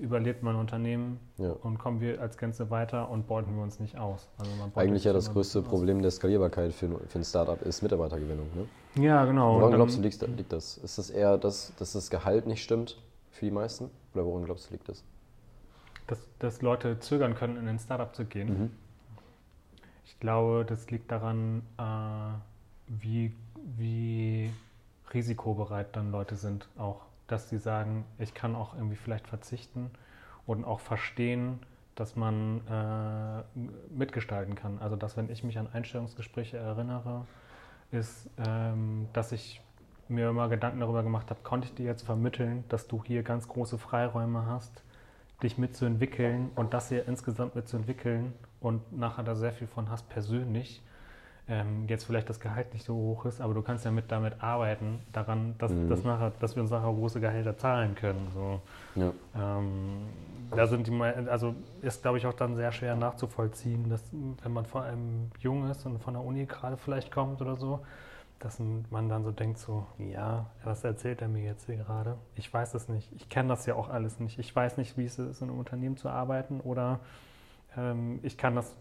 [0.00, 1.50] überlebt mein Unternehmen Ja.
[1.50, 4.28] und kommen wir als Gänze weiter und beuten wir uns nicht aus.
[4.38, 5.64] Also Eigentlich ja das größte aus.
[5.64, 8.46] Problem der Skalierbarkeit für, für ein Startup ist Mitarbeitergewinnung.
[8.54, 9.02] Ne?
[9.02, 9.60] Ja, genau.
[9.60, 10.78] Woran glaubst du, liegt, liegt das?
[10.78, 13.90] Ist das eher, das, dass das Gehalt nicht stimmt für die meisten?
[14.14, 15.02] Oder woran glaubst du, liegt das?
[16.06, 18.48] dass, dass Leute zögern können, in ein Startup zu gehen.
[18.48, 18.70] Mhm.
[20.04, 21.82] Ich glaube, das liegt daran, äh,
[22.86, 23.34] wie,
[23.76, 24.52] wie
[25.12, 27.05] risikobereit dann Leute sind auch.
[27.26, 29.90] Dass sie sagen, ich kann auch irgendwie vielleicht verzichten
[30.46, 31.60] und auch verstehen,
[31.94, 33.42] dass man äh,
[33.90, 34.78] mitgestalten kann.
[34.78, 37.26] Also dass wenn ich mich an Einstellungsgespräche erinnere,
[37.90, 39.60] ist, ähm, dass ich
[40.08, 43.48] mir immer Gedanken darüber gemacht habe, konnte ich dir jetzt vermitteln, dass du hier ganz
[43.48, 44.82] große Freiräume hast,
[45.42, 50.82] dich mitzuentwickeln und das hier insgesamt mitzuentwickeln und nachher da sehr viel von hast persönlich.
[51.48, 54.42] Ähm, jetzt vielleicht das Gehalt nicht so hoch ist, aber du kannst ja mit damit
[54.42, 55.88] arbeiten, daran, dass, Mhm.
[55.88, 58.28] dass, nachher, dass wir uns nachher große Gehälter zahlen können.
[58.34, 58.60] So.
[58.96, 59.12] Ja.
[59.36, 60.08] Ähm,
[60.50, 64.02] da sind die, also ist glaube ich auch dann sehr schwer nachzuvollziehen, dass
[64.42, 67.80] wenn man vor allem jung ist und von der Uni gerade vielleicht kommt oder so,
[68.40, 72.16] dass man dann so denkt so, ja, was erzählt er mir jetzt hier gerade?
[72.34, 73.10] Ich weiß es nicht.
[73.14, 74.38] Ich kenne das ja auch alles nicht.
[74.38, 76.98] Ich weiß nicht, wie es ist, in einem Unternehmen zu arbeiten oder
[78.22, 78.74] ich kann das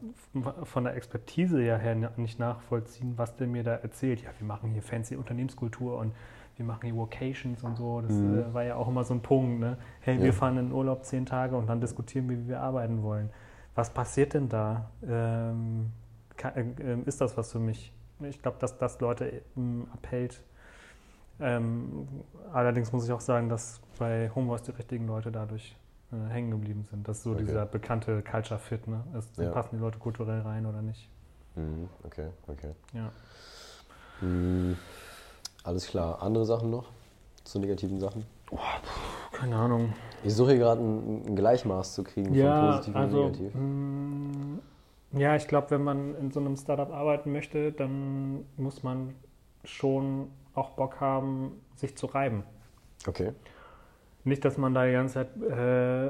[0.63, 4.21] von der Expertise ja her nicht nachvollziehen, was der mir da erzählt.
[4.23, 6.13] Ja, wir machen hier fancy Unternehmenskultur und
[6.55, 7.99] wir machen hier Vocations und so.
[7.99, 8.39] Das Mhm.
[8.39, 9.59] äh, war ja auch immer so ein Punkt.
[9.59, 9.77] Ne?
[9.99, 10.23] Hey, Ja.
[10.23, 13.29] wir fahren in den Urlaub zehn Tage und dann diskutieren wir, wie wir arbeiten wollen.
[13.75, 14.89] Was passiert denn da?
[15.05, 15.91] Ähm,
[16.55, 17.91] äh, ist das was für mich?
[18.21, 20.41] Ich glaube, dass das Leute ähm, abhält.
[21.41, 22.07] Ähm,
[22.53, 25.75] allerdings muss ich auch sagen, dass bei Homevoice die richtigen Leute dadurch
[26.29, 27.07] äh, hängen geblieben sind.
[27.07, 27.43] Das ist so Okay.
[27.45, 28.87] dieser bekannte Culture Fit.
[28.87, 29.03] Ne?
[29.17, 29.51] Ist, Ja.
[29.51, 31.09] Passen die Leute kulturell rein oder nicht?
[31.55, 31.89] Mhm.
[32.03, 32.71] Okay, okay.
[32.93, 33.11] Ja.
[34.21, 34.77] Mhm.
[35.63, 36.21] Alles klar.
[36.21, 36.85] Andere Sachen noch
[37.43, 38.25] zu negativen Sachen?
[39.31, 39.93] Keine Ahnung.
[40.23, 43.55] Ich suche hier gerade ein, ein Gleichmaß zu kriegen von Ja, positiv also, und negativ.
[43.55, 44.59] mh,
[45.19, 49.15] ja, ich glaube, wenn man in so einem Startup arbeiten möchte, dann muss man
[49.63, 52.43] schon auch Bock haben, sich zu reiben.
[53.07, 53.31] Okay.
[54.25, 56.09] Nicht, dass man da die ganze Zeit äh,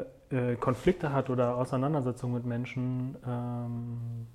[0.54, 3.16] äh, Konflikte hat oder Auseinandersetzungen mit Menschen.
[3.28, 4.28] Ähm,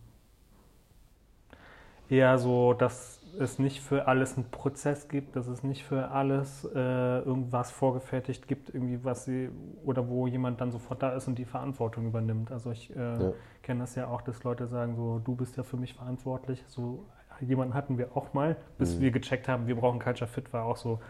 [2.08, 6.64] eher so, dass es nicht für alles einen Prozess gibt, dass es nicht für alles
[6.74, 6.78] äh,
[7.20, 9.50] irgendwas vorgefertigt gibt, irgendwie was sie
[9.84, 12.50] oder wo jemand dann sofort da ist und die Verantwortung übernimmt.
[12.50, 13.32] Also ich äh, Ja.
[13.62, 16.64] kenne das ja auch, dass Leute sagen so, du bist ja für mich verantwortlich.
[16.66, 17.06] So
[17.40, 19.02] jemanden hatten wir auch mal, bis Mhm.
[19.02, 21.00] wir gecheckt haben, wir brauchen Culture Fit, war auch so,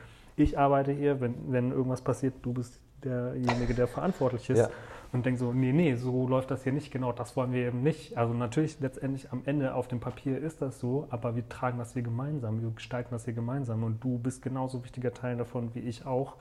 [0.42, 4.58] ich arbeite hier, wenn, wenn irgendwas passiert, du bist derjenige, der verantwortlich ist.
[4.58, 4.70] Ja.
[5.12, 7.82] Und denke so, nee, nee, so läuft das hier nicht, genau, das wollen wir eben
[7.82, 8.16] nicht.
[8.16, 11.94] Also natürlich letztendlich am Ende auf dem Papier ist das so, aber wir tragen das
[11.94, 15.80] hier gemeinsam, wir gestalten das hier gemeinsam und du bist genauso wichtiger Teil davon wie
[15.80, 16.36] ich auch.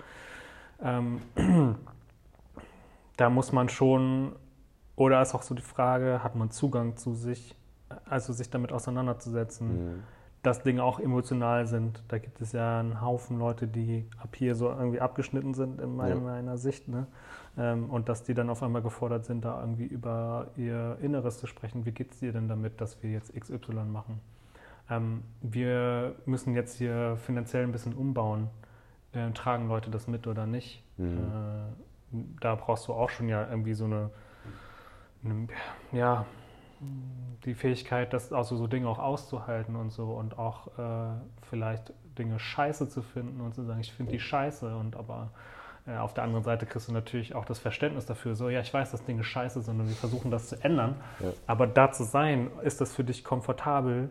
[0.83, 1.21] Ähm,
[3.17, 4.35] da muss man schon,
[4.95, 7.55] oder ist auch so die Frage, hat man Zugang zu sich,
[8.05, 10.03] also sich damit auseinanderzusetzen Mhm.
[10.41, 12.03] Dass Dinge auch emotional sind.
[12.07, 15.95] Da gibt es ja einen Haufen Leute, die ab hier so irgendwie abgeschnitten sind in
[15.95, 16.21] meiner, Ja.
[16.21, 16.87] meiner Sicht.
[16.87, 17.07] Ne?
[17.57, 21.47] Ähm, und dass die dann auf einmal gefordert sind, da irgendwie über ihr Inneres zu
[21.47, 21.85] sprechen.
[21.85, 24.21] Wie geht es dir denn damit, dass wir jetzt XY machen?
[24.89, 28.49] Ähm, wir müssen jetzt hier finanziell ein bisschen umbauen.
[29.11, 30.83] Äh, tragen Leute das mit oder nicht?
[30.97, 31.17] Mhm.
[31.17, 34.09] Äh, da brauchst du auch schon ja irgendwie so eine,
[35.23, 35.47] eine
[35.91, 36.25] ja,
[37.45, 41.11] die Fähigkeit, das also so Dinge auch auszuhalten und so und auch äh,
[41.49, 45.31] vielleicht Dinge scheiße zu finden und zu sagen, ich finde die scheiße und aber
[45.87, 48.73] äh, auf der anderen Seite kriegst du natürlich auch das Verständnis dafür, so ja, ich
[48.73, 51.31] weiß, dass Dinge scheiße sind und wir versuchen das zu ändern, Ja.
[51.47, 54.09] aber da zu sein, ist das für dich komfortabel,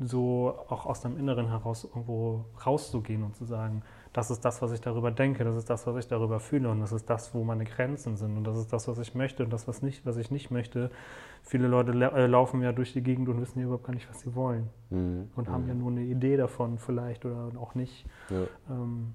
[0.00, 3.82] so auch aus deinem Inneren heraus irgendwo rauszugehen und zu sagen,
[4.14, 6.80] das ist das, was ich darüber denke, das ist das, was ich darüber fühle und
[6.80, 9.52] das ist das, wo meine Grenzen sind und das ist das, was ich möchte und
[9.52, 10.90] das, was, nicht, was ich nicht möchte.
[11.42, 14.20] Viele Leute äh, laufen ja durch die Gegend und wissen ja überhaupt gar nicht, was
[14.20, 15.30] sie wollen Mhm.
[15.34, 15.68] und haben Mhm.
[15.68, 18.06] ja nur eine Idee davon vielleicht oder auch nicht.
[18.30, 18.44] Ja.
[18.70, 19.14] Ähm,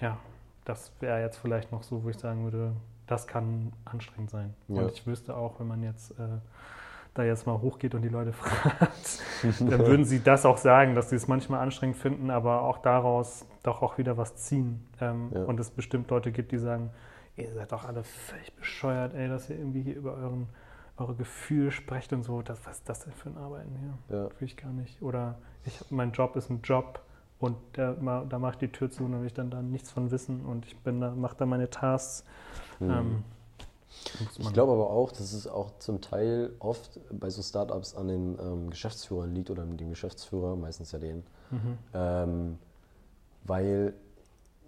[0.00, 0.16] ja,
[0.64, 2.72] das wäre jetzt vielleicht noch so, wo ich sagen würde,
[3.08, 4.54] das kann anstrengend sein.
[4.68, 4.82] Ja.
[4.82, 6.38] Und ich wüsste auch, wenn man jetzt äh,
[7.18, 9.22] da jetzt mal hochgeht und die Leute fragt,
[9.60, 13.44] dann würden sie das auch sagen, dass sie es manchmal anstrengend finden, aber auch daraus
[13.62, 14.86] doch auch wieder was ziehen.
[15.00, 15.44] Ähm, Ja.
[15.44, 16.90] Und es bestimmt Leute gibt, die sagen,
[17.36, 20.48] ihr seid doch alle völlig bescheuert, ey, dass ihr irgendwie hier über euren,
[20.96, 22.42] eure Gefühle sprecht und so.
[22.42, 24.16] Das, was ist das denn für ein Arbeiten hier?
[24.16, 24.24] Ja.
[24.24, 25.02] Will ich gar nicht.
[25.02, 27.00] Oder ich, mein Job ist ein Job
[27.38, 29.90] und der, da mache ich die Tür zu und da will ich dann da nichts
[29.90, 32.24] von wissen und ich bin da, mache da meine Tasks.
[32.80, 32.90] Mhm.
[32.90, 33.24] Ähm,
[34.38, 38.38] ich glaube aber auch, dass es auch zum Teil oft bei so Startups an den
[38.40, 41.24] ähm, Geschäftsführern liegt oder dem Geschäftsführer, meistens ja den.
[41.50, 41.78] Mhm.
[41.94, 42.58] Ähm,
[43.44, 43.94] weil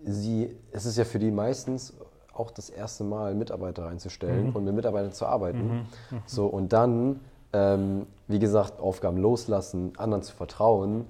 [0.04, 1.94] sie, es ist ja für die meistens
[2.32, 4.56] auch das erste Mal, Mitarbeiter einzustellen mhm.
[4.56, 5.66] und mit Mitarbeitern zu arbeiten.
[5.66, 5.86] Mhm.
[6.10, 6.22] mhm.
[6.26, 7.20] So, und dann,
[7.52, 11.06] ähm, wie gesagt, Aufgaben loslassen, anderen zu vertrauen.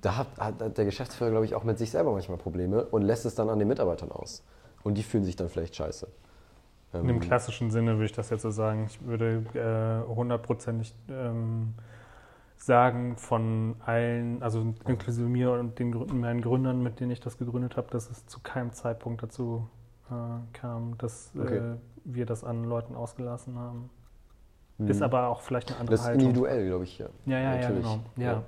[0.00, 3.24] Da hat, hat der Geschäftsführer, glaube ich, auch mit sich selber manchmal Probleme und lässt
[3.24, 4.42] es dann an den Mitarbeitern aus.
[4.82, 6.08] Und die fühlen sich dann vielleicht scheiße.
[7.00, 8.86] In dem ähm, klassischen Sinne würde ich das jetzt so sagen.
[8.86, 11.74] Ich würde äh, hundertprozentig ähm,
[12.56, 15.90] sagen von allen, also inklusive mir und den
[16.20, 19.68] meinen Gründern, mit denen ich das gegründet habe, dass es zu keinem Zeitpunkt dazu
[20.10, 20.14] äh,
[20.52, 21.56] kam, dass äh, okay.
[21.56, 23.90] äh, wir das an Leuten ausgelassen haben.
[24.78, 24.88] Hm.
[24.88, 26.28] Ist aber auch vielleicht eine andere Das ist Haltung.
[26.28, 27.06] individuell, glaube ich, ja.
[27.24, 28.00] Ja, ja, ja, genau.
[28.16, 28.24] Ja.
[28.24, 28.42] ja.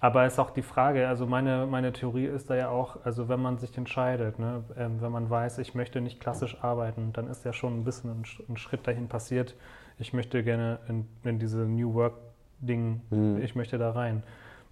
[0.00, 3.40] Aber ist auch die Frage, also meine, meine Theorie ist da ja auch, also wenn
[3.40, 7.44] man sich entscheidet, ne, ähm, wenn man weiß, ich möchte nicht klassisch arbeiten, dann ist
[7.44, 9.54] ja schon ein bisschen ein, ein Schritt dahin passiert.
[9.98, 13.42] Ich möchte gerne in, in diese New Work-Ding, mhm.
[13.42, 14.22] ich möchte da rein.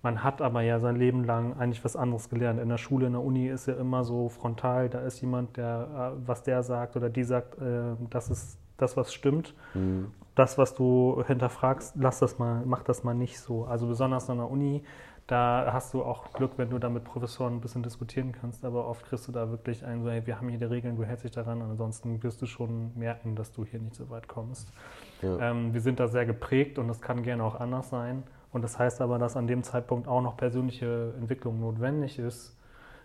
[0.03, 2.59] Man hat aber ja sein Leben lang eigentlich was anderes gelernt.
[2.59, 6.15] In der Schule, in der Uni ist ja immer so frontal, da ist jemand, der,
[6.17, 9.55] äh, was der sagt oder die sagt, äh, das ist das, was stimmt.
[9.75, 10.13] Mhm.
[10.35, 13.65] Das, was du hinterfragst, lass das mal, mach das mal nicht so.
[13.65, 14.85] Also besonders an der Uni
[15.29, 18.89] da hast du auch Glück, wenn du da mit Professoren ein bisschen diskutieren kannst, aber
[18.89, 21.25] oft kriegst du da wirklich ein, so, hey, wir haben hier die Regeln, du hältst
[21.25, 24.73] dich daran, ansonsten wirst du schon merken, dass du hier nicht so weit kommst.
[25.21, 25.51] Ja.
[25.51, 28.23] Ähm, wir sind da sehr geprägt und das kann gerne auch anders sein.
[28.53, 32.57] Und das heißt aber, dass an dem Zeitpunkt auch noch persönliche Entwicklung notwendig ist.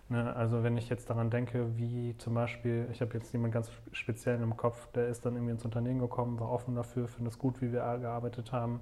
[0.07, 0.34] Ne?
[0.34, 4.41] Also wenn ich jetzt daran denke, wie zum Beispiel, ich habe jetzt jemanden ganz speziell
[4.41, 7.61] im Kopf, der ist dann irgendwie ins Unternehmen gekommen, war offen dafür, findet es gut,
[7.61, 8.80] wie wir gearbeitet haben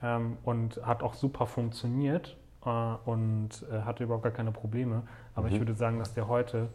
[0.00, 2.36] ähm, und hat auch super funktioniert
[3.04, 5.02] und äh, hatte überhaupt gar keine Probleme.
[5.34, 5.54] Aber mhm.
[5.54, 6.68] ich würde sagen, dass der heute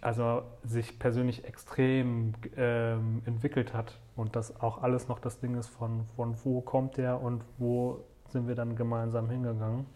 [0.00, 5.68] also sich persönlich extrem ähm, entwickelt hat und das auch alles noch das Ding ist
[5.68, 9.86] von, von wo kommt der und wo sind wir dann gemeinsam hingegangen.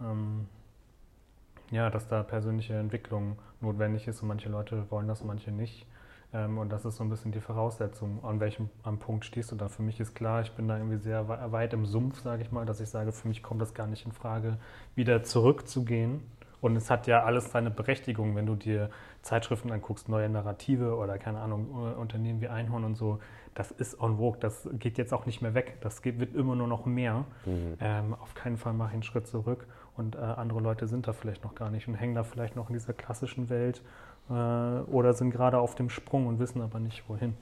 [0.00, 0.48] Ähm,
[1.70, 5.86] ja, dass da persönliche Entwicklung notwendig ist und manche Leute wollen das, manche nicht.
[6.34, 9.56] Ähm, und das ist so ein bisschen die Voraussetzung, an welchem am Punkt stehst du
[9.56, 9.68] da.
[9.68, 12.64] Für mich ist klar, ich bin da irgendwie sehr weit im Sumpf, sage ich mal,
[12.64, 14.58] dass ich sage, für mich kommt das gar nicht in Frage,
[14.94, 16.20] wieder zurückzugehen.
[16.62, 18.88] Und es hat ja alles seine Berechtigung, wenn du dir
[19.22, 23.18] Zeitschriften anguckst, neue Narrative oder keine Ahnung, Unternehmen wie Einhorn und so.
[23.54, 25.78] Das ist on vogue, das geht jetzt auch nicht mehr weg.
[25.80, 27.24] Das geht, wird immer nur noch mehr.
[27.44, 27.76] Mhm.
[27.80, 29.66] Ähm, auf keinen Fall mache ich einen Schritt zurück.
[29.96, 32.70] Und äh, andere Leute sind da vielleicht noch gar nicht und hängen da vielleicht noch
[32.70, 33.82] in dieser klassischen Welt
[34.28, 37.34] äh, oder sind gerade auf dem Sprung und wissen aber nicht, wohin.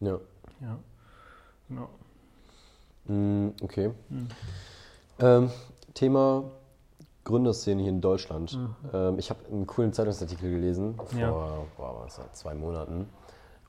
[0.00, 0.18] Ja.
[0.60, 0.78] Ja,
[1.68, 1.88] genau.
[3.06, 3.90] Mm, okay.
[4.08, 4.28] Mhm.
[5.20, 5.50] Ähm,
[5.94, 6.44] Thema
[7.24, 8.56] Gründerszene hier in Deutschland.
[8.56, 8.74] Mhm.
[8.92, 11.30] Ähm, ich habe einen coolen Zeitungsartikel gelesen vor ja.
[11.76, 13.08] boah, zwei Monaten.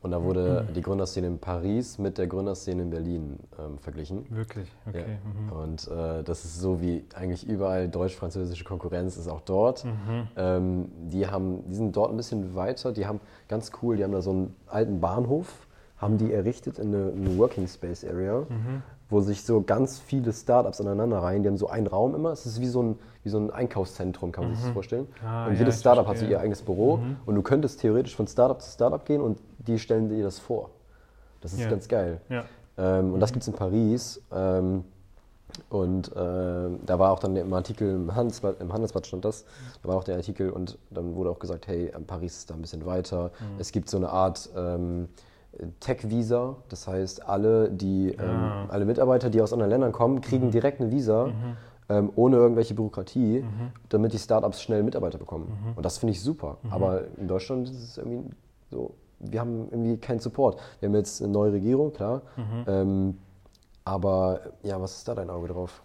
[0.01, 0.73] Und da wurde mhm.
[0.73, 4.25] die Gründerszene in Paris mit der Gründerszene in Berlin ähm, verglichen.
[4.29, 5.03] Wirklich, okay.
[5.07, 5.57] Ja.
[5.57, 5.61] Mhm.
[5.61, 9.83] Und äh, das ist so wie eigentlich überall deutsch-französische Konkurrenz ist auch dort.
[9.83, 10.27] Mhm.
[10.37, 12.93] Ähm, die, haben, die sind dort ein bisschen weiter.
[12.93, 13.19] Die haben
[13.49, 17.37] ganz cool, die haben da so einen alten Bahnhof, haben die errichtet in eine, eine
[17.37, 18.45] Working Space Area.
[18.47, 21.41] Mhm wo sich so ganz viele Startups aneinander rein.
[21.41, 22.31] Die haben so einen Raum immer.
[22.31, 24.55] Es ist wie so ein, wie so ein Einkaufszentrum, kann man mhm.
[24.55, 25.07] sich das vorstellen.
[25.23, 26.97] Ah, und jedes ja, Startup hat so ihr eigenes Büro.
[26.97, 27.17] Mhm.
[27.25, 30.71] Und du könntest theoretisch von Startup zu Startup gehen und die stellen dir das vor.
[31.41, 31.69] Das ist ja.
[31.69, 32.19] ganz geil.
[32.29, 32.45] Ja.
[32.77, 34.21] Ähm, und das gibt es in Paris.
[34.33, 34.83] Ähm,
[35.69, 39.45] und äh, da war auch dann im Artikel, im Handelsblatt, im Handelsblatt stand das,
[39.81, 42.61] da war auch der Artikel und dann wurde auch gesagt, hey, Paris ist da ein
[42.61, 43.31] bisschen weiter.
[43.39, 43.59] Mhm.
[43.59, 45.09] Es gibt so eine Art ähm,
[45.79, 46.55] Tech-Visa.
[46.69, 48.23] Das heißt, alle, die, ja.
[48.23, 48.65] ähm, ah.
[48.69, 50.51] alle Mitarbeiter, die aus anderen Ländern kommen, kriegen mhm.
[50.51, 51.27] direkt eine Visa.
[51.27, 51.57] Mhm.
[51.89, 53.71] Ähm, ohne irgendwelche Bürokratie, mhm.
[53.89, 55.47] damit die Startups schnell Mitarbeiter bekommen.
[55.47, 55.73] Mhm.
[55.75, 56.57] Und das finde ich super.
[56.61, 56.71] Mhm.
[56.71, 58.29] Aber in Deutschland ist es irgendwie
[58.69, 60.59] so, wir haben irgendwie keinen Support.
[60.79, 62.21] Wir haben jetzt eine neue Regierung, klar.
[62.37, 62.65] Mhm.
[62.67, 63.17] Ähm,
[63.85, 65.81] aber ja, was ist da dein Auge drauf?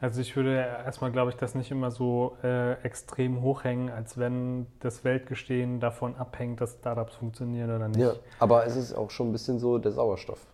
[0.00, 4.66] Also ich würde erstmal, glaube ich, das nicht immer so äh, extrem hochhängen, als wenn
[4.80, 8.00] das Weltgestehen davon abhängt, dass Startups funktionieren oder nicht.
[8.00, 10.46] Ja, aber es ist auch schon ein bisschen so der Sauerstoff.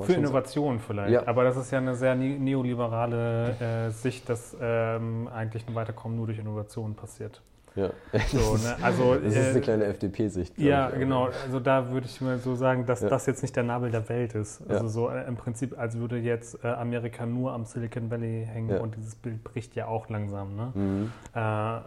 [0.00, 0.84] Für Innovation sagen.
[0.86, 1.12] vielleicht.
[1.12, 1.26] Ja.
[1.26, 6.26] Aber das ist ja eine sehr neoliberale äh, Sicht, dass ähm, eigentlich ein Weiterkommen nur
[6.26, 7.42] durch Innovation passiert.
[7.74, 7.90] Ja.
[8.28, 8.76] So, ne?
[8.82, 10.58] also, das ist eine äh, kleine FDP-Sicht.
[10.58, 11.30] Ja, ich, genau.
[11.44, 13.08] Also da würde ich mal so sagen, dass ja.
[13.08, 14.60] das jetzt nicht der Nabel der Welt ist.
[14.68, 14.88] Also ja.
[14.90, 18.80] so äh, im Prinzip, als würde jetzt äh, Amerika nur am Silicon Valley hängen ja.
[18.80, 20.54] und dieses Bild bricht ja auch langsam.
[20.54, 20.72] Ne?
[20.74, 21.12] Mhm.
[21.34, 21.80] Äh,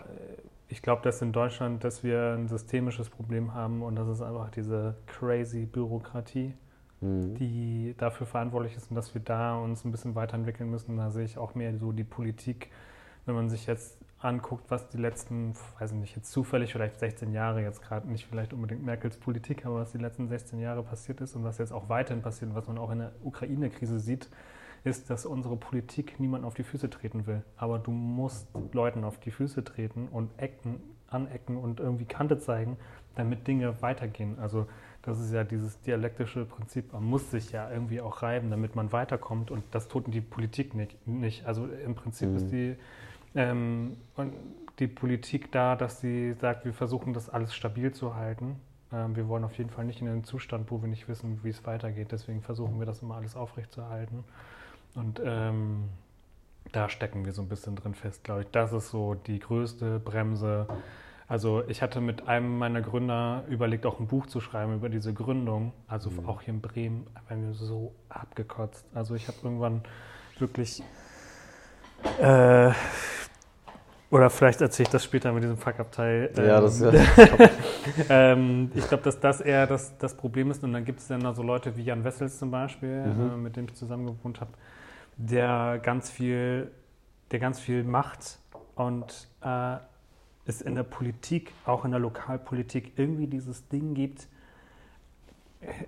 [0.67, 4.49] ich glaube, dass in Deutschland, dass wir ein systemisches Problem haben und das ist einfach
[4.49, 6.53] diese crazy Bürokratie.
[7.01, 7.35] Mhm.
[7.35, 10.97] die dafür verantwortlich ist und dass wir da uns ein bisschen weiterentwickeln müssen.
[10.97, 12.71] Da sehe ich auch mehr so die Politik,
[13.25, 17.31] wenn man sich jetzt anguckt, was die letzten, weiß ich nicht, jetzt zufällig vielleicht 16
[17.31, 21.21] Jahre, jetzt gerade nicht vielleicht unbedingt Merkels Politik, aber was die letzten 16 Jahre passiert
[21.21, 24.29] ist und was jetzt auch weiterhin passiert und was man auch in der Ukraine-Krise sieht,
[24.83, 27.43] ist, dass unsere Politik niemanden auf die Füße treten will.
[27.57, 32.77] Aber du musst Leuten auf die Füße treten und ecken, anecken und irgendwie Kante zeigen,
[33.15, 34.37] damit Dinge weitergehen.
[34.39, 34.67] Also
[35.05, 36.91] das ist ja dieses dialektische Prinzip.
[36.93, 39.51] Man muss sich ja irgendwie auch reiben, damit man weiterkommt.
[39.51, 40.73] Und das tut die Politik
[41.05, 41.45] nicht.
[41.45, 42.35] Also im Prinzip mhm.
[42.37, 42.75] ist die,
[43.35, 43.97] ähm,
[44.79, 48.55] die Politik da, dass sie sagt, wir versuchen das alles stabil zu halten.
[48.91, 51.49] Ähm, wir wollen auf jeden Fall nicht in einen Zustand, wo wir nicht wissen, wie
[51.49, 52.11] es weitergeht.
[52.11, 54.23] Deswegen versuchen wir das immer alles aufrechtzuerhalten.
[54.95, 55.83] Und ähm,
[56.71, 58.47] da stecken wir so ein bisschen drin fest, glaube ich.
[58.49, 60.67] Das ist so die größte Bremse.
[61.27, 65.13] Also ich hatte mit einem meiner Gründer überlegt, auch ein Buch zu schreiben über diese
[65.13, 65.73] Gründung.
[65.87, 66.25] Also mhm.
[66.27, 68.85] auch hier in Bremen, bei mir so abgekotzt.
[68.93, 69.81] Also ich habe irgendwann
[70.37, 70.83] wirklich
[72.19, 72.71] äh,
[74.11, 76.31] oder vielleicht erzähle ich das später mit diesem Fuck-Up-Teil.
[76.37, 77.49] Ja, das ist ja.
[78.09, 80.63] ähm, ich glaube, dass das eher das, das Problem ist.
[80.63, 83.33] Und dann gibt es dann so Leute wie Jan Wessels zum Beispiel, mhm.
[83.33, 84.51] äh, mit dem ich zusammen gewohnt habe,
[85.17, 86.71] der ganz viel,
[87.31, 88.39] der ganz viel macht
[88.75, 89.77] und äh,
[90.45, 94.27] es in der Politik, auch in der Lokalpolitik, irgendwie dieses Ding gibt.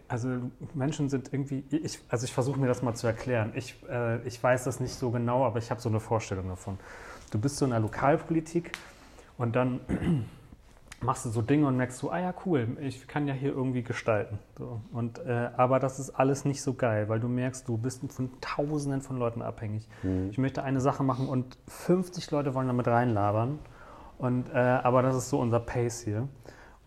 [0.07, 0.29] Also
[0.73, 3.53] Menschen sind irgendwie, ich, also ich versuche mir das mal zu erklären.
[3.55, 6.79] Ich, äh, ich weiß das nicht so genau, aber ich habe so eine Vorstellung davon.
[7.29, 8.71] Du bist so in der Lokalpolitik
[9.37, 9.81] und dann
[11.01, 13.83] machst du so Dinge und merkst so, ah ja, cool, ich kann ja hier irgendwie
[13.83, 14.39] gestalten.
[14.57, 14.81] So.
[14.91, 18.31] Und, äh, aber das ist alles nicht so geil, weil du merkst, du bist von
[18.41, 19.87] Tausenden von Leuten abhängig.
[20.01, 20.29] Mhm.
[20.31, 23.59] Ich möchte eine Sache machen und 50 Leute wollen damit reinlabern.
[24.17, 26.27] Und, äh, aber das ist so unser Pace hier.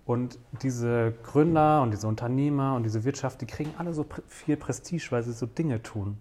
[0.04, 5.06] Und diese Gründer und diese Unternehmer und diese Wirtschaft, die kriegen alle so viel Prestige,
[5.10, 6.18] weil sie so Dinge tun.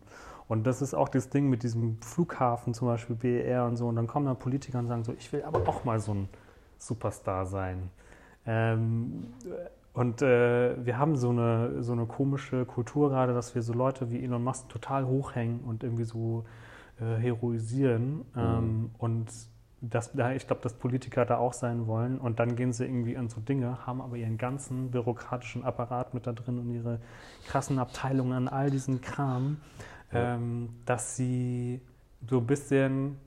[0.48, 3.88] Und das ist auch das Ding mit diesem Flughafen, zum Beispiel BER und so.
[3.88, 6.30] Und dann kommen dann Politiker und sagen so, ich will aber auch mal so ein
[6.78, 7.90] Superstar sein.
[8.46, 9.28] Ähm,
[9.94, 14.12] und äh, wir haben so eine, so eine komische Kultur gerade, dass wir so Leute
[14.12, 16.46] wie Elon Musk total hochhängen und irgendwie so
[17.00, 18.18] äh, heroisieren.
[18.18, 18.24] Mhm.
[18.36, 19.28] Ähm, und
[19.82, 22.18] das, ich glaube, dass Politiker da auch sein wollen.
[22.18, 26.28] Und dann gehen sie irgendwie in so Dinge, haben aber ihren ganzen bürokratischen Apparat mit
[26.28, 27.00] da drin und ihre
[27.48, 29.58] krassen Abteilungen an all diesen Kram,
[30.12, 30.36] ja.
[30.36, 31.82] ähm, dass sie
[32.28, 33.18] so ein bisschen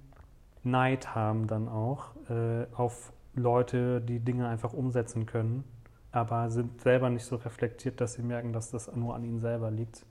[0.64, 5.64] Neid haben dann auch äh, auf Leute, die Dinge einfach umsetzen können,
[6.12, 9.70] aber sind selber nicht so reflektiert, dass sie merken, dass das nur an ihnen selber
[9.70, 10.04] liegt.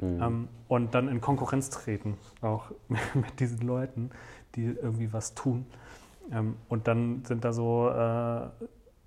[0.00, 0.22] Mhm.
[0.22, 2.70] Ähm, und dann in Konkurrenz treten, auch
[3.14, 4.10] mit diesen Leuten,
[4.54, 5.66] die irgendwie was tun.
[6.32, 8.48] Ähm, und dann sind da so äh,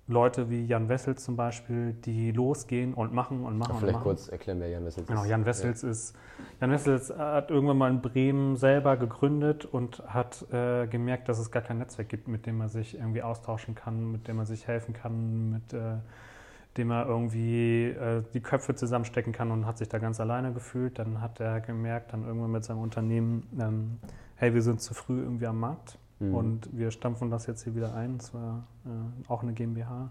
[0.08, 3.72] Leute wie Jan Wessels zum Beispiel, die losgehen und machen und machen.
[3.74, 4.02] Ach, vielleicht und machen.
[4.04, 5.24] kurz erklären, wer Jan Wessels genau, ist.
[5.24, 5.90] Genau, Jan Wessels ja.
[5.90, 6.16] ist.
[6.60, 11.50] Jan Wessels hat irgendwann mal in Bremen selber gegründet und hat äh, gemerkt, dass es
[11.50, 14.66] gar kein Netzwerk gibt, mit dem man sich irgendwie austauschen kann, mit dem man sich
[14.66, 15.96] helfen kann, mit äh,
[16.78, 20.98] dem er irgendwie äh, die Köpfe zusammenstecken kann und hat sich da ganz alleine gefühlt.
[20.98, 23.98] Dann hat er gemerkt, dann irgendwann mit seinem Unternehmen, ähm,
[24.36, 26.34] hey, wir sind zu früh irgendwie am Markt Mhm.
[26.34, 28.16] Und wir stampfen das jetzt hier wieder ein.
[28.16, 30.10] Es war äh, auch eine GmbH.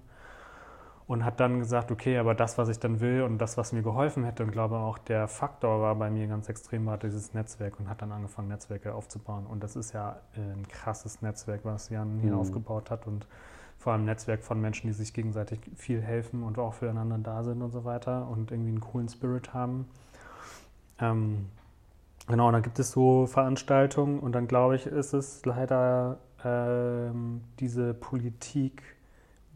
[1.06, 3.82] Und hat dann gesagt, okay, aber das, was ich dann will und das, was mir
[3.82, 7.80] geholfen hätte, und glaube auch der Faktor war bei mir ganz extrem, war dieses Netzwerk
[7.80, 9.46] und hat dann angefangen, Netzwerke aufzubauen.
[9.46, 12.40] Und das ist ja ein krasses Netzwerk, was Jan hier mhm.
[12.40, 13.26] aufgebaut hat und
[13.78, 17.44] vor allem ein Netzwerk von Menschen, die sich gegenseitig viel helfen und auch füreinander da
[17.44, 19.88] sind und so weiter und irgendwie einen coolen Spirit haben.
[21.00, 21.48] Ähm,
[22.28, 27.42] Genau, und dann gibt es so Veranstaltungen und dann glaube ich, ist es leider ähm,
[27.60, 28.84] diese Politik,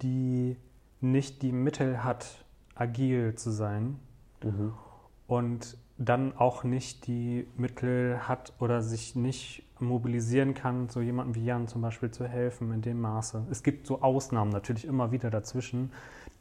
[0.01, 0.55] die
[1.01, 2.45] nicht die Mittel hat,
[2.75, 3.99] agil zu sein
[4.41, 4.73] mhm.
[5.27, 11.45] und dann auch nicht die Mittel hat oder sich nicht mobilisieren kann, so jemandem wie
[11.45, 13.45] Jan zum Beispiel zu helfen in dem Maße.
[13.49, 15.91] Es gibt so Ausnahmen natürlich immer wieder dazwischen,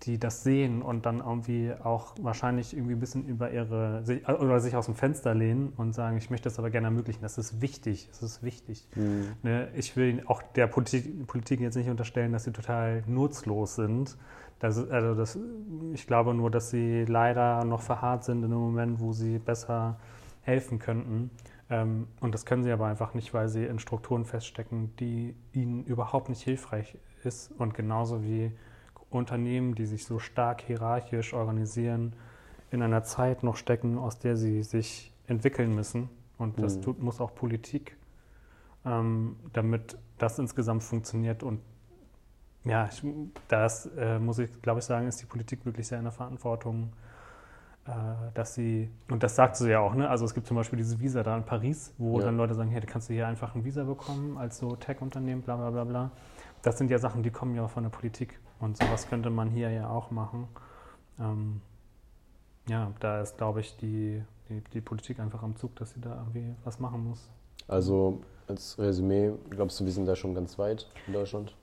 [0.03, 4.75] die das sehen und dann irgendwie auch wahrscheinlich irgendwie ein bisschen über ihre oder sich
[4.75, 7.21] aus dem Fenster lehnen und sagen, ich möchte das aber gerne ermöglichen.
[7.23, 8.09] Das ist wichtig.
[8.09, 8.87] Das ist wichtig.
[8.95, 9.33] Mhm.
[9.43, 14.17] Ne, ich will auch der Politik, Politik, jetzt nicht unterstellen, dass sie total nutzlos sind.
[14.59, 15.39] Das, also das,
[15.93, 19.99] ich glaube nur, dass sie leider noch verharrt sind in einem Moment, wo sie besser
[20.43, 21.31] helfen könnten.
[21.71, 25.85] Ähm, und das können sie aber einfach nicht, weil sie in Strukturen feststecken, die ihnen
[25.85, 27.53] überhaupt nicht hilfreich ist.
[27.53, 28.53] Und genauso wie
[29.09, 32.15] Unternehmen, die sich so stark hierarchisch organisieren,
[32.71, 36.09] in einer Zeit noch stecken, aus der sie sich entwickeln müssen.
[36.39, 36.83] Und das mhm.
[36.83, 37.97] tut, muss auch Politik,
[38.85, 41.43] ähm, damit das insgesamt funktioniert.
[41.43, 41.61] Und
[42.65, 43.03] ja, ich,
[43.49, 46.93] das äh, muss ich, glaube ich, sagen, ist die Politik wirklich sehr in der Verantwortung,
[48.35, 50.09] dass sie, und das sagt sie ja auch, ne?
[50.09, 52.27] Also es gibt zum Beispiel diese Visa da in Paris, wo Ja.
[52.27, 55.43] dann Leute sagen, hey, du kannst du hier einfach ein Visa bekommen als so Tech-Unternehmen,
[55.43, 56.11] bla bla bla bla.
[56.63, 58.39] Das sind ja Sachen, die kommen ja von der Politik.
[58.61, 60.47] Und sowas könnte man hier ja auch machen.
[61.19, 61.63] Ähm,
[62.69, 66.11] ja, da ist, glaube ich, die, die, die Politik einfach am Zug, dass sie da
[66.19, 67.29] irgendwie was machen muss.
[67.67, 71.55] Also als Resümee, glaubst du, wir sind da schon ganz weit in Deutschland?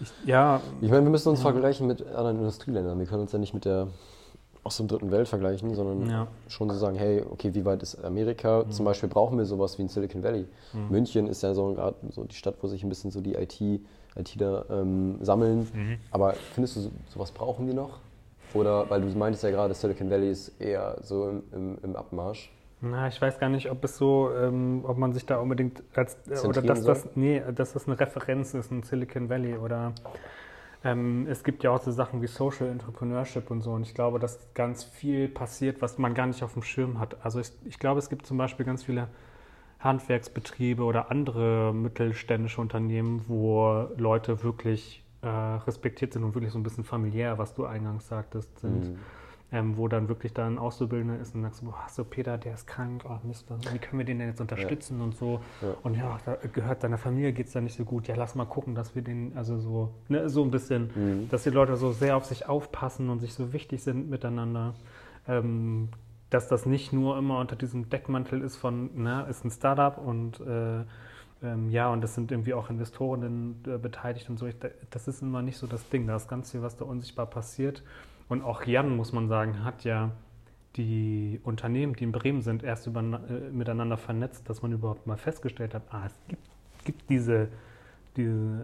[0.00, 1.50] Ich, ja, Ich meine, wir müssen uns Ja.
[1.50, 2.98] vergleichen mit anderen Industrieländern.
[2.98, 3.88] Wir können uns ja nicht mit der
[4.64, 6.26] aus dem dritten Welt vergleichen, sondern ja.
[6.48, 8.62] schon so sagen, hey, okay, wie weit ist Amerika?
[8.64, 8.70] Mhm.
[8.70, 10.46] Zum Beispiel brauchen wir sowas wie in Silicon Valley.
[10.72, 10.88] Mhm.
[10.90, 13.60] München ist ja so gerade so die Stadt, wo sich ein bisschen so die IT,
[14.14, 15.68] ITler ähm, sammeln.
[15.74, 15.98] Mhm.
[16.10, 17.98] Aber findest du, so- sowas brauchen wir noch?
[18.54, 22.52] Oder, weil du meintest ja gerade, Silicon Valley ist eher so im, im, im Abmarsch.
[22.82, 26.16] Na, ich weiß gar nicht, ob es so, ähm, ob man sich da unbedingt als
[26.28, 26.94] äh, oder dass soll?
[26.94, 29.92] das, nee, dass das eine Referenz ist in Silicon Valley oder
[30.84, 34.18] ähm, es gibt ja auch so Sachen wie Social Entrepreneurship und so und ich glaube,
[34.18, 37.24] dass ganz viel passiert, was man gar nicht auf dem Schirm hat.
[37.24, 39.08] Also ich, ich glaube, es gibt zum Beispiel ganz viele
[39.80, 46.62] Handwerksbetriebe oder andere mittelständische Unternehmen, wo Leute wirklich äh, respektiert sind und wirklich so ein
[46.62, 48.98] bisschen familiär, was du eingangs sagtest, sind Mhm.
[49.52, 53.04] Ähm, wo dann wirklich dann Auszubildender ist und sagst, boah, so Peter, der ist krank,
[53.06, 55.40] oh Mist, wie können wir den denn jetzt unterstützen und so.
[55.60, 55.68] Ja.
[55.82, 58.08] Und ja, da gehört deiner Familie geht es da nicht so gut.
[58.08, 61.28] Ja, lass mal gucken, dass wir den, also so, ne, so ein bisschen, Mhm.
[61.28, 64.74] dass die Leute so sehr auf sich aufpassen und sich so wichtig sind miteinander.
[65.28, 65.88] Ähm,
[66.30, 70.40] dass das nicht nur immer unter diesem Deckmantel ist von, na, ist ein Startup und
[70.40, 70.80] äh,
[71.44, 74.46] ähm, ja, und das sind irgendwie auch Investoren äh, beteiligt und so.
[74.46, 76.06] Ich, da- das ist immer nicht so das Ding.
[76.06, 77.82] Da ist ganz viel, was da unsichtbar passiert.
[78.32, 80.10] Und auch Jan, muss man sagen, hat ja
[80.76, 85.18] die Unternehmen, die in Bremen sind, erst über, äh, miteinander vernetzt, dass man überhaupt mal
[85.18, 86.42] festgestellt hat, ah, es gibt,
[86.86, 87.48] gibt diese,
[88.16, 88.62] diese,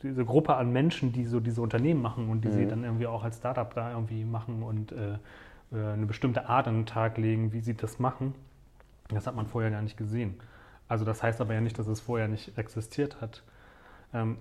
[0.00, 2.68] diese Gruppe an Menschen, die so diese Unternehmen machen und die sie Mhm.
[2.68, 5.14] dann irgendwie auch als Startup da irgendwie machen und äh,
[5.72, 8.36] äh, eine bestimmte Art an den Tag legen, wie sie das machen.
[9.08, 10.34] Das hat man vorher gar nicht gesehen.
[10.86, 13.42] Also das heißt aber ja nicht, dass es vorher nicht existiert hat.
[14.14, 14.36] Ähm,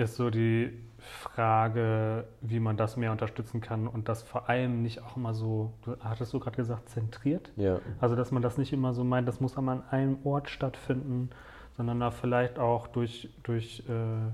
[0.00, 5.02] ist so die Frage, wie man das mehr unterstützen kann und das vor allem nicht
[5.02, 7.52] auch immer so, du, hattest du gerade gesagt, zentriert?
[7.56, 7.78] Ja.
[8.00, 11.30] Also dass man das nicht immer so meint, das muss aber an einem Ort stattfinden,
[11.76, 14.30] sondern da vielleicht auch durch, durch äh,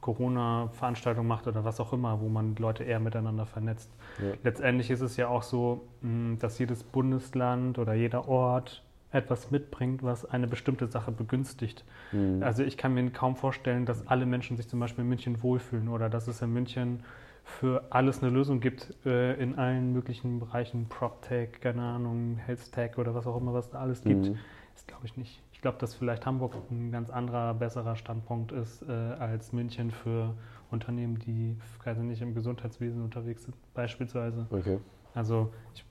[0.00, 3.90] Corona-Veranstaltungen macht oder was auch immer, wo man Leute eher miteinander vernetzt.
[4.18, 4.34] Ja.
[4.44, 8.85] Letztendlich ist es ja auch so, mh, dass jedes Bundesland oder jeder Ort
[9.16, 11.84] etwas mitbringt, was eine bestimmte Sache begünstigt.
[12.12, 12.42] Mhm.
[12.42, 15.88] Also ich kann mir kaum vorstellen, dass alle Menschen sich zum Beispiel in München wohlfühlen
[15.88, 17.02] oder dass es in München
[17.44, 23.14] für alles eine Lösung gibt äh, in allen möglichen Bereichen, PropTech, keine Ahnung, HealthTech oder
[23.14, 24.26] was auch immer, was da alles gibt.
[24.26, 24.38] Mhm.
[24.74, 25.40] Das glaube ich nicht.
[25.52, 30.34] Ich glaube, dass vielleicht Hamburg ein ganz anderer, besserer Standpunkt ist äh, als München für
[30.70, 34.46] Unternehmen, die, weiß ich nicht, im Gesundheitswesen unterwegs sind, beispielsweise.
[34.50, 34.78] Okay.
[35.14, 35.84] Also ich,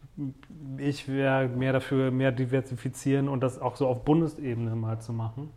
[0.78, 5.50] ich wäre mehr dafür, mehr diversifizieren und das auch so auf Bundesebene mal zu machen.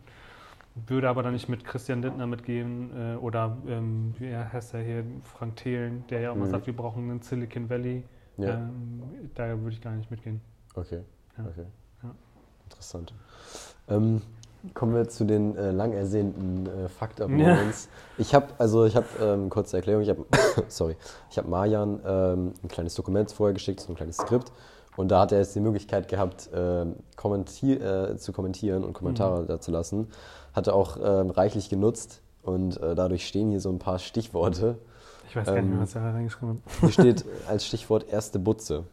[0.87, 5.05] Würde aber dann nicht mit Christian Lindner mitgehen äh, oder ähm, wie heißt er hier,
[5.23, 6.51] Frank Thelen, der ja auch mal Mhm.
[6.51, 8.05] sagt, wir brauchen einen Silicon Valley.
[8.37, 8.59] Ja.
[8.59, 9.03] Ähm,
[9.35, 10.41] da würde ich gar nicht mitgehen.
[10.75, 11.03] Okay.
[11.37, 11.45] Ja.
[11.45, 11.67] okay.
[12.03, 12.15] Ja.
[12.65, 13.13] Interessant.
[13.89, 14.23] Ähm,
[14.75, 17.59] kommen wir zu den äh, lang ersehnten äh, Fakt of Ja.
[18.19, 20.25] Ich habe, also ich habe, ähm, kurze Erklärung, ich habe,
[20.69, 20.97] sorry,
[21.31, 24.53] ich habe Marjan ähm, ein kleines Dokument vorher geschickt, so ein kleines Skript.
[24.97, 29.47] Und da hat er jetzt die Möglichkeit gehabt, ähm, kommentier äh, zu kommentieren und Kommentare
[29.47, 30.09] da zu lassen.
[30.55, 34.77] Hat er auch ähm, reichlich genutzt und äh, dadurch stehen hier so ein paar Stichworte.
[35.29, 36.81] Ich weiß gar nicht mehr, Ähm, was er da reingeschrieben hat.
[36.81, 38.85] Hier steht als Stichwort erste Butze.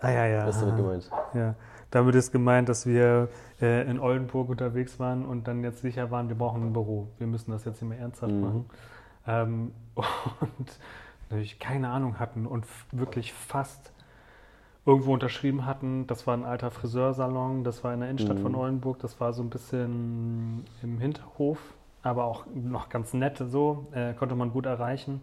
[0.00, 0.46] Ah ja, ja.
[0.46, 1.10] Was ist damit gemeint?
[1.34, 1.54] Ja,
[1.90, 3.28] damit ist gemeint, dass wir
[3.60, 7.08] äh, in Oldenburg unterwegs waren und dann jetzt sicher waren, wir brauchen ein Büro.
[7.18, 8.40] Wir müssen das jetzt nicht mehr ernsthaft Mhm.
[8.40, 8.64] machen.
[9.26, 10.78] Ähm, und
[11.28, 13.92] natürlich keine Ahnung hatten und wirklich fast
[14.86, 16.06] irgendwo unterschrieben hatten.
[16.06, 18.42] Das war ein alter Friseursalon, das war in der Innenstadt Mhm.
[18.42, 21.58] von Oldenburg, das war so ein bisschen im Hinterhof,
[22.02, 25.22] aber auch noch ganz nett so, äh, konnte man gut erreichen.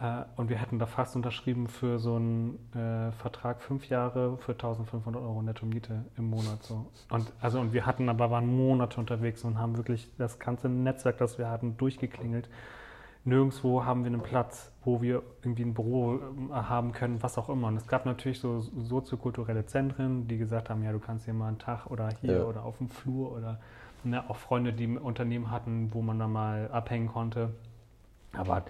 [0.00, 4.52] Äh, und wir hätten da fast unterschrieben für so einen äh, Vertrag fünf Jahre für
[4.52, 6.62] 1500 Euro netto Miete im Monat.
[6.62, 6.86] So.
[7.10, 11.18] Und, also, und wir hatten aber waren Monate unterwegs und haben wirklich das ganze Netzwerk,
[11.18, 12.48] das wir hatten, durchgeklingelt.
[13.24, 17.50] Nirgendwo haben wir einen Platz, wo wir irgendwie ein Büro ähm, haben können, was auch
[17.50, 17.68] immer.
[17.68, 21.48] Und es gab natürlich so soziokulturelle Zentren, die gesagt haben, ja, du kannst hier mal
[21.48, 22.44] einen Tag oder hier Ja.
[22.44, 23.60] oder auf dem Flur oder
[24.04, 27.50] ne, auch Freunde, die Unternehmen hatten, wo man dann mal abhängen konnte.
[28.32, 28.64] Aber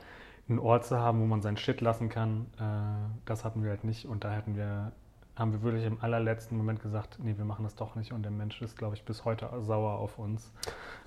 [0.51, 3.85] einen Ort zu haben, wo man sein Shit lassen kann, äh, das hatten wir halt
[3.85, 4.07] nicht.
[4.07, 4.93] Und da hätten wir,
[5.37, 8.13] haben wir wirklich im allerletzten Moment gesagt, nee, wir machen das doch nicht.
[8.13, 10.53] Und der Mensch ist, glaube ich, bis heute sauer auf uns.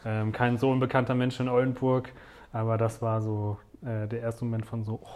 [0.05, 2.11] Ähm, kein so unbekannter Mensch in Oldenburg,
[2.51, 5.07] aber das war so äh, der erste Moment von so, oh,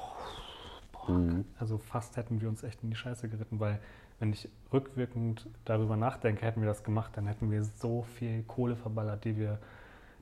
[0.91, 1.45] boah, Mhm.
[1.59, 3.79] also fast hätten wir uns echt in die Scheiße geritten, weil
[4.19, 8.75] wenn ich rückwirkend darüber nachdenke, hätten wir das gemacht, dann hätten wir so viel Kohle
[8.75, 9.59] verballert, die wir,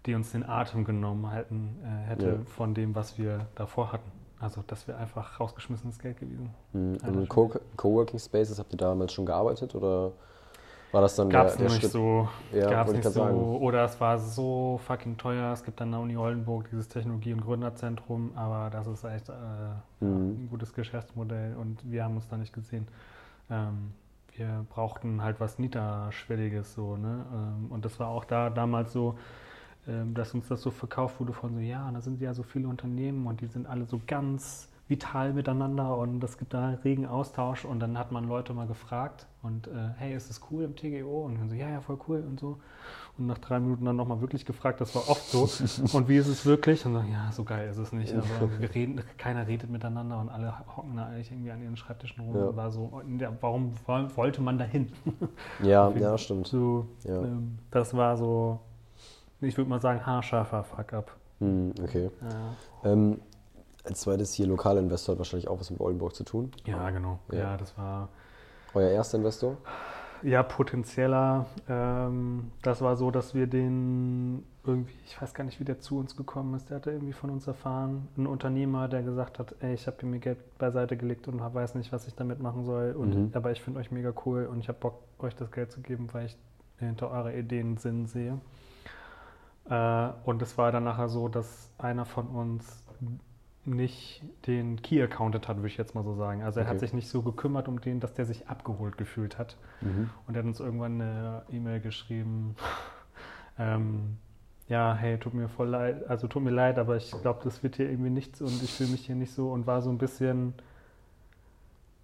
[0.06, 2.36] die uns den Atem genommen hätten, äh, hätte Ja.
[2.46, 4.12] von dem, was wir davor hatten.
[4.40, 6.50] Also das wäre einfach rausgeschmissenes Geld gewesen.
[6.74, 6.98] Mhm.
[7.08, 10.12] In das Co Coworking Spaces habt ihr damals schon gearbeitet oder
[10.92, 11.92] war das dann Gab es der, der nicht Schritt?
[11.92, 12.30] so.
[12.54, 13.10] Ja, gab's nicht so.
[13.10, 13.38] sagen.
[13.38, 15.52] Oder es war so fucking teuer.
[15.52, 19.34] Es gibt an der Uni Oldenburg dieses Technologie- und Gründerzentrum, aber das ist echt äh,
[20.00, 20.44] Mhm.
[20.44, 22.88] ein gutes Geschäftsmodell und wir haben uns da nicht gesehen.
[23.50, 23.94] Ähm,
[24.38, 27.26] wir brauchten halt was Niederschwelliges so, ne?
[27.34, 29.16] Ähm, und das war auch da damals so,
[30.14, 33.28] dass uns das so verkauft wurde von so, ja, da sind ja so viele Unternehmen
[33.28, 37.80] und die sind alle so ganz vital miteinander und es gibt da regen Austausch und
[37.80, 41.26] dann hat man Leute mal gefragt und äh, hey, ist das cool im TGO?
[41.26, 42.60] Und dann so, ja, ja, voll cool und so.
[43.18, 45.44] Und nach drei Minuten dann nochmal wirklich gefragt, das war oft so.
[45.98, 46.86] und wie ist es wirklich?
[46.86, 48.14] Und dann, ja, so geil ist es nicht.
[48.14, 48.28] Aber
[48.76, 52.36] reden, keiner redet miteinander und alle hocken da eigentlich irgendwie an ihren Schreibtischen rum.
[52.36, 52.46] Ja.
[52.46, 53.02] Und war so,
[53.42, 54.92] warum woll- wollte man da hin?
[55.64, 56.46] Ja, ja, stimmt.
[56.48, 57.22] So, Ja.
[57.24, 58.60] ähm, das war so,
[59.42, 61.16] ich würde mal sagen, haarscharfer Fuck-up.
[61.40, 62.10] Mhm, okay.
[62.22, 62.92] Ja.
[62.92, 63.22] Ähm,
[63.84, 66.52] als zweites hier lokaler Investor hat wahrscheinlich auch was mit Oldenburg zu tun.
[66.66, 67.20] ja, genau.
[67.32, 67.40] Ja.
[67.40, 67.58] Ja.
[67.58, 68.10] das war
[68.74, 69.58] Euer erster Investor?
[70.24, 71.46] ja potenzieller.
[71.70, 76.00] Ähm, das war so, dass wir den irgendwie, ich weiß gar nicht, wie der zu
[76.00, 76.70] uns gekommen ist.
[76.70, 80.10] Der hatte irgendwie von uns erfahren, ein Unternehmer, der gesagt hat, ey, ich habe hier
[80.10, 82.94] mir Geld beiseite gelegt und weiß nicht, was ich damit machen soll.
[82.98, 83.32] Und, Mhm.
[83.34, 86.08] Aber ich finde euch mega cool und ich habe Bock, euch das Geld zu geben,
[86.12, 86.38] weil ich
[86.80, 88.40] hinter eurer Ideen Sinn sehe.
[89.70, 92.84] Äh, und es war dann nachher so, dass einer von uns
[93.66, 96.44] nicht den Key accounted hat, würde ich jetzt mal so sagen.
[96.44, 96.72] Also er Okay.
[96.74, 99.58] hat sich nicht so gekümmert um den, dass der sich abgeholt gefühlt hat.
[99.82, 100.10] Mhm.
[100.28, 102.56] Und er hat uns irgendwann eine E-Mail geschrieben,
[103.60, 104.18] ähm,
[104.68, 107.76] ja, hey, tut mir voll leid, also tut mir leid, aber ich glaube, das wird
[107.76, 110.54] hier irgendwie nichts und ich fühle mich hier nicht so und war so ein bisschen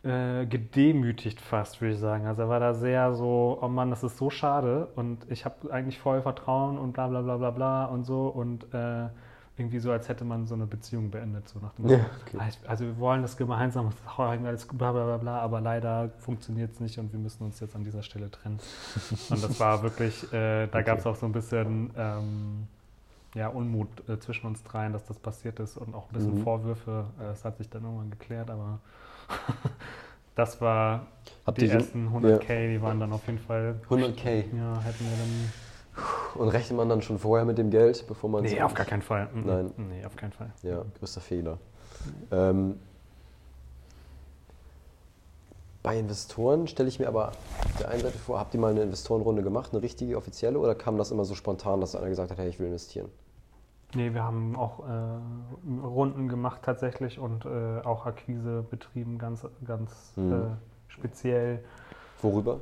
[0.04, 2.26] äh, gedemütigt fast, würde ich sagen.
[2.26, 5.72] Also er war da sehr so, oh Mann, das ist so schade und ich habe
[5.72, 9.10] eigentlich voll Vertrauen und bla bla bla bla bla und so und äh,
[9.58, 12.38] irgendwie so, als hätte man so eine Beziehung beendet, so nach dem Ja, okay.
[12.39, 16.10] "Ah, ich- also wir wollen das gemeinsam, das alles bla bla bla bla, aber leider
[16.18, 18.60] funktioniert es nicht und wir müssen uns jetzt an dieser Stelle trennen.
[19.30, 20.84] Und das war wirklich, äh, da Okay.
[20.84, 22.68] gab es auch so ein bisschen ähm,
[23.36, 26.43] ja, Unmut äh, zwischen uns dreien, dass das passiert ist und auch ein bisschen Mhm.
[26.43, 27.06] Vorwürfe.
[27.20, 28.80] Äh, Es hat sich dann irgendwann geklärt, aber
[30.36, 31.07] das war
[31.45, 34.27] Habt die ersten 100k, die waren dann auf jeden Fall, 100k.
[34.55, 38.43] ja, hätten wir dann, Und rechnet man dann schon vorher mit dem Geld, bevor man
[38.43, 39.29] nee, auf gar keinen Fall.
[39.34, 39.45] Mhm.
[39.45, 39.71] Nein.
[39.77, 40.51] Nee, auf keinen Fall.
[40.61, 41.57] Ja, größter Fehler.
[42.32, 42.79] Ähm,
[45.84, 48.84] bei Investoren stelle ich mir aber auf der einen Seite vor, habt ihr mal eine
[48.84, 52.38] Investorenrunde gemacht, eine richtige offizielle, oder kam das immer so spontan, dass einer gesagt hat,
[52.38, 53.09] hey, ich will investieren?
[53.93, 60.13] Nee, wir haben auch äh, Runden gemacht tatsächlich und äh, auch Akquise betrieben, ganz, ganz
[60.15, 60.31] Mhm.
[60.33, 60.35] äh,
[60.87, 61.63] speziell.
[62.21, 62.59] Worüber?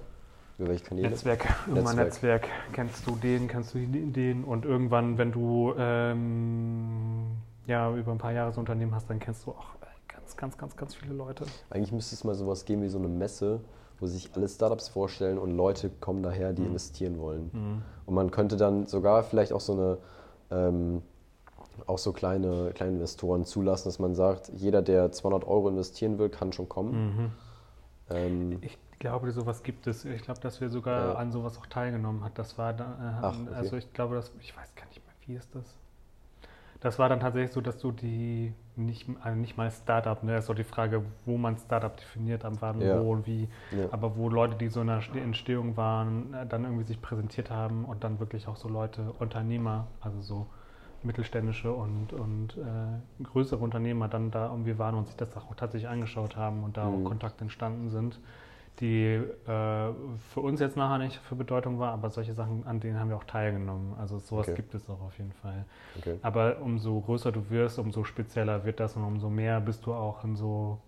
[0.58, 1.10] Über welche Kanäle?
[1.10, 2.42] Netzwerk, irgendwann Netzwerk.
[2.44, 2.74] Netzwerk.
[2.74, 7.28] Kennst du den, kennst du den und irgendwann, wenn du ähm,
[7.68, 10.36] ja, über ein paar Jahre so ein Unternehmen hast, dann kennst du auch äh, ganz,
[10.36, 11.46] ganz, ganz, ganz viele Leute.
[11.70, 13.62] Eigentlich müsste es mal sowas geben wie so eine Messe,
[14.00, 16.70] wo sich alle Startups vorstellen und Leute kommen daher, die Mhm.
[16.70, 17.50] investieren wollen.
[17.54, 17.82] Mhm.
[18.06, 19.98] Und man könnte dann sogar vielleicht auch so eine
[20.52, 21.02] ähm,
[21.88, 26.30] auch so kleine, kleine Investoren zulassen, dass man sagt, jeder, der 200 Euro investieren will,
[26.30, 26.92] kann schon kommen.
[27.16, 27.32] Mhm.
[28.10, 30.06] Ähm, Ich glaube, sowas gibt es.
[30.06, 31.16] Ich glaube, dass wir sogar Ja.
[31.16, 32.38] an sowas auch teilgenommen hat.
[32.38, 32.84] Das war äh,
[33.22, 33.56] Ach, okay.
[33.56, 35.76] also ich glaube, dass ich weiß gar nicht mehr, wie ist das?
[36.82, 40.46] Das war dann tatsächlich so, dass du die nicht, also nicht mal Startup, ne, ist
[40.46, 43.02] so die Frage, wo man Startup definiert, am wann, Ja.
[43.02, 43.88] wo und wie, ja.
[43.92, 47.84] aber wo Leute, die so in der Entstehung waren, äh, dann irgendwie sich präsentiert haben
[47.84, 50.48] und dann wirklich auch so Leute, Unternehmer, also so
[51.04, 55.90] mittelständische und, und äh, größere Unternehmer dann da irgendwie waren und sich das auch tatsächlich
[55.90, 56.94] angeschaut haben und da Mhm.
[56.96, 58.20] auch Kontakte entstanden sind,
[58.80, 63.00] die äh, für uns jetzt nachher nicht für Bedeutung war, aber solche Sachen, an denen
[63.00, 63.94] haben wir auch teilgenommen.
[64.00, 64.56] Also sowas Okay.
[64.56, 65.66] gibt es auch auf jeden Fall.
[65.98, 66.18] Okay.
[66.22, 70.24] Aber umso größer du wirst, umso spezieller wird das und umso mehr bist du auch
[70.24, 70.80] in so,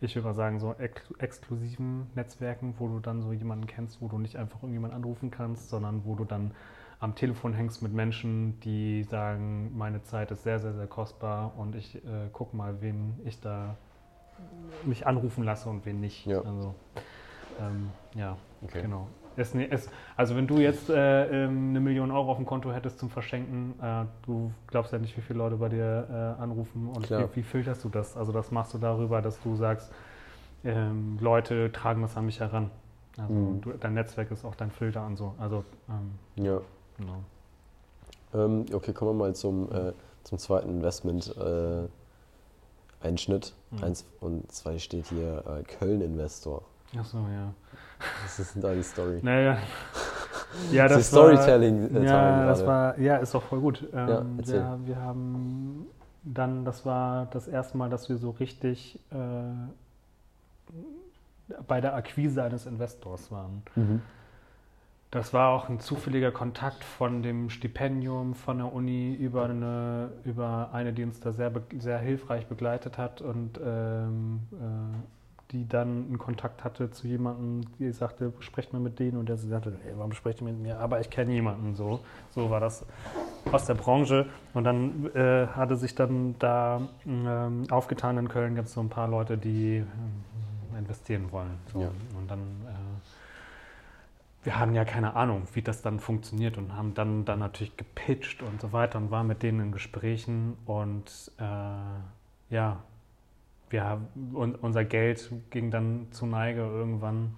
[0.00, 4.08] ich würde mal sagen, so ex exklusiven Netzwerken, wo du dann so jemanden kennst, wo
[4.08, 6.52] du nicht einfach irgendjemanden anrufen kannst, sondern wo du dann
[7.00, 11.74] am Telefon hängst mit Menschen, die sagen, meine Zeit ist sehr, sehr, sehr kostbar und
[11.74, 13.74] ich äh, guck mal, wen ich da
[14.84, 16.26] mich anrufen lasse und wen nicht.
[16.26, 16.38] Ja.
[16.38, 16.74] Also,
[17.58, 18.82] ähm, ja, Okay.
[18.82, 19.08] genau.
[19.36, 22.98] Es, es, also wenn du jetzt äh, ähm, eine Million Euro auf dem Konto hättest
[22.98, 27.08] zum Verschenken, äh, du glaubst ja nicht, wie viele Leute bei dir äh, anrufen und
[27.10, 28.16] wie, wie filterst du das?
[28.16, 29.90] Also das machst du darüber, dass du sagst,
[30.64, 32.70] ähm, Leute tragen das an mich heran.
[33.16, 33.60] Also Mhm.
[33.62, 35.34] du, dein Netzwerk ist auch dein Filter und so.
[35.38, 36.60] Also ähm, Ja.
[37.00, 37.24] Genau.
[38.32, 39.92] Ähm, okay, kommen wir mal zum, äh,
[40.24, 41.34] zum zweiten Investment.
[41.36, 41.88] Äh,
[43.02, 43.54] Einschnitt.
[43.70, 43.84] Mhm.
[43.84, 46.62] Eins und zwei steht hier äh, Köln-Investor.
[46.98, 47.52] Ach so, ja.
[48.22, 49.20] Das ist da die Story.
[49.22, 49.58] Naja.
[50.72, 51.94] Ja, Das das ist Storytelling.
[51.94, 53.86] War, äh, ja, das war, ja, ist auch voll gut.
[53.94, 55.86] Ähm, Ja, wir, wir haben
[56.24, 59.16] dann, das war das erste Mal, dass wir so richtig äh,
[61.68, 63.62] bei der Akquise eines Investors waren.
[63.76, 64.02] Mhm.
[65.10, 70.70] Das war auch ein zufälliger Kontakt von dem Stipendium von der Uni über eine, über
[70.72, 76.18] eine die uns da sehr, sehr hilfreich begleitet hat und ähm, äh, die dann einen
[76.18, 80.12] Kontakt hatte zu jemandem, die sagte, sprecht mal mit denen und der sagte, hey, warum
[80.12, 80.78] sprecht ihr mit mir?
[80.78, 82.00] Aber ich kenne jemanden so.
[82.30, 82.86] So war das
[83.50, 84.26] aus der Branche.
[84.54, 88.88] Und dann äh, hatte sich dann da ähm, aufgetan in Köln, gibt es so ein
[88.88, 91.58] paar Leute, die ähm, investieren wollen.
[91.72, 91.80] So.
[91.80, 91.90] Ja.
[92.16, 92.69] Und dann äh,
[94.42, 98.42] wir haben ja keine Ahnung, wie das dann funktioniert und haben dann, dann natürlich gepitcht
[98.42, 102.82] und so weiter und waren mit denen in Gesprächen und äh, ja,
[103.68, 104.00] wir
[104.32, 107.34] und unser Geld ging dann zu Neige irgendwann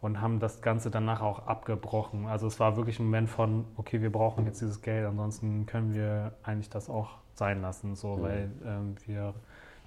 [0.00, 2.26] und haben das Ganze danach auch abgebrochen.
[2.26, 5.92] Also es war wirklich ein Moment von, okay, wir brauchen jetzt dieses Geld, ansonsten können
[5.94, 8.22] wir eigentlich das auch sein lassen, so, Mhm.
[8.22, 9.34] weil ähm, wir,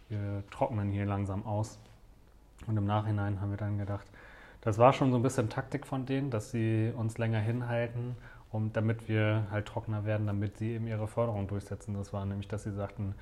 [0.09, 1.79] wir trocknen hier langsam aus.
[2.67, 4.05] Und im Nachhinein haben wir dann gedacht,
[4.63, 8.15] das war schon so ein bisschen Taktik von denen, dass sie uns länger hinhalten,
[8.51, 11.93] um, damit wir halt trockener werden, damit sie eben ihre Förderung durchsetzen.
[11.95, 13.13] Das war nämlich, dass sie sagten,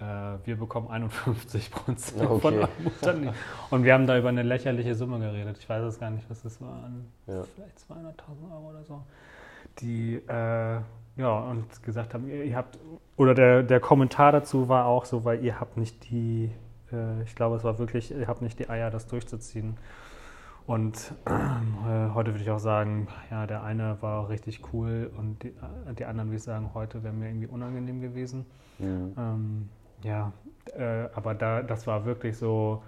[0.00, 0.04] äh,
[0.44, 2.58] wir bekommen 51 Prozent von Okay.
[2.58, 3.34] eurem Unternehmen.
[3.70, 5.56] Und wir haben da über eine lächerliche Summe geredet.
[5.58, 7.10] Ich weiß es gar nicht, was das waren.
[7.26, 7.42] Ja.
[7.54, 9.02] Vielleicht 200.000 Euro oder so.
[9.80, 10.80] Die äh,
[11.16, 12.78] ja und gesagt haben, ihr, ihr habt
[13.16, 16.50] oder der, der Kommentar dazu war auch so, weil ihr habt nicht die,
[16.92, 19.76] äh, ich glaube, es war wirklich, ihr habt nicht die Eier, das durchzuziehen.
[20.66, 25.48] Und äh, heute würde ich auch sagen, ja, der eine war richtig cool und die,
[25.48, 28.46] äh, die anderen würde ich sagen, heute wäre mir irgendwie unangenehm gewesen.
[28.78, 29.12] Mhm.
[29.18, 29.68] Ähm,
[30.02, 30.32] ja,
[30.76, 32.82] äh, aber da, das war wirklich so,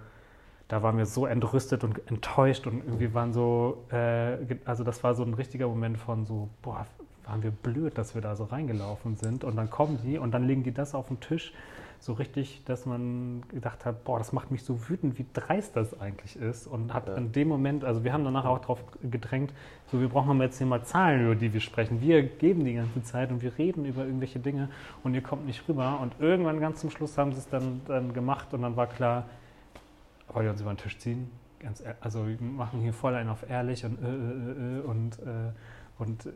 [0.67, 5.13] da waren wir so entrüstet und enttäuscht und irgendwie waren so, äh, also das war
[5.13, 6.85] so ein richtiger Moment von so, boah,
[7.25, 9.43] waren wir blöd, dass wir da so reingelaufen sind.
[9.43, 11.53] Und dann kommen die und dann legen die das auf den Tisch,
[11.99, 15.99] so richtig, dass man gedacht hat, boah, das macht mich so wütend, wie dreist das
[15.99, 16.67] eigentlich ist.
[16.67, 17.15] Und hat Ja.
[17.15, 19.53] in dem Moment, also wir haben danach auch darauf gedrängt,
[19.91, 22.01] so wir brauchen jetzt hier mal Zahlen, über die wir sprechen.
[22.01, 24.69] Wir geben die ganze Zeit und wir reden über irgendwelche Dinge
[25.03, 25.99] und ihr kommt nicht rüber.
[26.01, 29.25] Und irgendwann ganz zum Schluss haben sie es dann, dann gemacht und dann war klar,
[30.29, 31.31] wollt ihr uns über den Tisch ziehen?
[31.59, 35.51] Ganz, also wir machen hier voll einen auf ehrlich und äh, äh, äh, und, äh,
[35.97, 36.29] und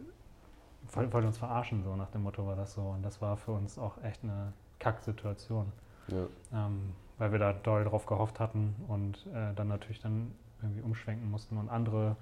[0.94, 2.82] wollt, wollt uns verarschen, so nach dem Motto war das so.
[2.82, 5.72] Und das war für uns auch echt eine Kacksituation,
[6.08, 6.28] Ja.
[6.54, 10.32] ähm, weil wir da doll drauf gehofft hatten und äh, dann natürlich dann
[10.62, 12.16] irgendwie umschwenken mussten und andere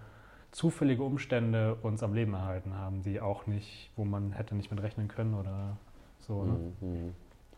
[0.52, 4.82] zufällige Umstände uns am Leben erhalten haben, die auch nicht, wo man hätte nicht mit
[4.82, 5.78] rechnen können oder
[6.20, 6.44] so.
[6.44, 6.74] Ne?
[6.82, 6.88] Mhm.
[6.90, 7.14] Mhm.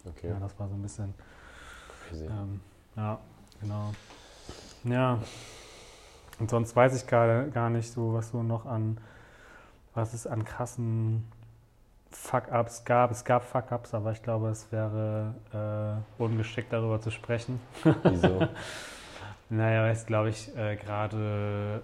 [0.05, 0.29] Okay.
[0.29, 1.13] Ja, das war so ein bisschen
[2.13, 2.61] ähm,
[2.95, 3.19] ja,
[3.61, 3.93] genau.
[4.83, 5.19] Ja.
[6.39, 8.97] Und sonst weiß ich gar, gar nicht so, was so noch an,
[9.93, 11.25] was es an krassen
[12.11, 13.11] Fuck-Ups gab.
[13.11, 17.59] Es gab Fuck-Ups, aber ich glaube, es wäre äh, ungeschickt, darüber zu sprechen.
[18.03, 18.47] Wieso?
[19.49, 21.81] Naja, weil es, glaube ich, äh, gerade,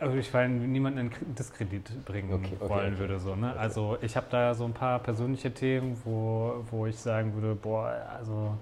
[0.00, 2.98] also ich weil niemanden in Diskredit bringen Okay, okay, wollen okay.
[3.00, 3.18] würde.
[3.18, 3.54] So, ne?
[3.56, 7.92] Also ich habe da so ein paar persönliche Themen, wo, wo ich sagen würde, boah,
[8.16, 8.54] also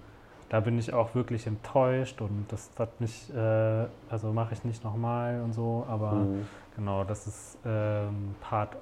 [0.49, 4.83] da bin ich auch wirklich enttäuscht und das hat mich, äh, also mache ich nicht
[4.85, 6.47] nochmal und so, aber Mhm.
[6.77, 8.77] genau, das ist ähm, Part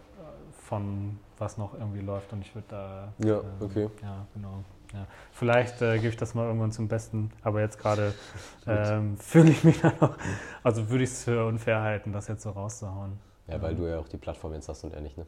[0.68, 3.88] von was noch irgendwie läuft und ich würde da Ja, ähm, okay.
[4.02, 4.62] ja, genau.
[4.92, 5.06] Ja.
[5.32, 8.14] Vielleicht äh, gebe ich das mal irgendwann zum Besten, aber jetzt gerade
[8.66, 10.16] ähm, fühle ich mich da noch,
[10.62, 13.18] also würde ich es für unfair halten, das jetzt so rauszuhauen.
[13.46, 15.26] Ja, weil du ja auch die Plattform jetzt hast und er nicht, ne?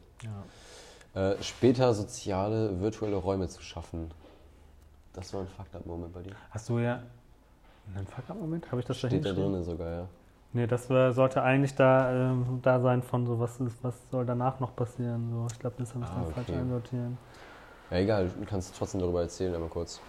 [1.15, 1.31] Ja.
[1.31, 4.11] Äh, später soziale, virtuelle Räume zu schaffen.
[5.13, 6.35] Das war ein Fucked-Up-Moment bei dir.
[6.51, 7.01] Hast du ja
[7.95, 8.71] einen Fuck-Up-Moment?
[8.71, 10.07] Habe ich das da Steht da drin sogar, ja.
[10.53, 14.25] Nee, das äh, sollte eigentlich da, ähm, da sein von so, was, ist, was soll
[14.25, 15.29] danach noch passieren.
[15.31, 15.47] So.
[15.51, 16.33] Ich glaube, das habe ich Ah, dann okay.
[16.33, 17.11] falsch einsortiert.
[17.91, 20.01] Ja, egal, du kannst trotzdem darüber erzählen, aber kurz.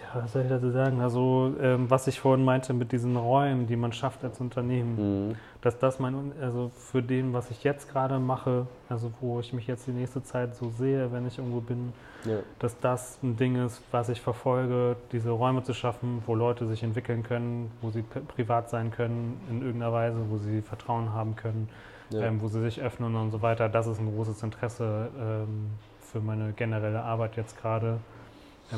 [0.00, 1.00] Ja, was soll ich dazu sagen?
[1.00, 5.34] Also, ähm, was ich vorhin meinte mit diesen Räumen, die man schafft als Unternehmen, Mhm.
[5.60, 9.66] dass das mein, also für den, was ich jetzt gerade mache, also wo ich mich
[9.66, 11.92] jetzt die nächste Zeit so sehe, wenn ich irgendwo bin,
[12.24, 12.38] Ja.
[12.58, 16.82] dass das ein Ding ist, was ich verfolge, diese Räume zu schaffen, wo Leute sich
[16.82, 21.36] entwickeln können, wo sie pri- privat sein können in irgendeiner Weise, wo sie Vertrauen haben
[21.36, 21.68] können,
[22.10, 22.22] Ja.
[22.22, 23.68] ähm, wo sie sich öffnen und so weiter.
[23.68, 25.70] Das ist ein großes Interesse ähm,
[26.00, 27.98] für meine generelle Arbeit jetzt gerade,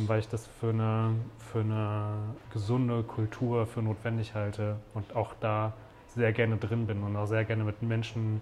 [0.06, 2.08] weil ich das für eine, für eine
[2.52, 5.72] gesunde Kultur für notwendig halte und auch da
[6.08, 8.40] sehr gerne drin bin und auch sehr gerne mit Menschen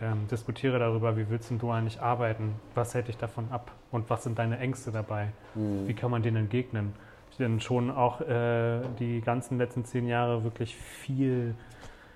[0.00, 4.08] ähm, diskutiere darüber, wie willst denn du eigentlich arbeiten, was hält dich davon ab und
[4.10, 5.86] was sind deine Ängste dabei, Mhm.
[5.86, 6.92] wie kann man denen entgegnen,
[7.38, 11.54] bin schon auch äh, die ganzen letzten zehn Jahre wirklich viel,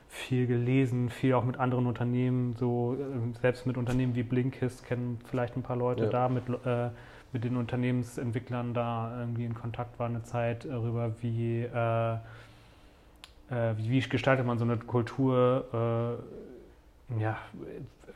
[0.08, 5.18] viel gelesen, viel auch mit anderen Unternehmen, so äh, selbst mit Unternehmen wie Blinkist kennen
[5.26, 6.10] vielleicht ein paar Leute Ja.
[6.10, 6.90] da, mit, äh,
[7.36, 13.90] mit den Unternehmensentwicklern da irgendwie in Kontakt war eine Zeit darüber, wie, äh, äh, wie,
[13.90, 16.18] wie gestaltet man so eine Kultur.
[17.12, 17.36] Äh, ja,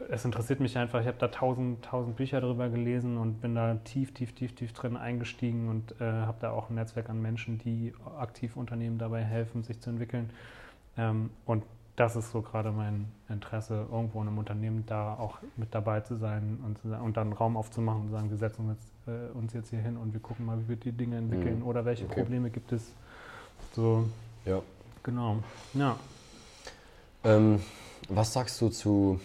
[0.09, 1.03] es interessiert mich einfach.
[1.03, 4.73] Ich habe da tausend, tausend Bücher darüber gelesen und bin da tief, tief, tief, tief
[4.73, 9.23] drin eingestiegen und äh, habe da auch ein Netzwerk an Menschen, die aktiv Unternehmen dabei
[9.23, 10.31] helfen, sich zu entwickeln.
[10.97, 11.63] Ähm, und
[11.97, 16.17] das ist so gerade mein Interesse, irgendwo in einem Unternehmen da auch mit dabei zu
[16.17, 19.37] sein und, zu, und dann Raum aufzumachen und zu sagen, wir setzen uns jetzt, äh,
[19.37, 21.67] uns jetzt hier hin und wir gucken mal, wie wir die Dinge entwickeln Mhm.
[21.67, 22.23] oder welche Okay.
[22.23, 22.93] Probleme gibt es.
[23.75, 24.09] So,
[24.45, 24.63] Ja.
[25.03, 25.39] genau.
[25.75, 25.97] Ja.
[27.25, 27.61] Ähm,
[28.09, 29.21] was sagst du zu,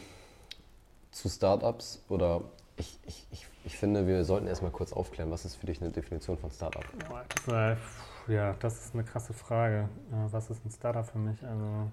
[1.12, 2.04] zu Startups?
[2.10, 2.42] Oder
[2.78, 5.92] ich, ich, ich, ich finde, wir sollten erstmal kurz aufklären, was ist für dich eine
[5.92, 6.84] Definition von Startup?
[8.28, 9.88] Ja, das ist eine krasse Frage.
[10.12, 11.42] Äh, Was ist ein Startup für mich?
[11.44, 11.92] Also,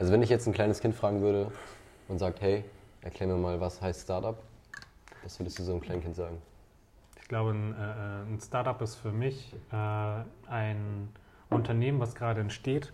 [0.00, 1.52] Also wenn ich jetzt ein kleines Kind fragen würde
[2.08, 2.64] und sagt, hey,
[3.02, 4.42] erklär mir mal, was heißt Startup?
[5.22, 6.42] Was würdest du so einem kleinen Kind sagen?
[7.20, 9.76] ich glaube, ein, äh, ein Startup ist für mich äh,
[10.48, 11.10] ein
[11.48, 12.92] Unternehmen, was gerade entsteht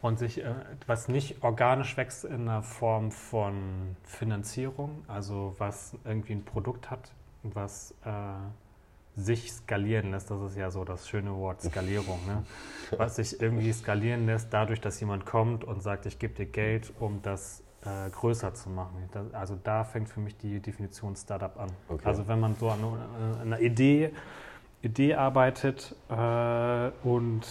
[0.00, 0.54] und sich, äh,
[0.86, 7.10] was nicht organisch wächst in der Form von Finanzierung, also was irgendwie ein Produkt hat,
[7.42, 8.10] was äh,
[9.16, 10.30] sich skalieren lässt.
[10.30, 12.18] Das ist ja so das schöne Wort Skalierung.
[12.26, 12.44] Ne?
[12.98, 16.92] Was sich irgendwie skalieren lässt, dadurch, dass jemand kommt und sagt, ich gebe dir Geld,
[16.98, 19.08] um das äh, größer zu machen.
[19.12, 21.70] Das, also da fängt für mich die Definition Startup an.
[21.88, 22.02] Okay.
[22.04, 24.12] Also wenn man so an äh, einer Idee,
[24.82, 27.42] Idee arbeitet äh, und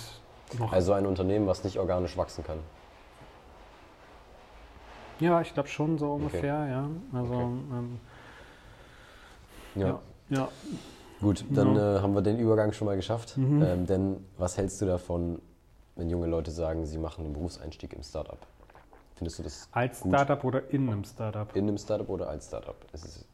[0.60, 2.60] noch Also ein Unternehmen, was nicht organisch wachsen kann.
[5.20, 6.90] Ja, ich glaube schon so ungefähr, ja.
[7.14, 7.44] Also, Okay.
[7.44, 8.00] ähm,
[9.76, 9.88] Ja.
[9.88, 10.00] ja.
[10.30, 10.48] ja.
[11.24, 11.98] Gut, dann Ja.
[11.98, 13.38] äh, haben wir den Übergang schon mal geschafft.
[13.38, 13.64] Mhm.
[13.64, 15.42] Ähm, denn was hältst du davon,
[15.96, 18.38] wenn junge Leute sagen, sie machen einen Berufseinstieg im Startup?
[19.16, 20.12] Findest du das Als Gut.
[20.14, 21.56] Startup oder in einem Startup?
[21.56, 22.76] in einem Startup oder als Startup?
[22.94, 23.26] Ist,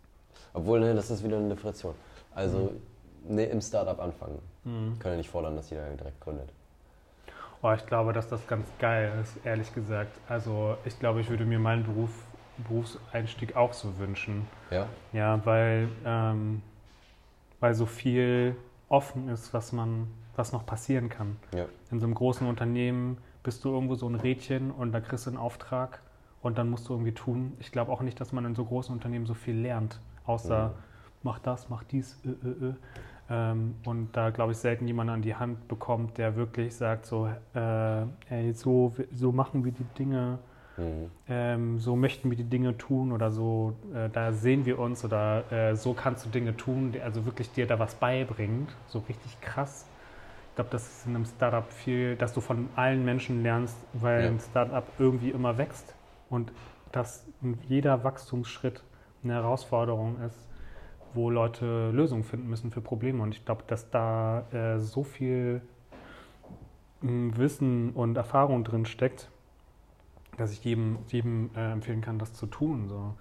[0.53, 1.95] obwohl, ne, das ist wieder eine Definition.
[2.35, 2.71] Also
[3.27, 4.39] ne, im Startup anfangen.
[4.65, 4.99] Mhm.
[4.99, 6.49] Können ja nicht fordern, dass jeder direkt gründet.
[7.61, 10.11] Oh, ich glaube, dass das ganz geil ist, ehrlich gesagt.
[10.29, 12.11] Also ich glaube, ich würde mir meinen Beruf,
[12.69, 14.47] Berufseinstieg auch so wünschen.
[14.71, 14.85] Ja?
[15.11, 16.61] Ja, weil, ähm,
[17.59, 18.55] weil so viel
[18.87, 21.37] offen ist, was man, was noch passieren kann.
[21.55, 21.65] Ja.
[21.91, 25.31] In so einem großen Unternehmen bist du irgendwo so ein Rädchen und da kriegst du
[25.31, 26.01] einen Auftrag
[26.41, 27.53] und dann musst du irgendwie tun.
[27.59, 30.73] Ich glaube auch nicht, dass man in so großen Unternehmen so viel lernt, außer Mhm.
[31.23, 32.73] mach das, mach dies, äh, äh, äh.
[33.31, 37.29] Ähm, und da glaube ich selten jemanden an die Hand bekommt, der wirklich sagt so,
[37.53, 40.39] äh, ey, so, so machen wir die Dinge,
[40.79, 41.11] Mhm.
[41.27, 45.51] ähm, so möchten wir die Dinge tun oder so, äh, da sehen wir uns oder
[45.51, 49.39] äh, so kannst du Dinge tun, die also wirklich dir da was beibringt, so richtig
[49.41, 49.85] krass.
[50.49, 54.23] Ich glaube, das ist in einem Startup viel, dass du von allen Menschen lernst, weil
[54.23, 54.29] Ja.
[54.29, 55.95] ein Startup irgendwie immer wächst
[56.29, 56.51] und
[56.91, 57.25] dass
[57.67, 58.83] jeder Wachstumsschritt
[59.23, 60.47] eine Herausforderung ist,
[61.13, 63.21] wo Leute Lösungen finden müssen für Probleme.
[63.23, 65.61] Und ich glaube, dass da äh, so viel
[67.01, 69.29] mh, Wissen und Erfahrung drin steckt,
[70.39, 72.87] dass ich jedem, jedem äh, empfehlen kann, das zu tun.
[72.87, 73.13] So.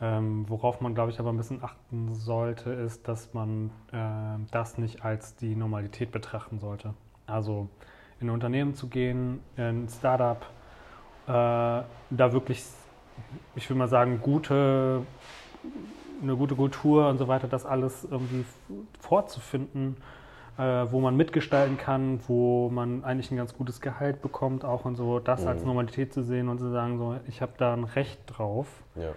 [0.00, 4.78] Ähm, worauf man, glaube ich, aber ein bisschen achten sollte, ist, dass man äh, das
[4.78, 6.94] nicht als die Normalität betrachten sollte.
[7.26, 7.68] Also
[8.20, 10.42] in ein Unternehmen zu gehen, in ein Startup,
[11.26, 12.64] äh, da wirklich,
[13.54, 15.02] ich will mal sagen, gute,
[16.22, 18.44] eine gute Kultur und so weiter, das alles irgendwie
[19.00, 19.96] vorzufinden,
[20.58, 24.96] äh, wo man mitgestalten kann, wo man eigentlich ein ganz gutes Gehalt bekommt, auch und
[24.96, 25.68] so, das als Mhm.
[25.68, 28.66] Normalität zu sehen und zu sagen, so, ich habe da ein Recht drauf.
[28.94, 29.10] Ja.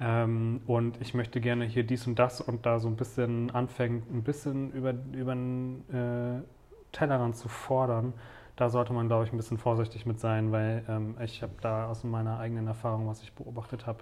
[0.00, 4.10] Ähm, und ich möchte gerne hier dies und das und da so ein bisschen anfängt,
[4.12, 6.42] ein bisschen über, über den äh,
[6.92, 8.12] Tellerrand zu fordern.
[8.56, 11.88] Da sollte man, glaube ich, ein bisschen vorsichtig mit sein, weil ähm, ich habe da
[11.88, 13.98] aus meiner eigenen Erfahrung, was ich beobachtet habe,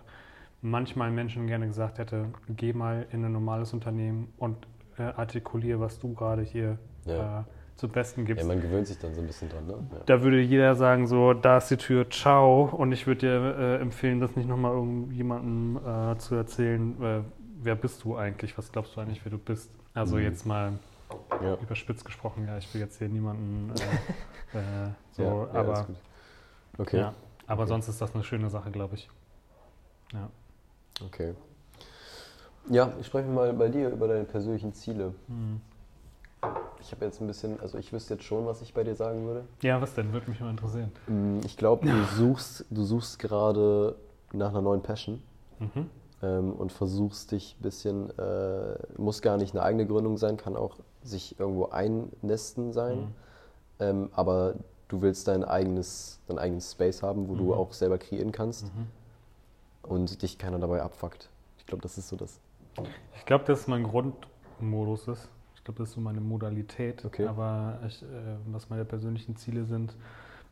[0.63, 4.57] manchmal Menschen gerne gesagt hätte, geh mal in ein normales Unternehmen und
[4.99, 7.41] äh, artikuliere, was du gerade hier Ja.
[7.41, 7.45] äh,
[7.77, 8.43] zum Besten gibst.
[8.43, 9.73] ja, man gewöhnt sich dann so ein bisschen dran, ne?
[9.93, 9.99] Ja.
[10.07, 12.65] Da würde jeder sagen, so, da ist die Tür, ciao.
[12.65, 15.79] Und ich würde dir äh, empfehlen, das nicht nochmal irgendjemandem
[16.13, 17.21] äh, zu erzählen, äh,
[17.63, 19.71] wer bist du eigentlich, was glaubst du eigentlich, wer du bist.
[19.95, 20.23] Also Mhm.
[20.23, 20.73] jetzt mal
[21.43, 21.55] Ja.
[21.61, 23.73] überspitzt gesprochen, ja, ich will jetzt hier niemanden
[24.55, 25.87] äh, so, aber.
[26.79, 27.05] Okay.
[27.47, 27.69] aber Okay.
[27.69, 29.09] sonst ist das eine schöne Sache, glaube ich.
[30.13, 30.29] Ja.
[31.05, 31.35] Okay.
[32.71, 35.15] Ja, ich spreche mal bei dir über deine persönlichen Ziele.
[35.29, 35.61] Hm.
[36.81, 39.25] Ich habe jetzt ein bisschen, also ich wüsste jetzt schon, was ich bei dir sagen
[39.27, 39.45] würde.
[39.63, 40.13] ja, was denn?
[40.13, 40.91] Würde mich mal interessieren.
[41.07, 43.97] Mm, Ich glaube, du suchst, du suchst gerade
[44.33, 45.23] nach einer neuen Passion
[45.61, 45.91] Mhm.
[46.23, 50.57] ähm, und versuchst dich ein bisschen, äh, muss gar nicht eine eigene Gründung sein, kann
[50.57, 52.99] auch sich irgendwo einnesten sein.
[52.99, 53.15] Mhm.
[53.79, 54.55] ähm, aber
[54.89, 57.53] du willst dein eigenes, dein eigenes Space haben, wo du Mhm.
[57.53, 58.87] auch selber kreieren kannst Mhm.
[59.83, 61.29] und dich keiner dabei abfuckt.
[61.59, 62.41] Ich glaube, das ist so das.
[63.17, 65.29] Ich glaube, dass mein Grundmodus ist.
[65.55, 67.05] Ich glaube, das ist so meine Modalität.
[67.05, 67.27] Okay.
[67.27, 68.07] Aber ich, äh,
[68.47, 69.95] was meine persönlichen Ziele sind,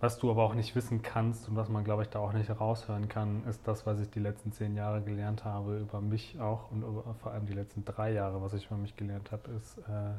[0.01, 2.49] was du aber auch nicht wissen kannst und was man, glaube ich, da auch nicht
[2.49, 6.71] heraushören kann, ist das, was ich die letzten zehn Jahre gelernt habe über mich auch
[6.71, 9.79] und über, vor allem die letzten drei Jahre, was ich über mich gelernt habe, ist,
[9.79, 10.19] äh,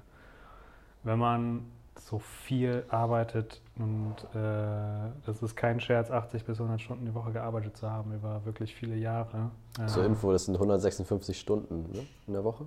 [1.04, 1.66] wenn man
[2.00, 7.32] so viel arbeitet und äh, das ist kein Scherz, 80 bis 100 Stunden die Woche
[7.32, 9.52] gearbeitet zu haben über wirklich viele Jahre.
[9.88, 12.66] Zur äh, Info, das sind 156 Stunden ne, in der Woche,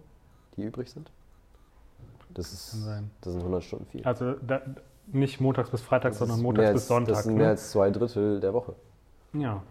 [0.56, 1.10] die übrig sind.
[2.30, 3.10] Das, ist, Kann sein.
[3.20, 4.05] das sind 100 Stunden viel.
[4.05, 4.60] Also da,
[5.06, 7.14] nicht montags bis freitags, Das sondern montags mehr bis als, Sonntag.
[7.14, 7.40] Das sind ne?
[7.40, 8.74] mehr als zwei Drittel der Woche.
[9.32, 9.62] ja,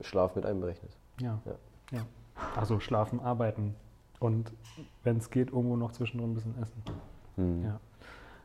[0.00, 0.90] Schlaf mit einberechnet.
[1.20, 1.98] ja, Ja.
[1.98, 2.06] ja,
[2.54, 3.74] Also schlafen, arbeiten
[4.20, 4.52] und
[5.04, 6.82] wenn es geht, irgendwo noch zwischendrin ein bisschen essen.
[7.36, 7.64] Hm.
[7.64, 7.80] Ja.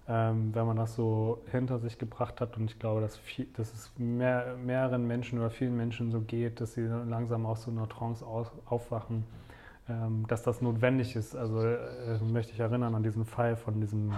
[0.08, 3.72] Ähm, wenn man das so hinter sich gebracht hat und ich glaube, dass, viel, dass
[3.74, 7.88] es mehr, mehreren Menschen oder vielen Menschen so geht, dass sie langsam aus so einer
[7.88, 9.26] Trance aus, aufwachen,
[9.88, 11.36] ähm, dass das notwendig ist.
[11.36, 11.78] Also äh,
[12.24, 14.12] möchte ich erinnern an diesen Fall von diesem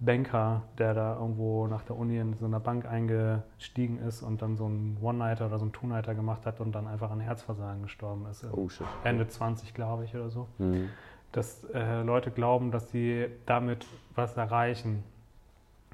[0.00, 4.56] Banker, der da irgendwo nach der Uni in so einer Bank eingestiegen ist und dann
[4.56, 8.26] so einen One-Nighter oder so einen Two-Nighter gemacht hat und dann einfach an Herzversagen gestorben
[8.30, 8.46] ist.
[8.50, 8.86] Oh shit.
[9.04, 10.88] Ende 20, glaube ich, oder so Hm.
[11.32, 15.04] Dass äh, Leute glauben, dass sie damit was erreichen.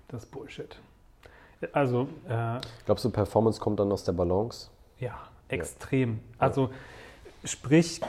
[0.08, 0.78] Das ist Bullshit.
[1.72, 4.70] Also, äh, Glaubst du, Performance kommt dann aus der Balance?
[4.98, 5.18] ja,
[5.48, 6.20] extrem.
[6.38, 6.70] Also,
[7.44, 8.00] sprich,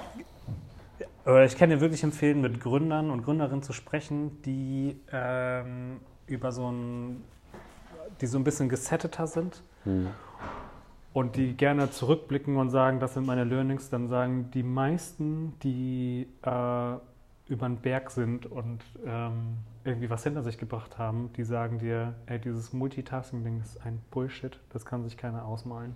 [1.45, 6.71] ich kann dir wirklich empfehlen, mit Gründern und Gründerinnen zu sprechen, die ähm, über so
[6.71, 7.23] ein,
[8.21, 10.07] die so ein bisschen gesetteter sind Hm.
[11.13, 16.27] und die gerne zurückblicken und sagen, das sind meine Learnings, dann sagen die meisten, die
[16.43, 16.93] äh,
[17.49, 22.15] über den Berg sind und ähm, irgendwie was hinter sich gebracht haben, die sagen dir,
[22.25, 25.95] ey, dieses Multitasking-Ding ist ein Bullshit, das kann sich keiner ausmalen.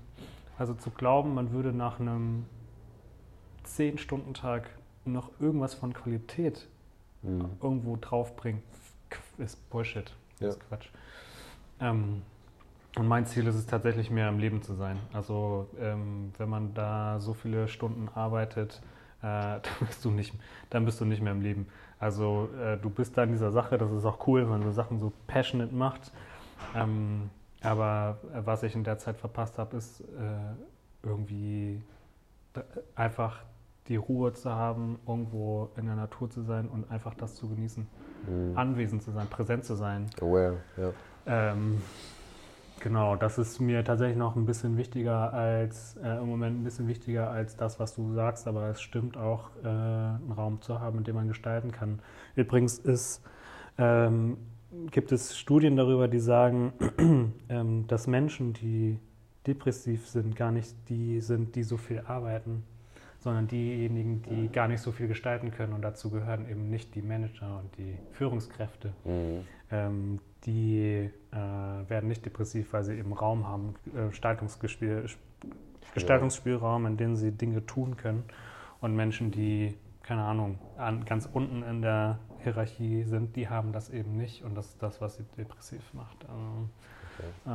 [0.57, 2.45] Also zu glauben, man würde nach einem
[3.65, 4.69] 10-Stunden-Tag
[5.05, 6.67] noch irgendwas von Qualität
[7.23, 7.49] Hm.
[7.61, 8.63] irgendwo draufbringen,
[9.37, 10.11] ist Bullshit.
[10.39, 10.87] Das ist Quatsch.
[11.79, 12.23] Ähm,
[12.97, 14.97] und mein Ziel ist es tatsächlich mehr im Leben zu sein.
[15.13, 18.81] Also ähm, wenn man da so viele Stunden arbeitet,
[19.21, 19.23] äh,
[19.61, 20.33] dann, bist du nicht,
[20.69, 21.67] dann bist du nicht mehr im Leben.
[21.99, 24.71] Also äh, du bist da in dieser Sache, das ist auch cool, wenn man so
[24.71, 26.11] Sachen so passionate macht.
[26.75, 27.29] Ähm,
[27.61, 30.05] aber äh, was ich in der Zeit verpasst habe, ist äh,
[31.03, 31.81] irgendwie
[32.95, 33.43] einfach
[33.87, 37.87] die Ruhe zu haben, irgendwo in der Natur zu sein und einfach das zu genießen.
[38.25, 38.57] Hm.
[38.57, 40.07] Anwesend zu sein, präsent zu sein.
[40.21, 40.91] Aware, ja.
[41.25, 41.81] Ähm,
[42.81, 46.87] genau, das ist mir tatsächlich noch ein bisschen wichtiger als, äh, im Moment ein bisschen
[46.87, 50.99] wichtiger als das, was du sagst, aber es stimmt auch, äh, einen Raum zu haben,
[50.99, 51.99] in dem man gestalten kann.
[52.35, 53.23] Übrigens ist,
[53.77, 54.37] ähm,
[54.91, 56.73] gibt es Studien darüber, die sagen,
[57.49, 58.99] ähm, dass Menschen, die
[59.47, 62.63] depressiv sind, gar nicht die sind, die so viel arbeiten,
[63.19, 65.73] sondern diejenigen, die gar nicht so viel gestalten können.
[65.73, 68.93] Und dazu gehören eben nicht die Manager und die Führungskräfte.
[69.03, 69.45] Hm.
[69.71, 74.09] Ähm, die äh, werden nicht depressiv, weil sie eben Raum haben, äh,
[75.93, 78.23] Gestaltungsspielraum, in dem sie Dinge tun können.
[78.79, 83.89] Und Menschen, die, keine Ahnung, an, ganz unten in der Hierarchie sind, die haben das
[83.89, 84.43] eben nicht.
[84.43, 86.17] Und das ist das, was sie depressiv macht.
[86.27, 86.69] Also,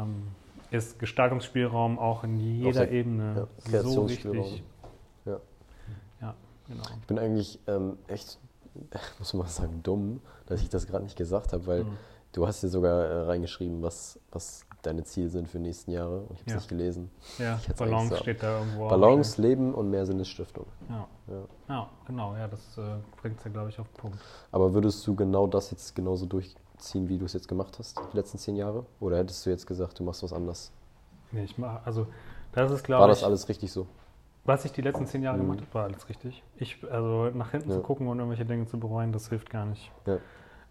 [0.05, 0.23] ähm,
[0.71, 4.63] ist Gestaltungsspielraum auch in jeder sehr- Ebene ja, so wichtig.
[5.25, 5.39] Ja.
[6.21, 6.35] Ja,
[6.69, 6.83] genau.
[7.01, 8.39] Ich bin eigentlich ähm, echt,
[9.19, 11.97] muss man sagen, dumm, dass ich das gerade nicht gesagt habe, weil Mhm.
[12.37, 16.21] Du hast dir sogar äh, reingeschrieben, was, was deine Ziele sind für die nächsten Jahre.
[16.21, 16.57] Und ich habe es Ja.
[16.57, 17.11] nicht gelesen.
[17.39, 18.89] Ja, Balance so- steht da irgendwo.
[18.89, 20.67] Balance, Leben und mehr Sinnesstiftung.
[20.89, 21.09] Ja.
[21.29, 21.43] Ja.
[21.69, 22.37] ja, genau.
[22.37, 22.83] Ja, das äh,
[23.21, 24.19] bringt es ja, glaube ich, auf den Punkt.
[24.53, 28.17] Aber würdest du genau das jetzt genauso durchziehen, wie du es jetzt gemacht hast, die
[28.17, 28.85] letzten zehn Jahre?
[29.01, 30.71] Oder hättest du jetzt gesagt, du machst was anders?
[31.33, 32.07] Nee, ich mach, also
[32.53, 33.87] das ist, War glaube das ich, alles richtig so?
[34.45, 35.43] was ich die letzten zehn Jahre Mhm.
[35.43, 36.45] gemacht habe, war alles richtig.
[36.57, 37.77] Ich, also nach hinten Ja.
[37.77, 39.91] zu gucken und irgendwelche Dinge zu bereuen, das hilft gar nicht.
[40.07, 40.19] Ja.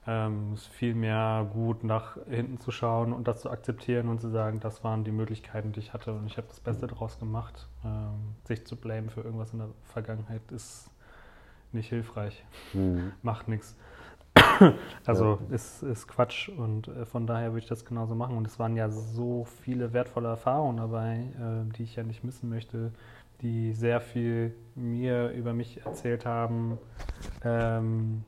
[0.08, 4.30] Ähm, es ist vielmehr gut, nach hinten zu schauen und das zu akzeptieren und zu
[4.30, 7.68] sagen, das waren die Möglichkeiten, die ich hatte und ich habe das Beste daraus gemacht.
[7.84, 10.92] Ähm, sich zu blamen für irgendwas in der Vergangenheit ist
[11.72, 13.14] nicht hilfreich, Mhm.
[13.22, 13.76] macht nichts.
[15.06, 18.38] Also ist, ist Quatsch und äh, von daher würde ich das genauso machen.
[18.38, 22.50] Und es waren ja so viele wertvolle Erfahrungen dabei, äh, die ich ja nicht missen
[22.50, 22.92] möchte,
[23.42, 26.78] die sehr viel mir über mich erzählt haben.
[27.44, 28.24] Ähm,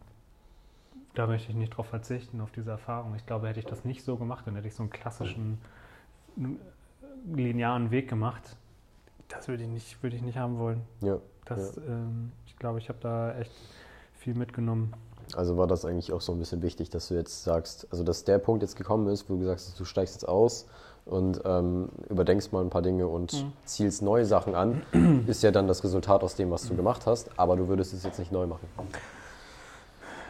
[1.18, 3.16] da möchte ich nicht drauf verzichten, auf diese Erfahrung.
[3.16, 5.58] Ich glaube, hätte ich das nicht so gemacht, dann hätte ich so einen klassischen
[6.38, 6.44] äh,
[7.36, 8.56] linearen Weg gemacht.
[9.28, 10.82] Das würde ich nicht, würde ich nicht haben wollen.
[11.02, 11.18] Ja.
[11.46, 13.52] Das, ähm, ich glaube, ich habe da echt
[14.14, 14.94] viel mitgenommen.
[15.36, 18.24] Also war das eigentlich auch so ein bisschen wichtig, dass du jetzt sagst, also dass
[18.24, 20.68] der Punkt jetzt gekommen ist, wo du gesagt hast, du steigst jetzt aus
[21.06, 23.54] und ähm, überdenkst mal ein paar Dinge und mhm.
[23.66, 24.84] zielst neue Sachen an,
[25.28, 28.04] ist ja dann das Resultat aus dem, was du gemacht hast, aber du würdest es
[28.04, 28.68] jetzt nicht neu machen.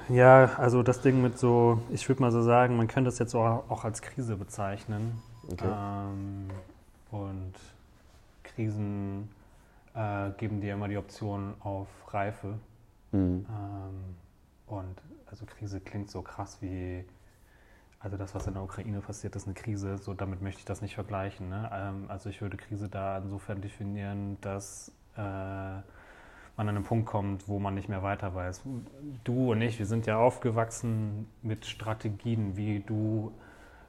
[0.09, 3.35] Ja, also das Ding mit so, ich würde mal so sagen, man könnte es jetzt
[3.35, 5.21] auch als Krise bezeichnen.
[5.51, 5.67] Okay.
[5.67, 6.49] Ähm,
[7.11, 7.53] und
[8.43, 9.29] Krisen
[9.93, 12.55] äh, geben dir immer die Option auf Reife.
[13.11, 13.45] Mhm.
[13.49, 14.15] Ähm,
[14.67, 17.03] und also Krise klingt so krass wie,
[17.99, 19.97] also das, was in der Ukraine passiert, ist eine Krise.
[19.97, 21.49] So damit möchte ich das nicht vergleichen.
[21.49, 21.69] Ne?
[21.73, 25.81] Ähm, also ich würde Krise da insofern definieren, dass äh,
[26.57, 28.63] man an einen Punkt kommt, wo man nicht mehr weiter weiß.
[29.23, 33.31] Du und ich, wir sind ja aufgewachsen mit Strategien, wie du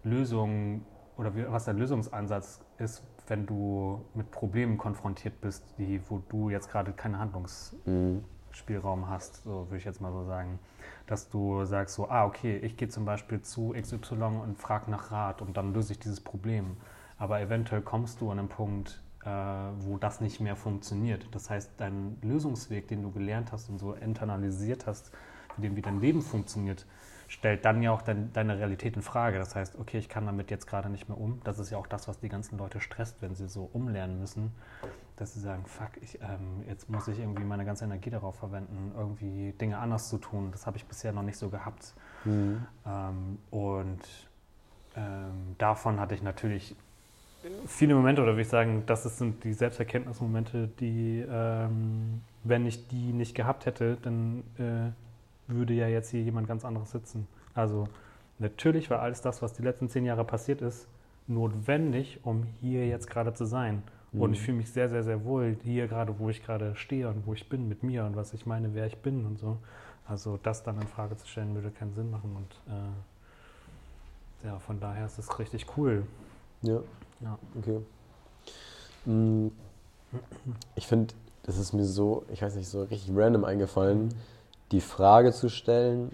[0.05, 0.85] Lösungen
[1.17, 6.51] oder wie, was dein Lösungsansatz ist, wenn du mit Problemen konfrontiert bist, die, wo du
[6.51, 10.59] jetzt gerade keinen Handlungsspielraum hast, so würde ich jetzt mal so sagen.
[11.07, 15.11] Dass du sagst so, ah, okay, ich gehe zum Beispiel zu XY und frage nach
[15.11, 16.77] Rat und dann löse ich dieses Problem.
[17.17, 21.27] Aber eventuell kommst du an einen Punkt, wo das nicht mehr funktioniert.
[21.33, 25.11] Das heißt, dein Lösungsweg, den du gelernt hast und so internalisiert hast,
[25.55, 26.87] für den wie dein Leben funktioniert,
[27.29, 29.39] stellt dann ja auch dein, deine Realität in Frage.
[29.39, 31.41] Das heißt, okay, ich kann damit jetzt gerade nicht mehr um.
[31.45, 34.53] Das ist ja auch das, was die ganzen Leute stresst, wenn sie so umlernen müssen,
[35.17, 38.93] dass sie sagen, fuck, ich, ähm, jetzt muss ich irgendwie meine ganze Energie darauf verwenden,
[38.97, 40.51] irgendwie Dinge anders zu tun.
[40.53, 41.93] Das habe ich bisher noch nicht so gehabt.
[42.25, 42.67] Mhm.
[42.87, 44.01] Ähm, und
[44.97, 46.75] ähm, davon hatte ich natürlich
[47.67, 53.13] viele Momente, oder würde ich sagen, das sind die Selbsterkenntnismomente, die, ähm, wenn ich die
[53.13, 54.91] nicht gehabt hätte, dann äh,
[55.53, 57.27] würde ja jetzt hier jemand ganz anderes sitzen.
[57.55, 57.89] Also
[58.39, 60.89] natürlich war alles das, was die letzten zehn Jahre passiert ist,
[61.27, 63.83] notwendig, um hier jetzt gerade zu sein.
[64.13, 64.21] Mhm.
[64.21, 67.27] Und ich fühle mich sehr, sehr, sehr wohl hier gerade, wo ich gerade stehe und
[67.27, 69.59] wo ich bin mit mir und was ich meine, wer ich bin und so.
[70.07, 72.35] Also das dann in Frage zu stellen, würde keinen Sinn machen.
[72.35, 76.05] Und äh, ja, von daher ist es richtig cool.
[76.63, 76.81] Ja.
[77.21, 77.39] Ja.
[77.59, 77.81] Okay.
[79.05, 79.49] Mm.
[80.75, 84.15] Ich finde, das ist mir so, ich weiß nicht, so richtig random eingefallen,
[84.71, 86.13] die Frage zu stellen,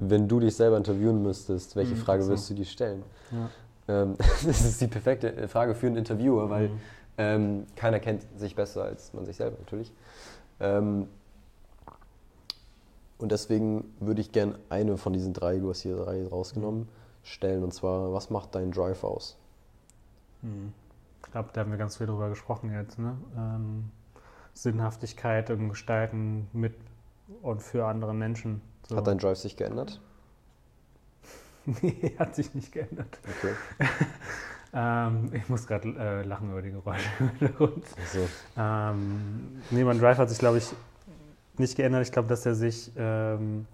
[0.00, 2.30] wenn du dich selber interviewen müsstest, welche mhm, Frage so.
[2.30, 3.02] würdest du dir stellen?
[3.30, 4.02] Ja.
[4.02, 4.16] Ähm,
[4.46, 6.80] das ist die perfekte Frage für einen Interviewer, weil mhm.
[7.18, 9.92] ähm, keiner kennt sich besser als man sich selber natürlich.
[10.60, 11.08] Ähm,
[13.18, 16.88] und deswegen würde ich gerne eine von diesen drei, du hast hier drei rausgenommen, mhm.
[17.22, 17.64] stellen.
[17.64, 19.36] Und zwar, was macht dein Drive aus?
[20.42, 20.72] Hm.
[21.24, 22.98] Ich glaube, da haben wir ganz viel drüber gesprochen jetzt.
[22.98, 23.16] Ne?
[23.36, 23.90] Ähm,
[24.54, 26.74] Sinnhaftigkeit im Gestalten mit
[27.42, 28.62] und für andere Menschen.
[28.88, 28.96] So.
[28.96, 30.00] Hat dein Drive sich geändert?
[31.82, 33.18] nee, hat sich nicht geändert.
[33.38, 33.54] Okay.
[34.72, 37.08] ähm, ich muss gerade äh, lachen über die Geräusche
[37.40, 37.82] im.
[38.12, 38.28] So.
[38.56, 40.72] Ähm, nee, mein Drive hat sich, glaube ich,
[41.58, 42.02] nicht geändert.
[42.02, 43.66] Ich glaube, dass er sich ähm,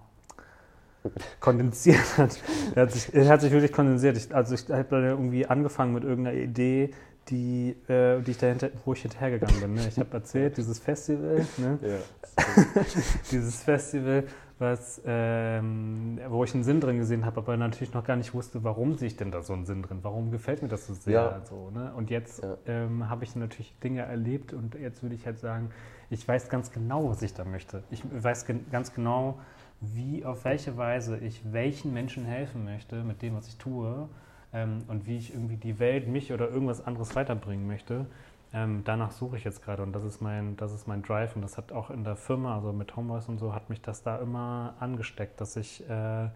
[1.41, 2.39] kondensiert hat.
[2.74, 4.16] Er hat sich, er hat sich wirklich kondensiert.
[4.16, 6.91] Ich, also ich habe irgendwie angefangen mit irgendeiner Idee,
[7.29, 9.74] die, äh, die ich dahinter, wo ich hinterhergegangen bin.
[9.74, 9.87] Ne?
[9.89, 11.79] Ich habe erzählt, dieses Festival, ne?
[11.83, 12.45] ja,
[13.31, 14.24] dieses Festival,
[14.59, 18.62] was, ähm, wo ich einen Sinn drin gesehen habe, aber natürlich noch gar nicht wusste,
[18.65, 19.99] warum sehe ich denn da so einen Sinn drin?
[20.03, 21.12] Warum gefällt mir das so sehr?
[21.12, 21.41] Ja.
[21.45, 21.93] So, ne?
[21.97, 22.57] Und jetzt ja.
[22.66, 25.70] ähm, habe ich natürlich Dinge erlebt und jetzt würde ich halt sagen,
[26.11, 27.83] ich weiß ganz genau, was ich da möchte.
[27.91, 29.39] Ich weiß ganz genau,
[29.82, 34.09] wie, auf welche Weise ich welchen Menschen helfen möchte mit dem, was ich tue
[34.52, 38.06] ähm, und wie ich irgendwie die Welt, mich oder irgendwas anderes weiterbringen möchte.
[38.54, 41.42] Ähm, danach suche ich jetzt gerade und das ist, mein, das ist mein Drive und
[41.42, 44.18] das hat auch in der Firma, also mit Homevoice und so, hat mich das da
[44.18, 46.28] immer angesteckt, dass ich äh,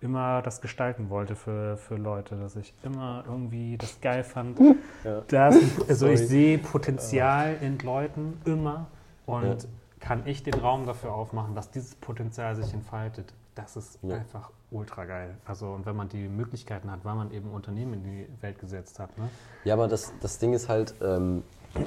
[0.00, 4.58] immer das gestalten wollte für, für Leute, dass ich immer irgendwie das geil fand.
[5.04, 5.22] Ja.
[5.26, 5.56] Dass,
[5.88, 8.86] also ich sehe Potenzial in Leuten immer
[9.26, 9.68] und ja
[10.08, 13.34] kann ich den Raum dafür aufmachen, dass dieses Potenzial sich entfaltet.
[13.54, 14.14] Das ist ja.
[14.14, 15.36] einfach ultra geil.
[15.44, 18.98] Also, und wenn man die Möglichkeiten hat, weil man eben Unternehmen in die Welt gesetzt
[19.00, 19.18] hat.
[19.18, 19.28] Ne?
[19.64, 21.42] Ja, aber das, das Ding ist halt, ähm,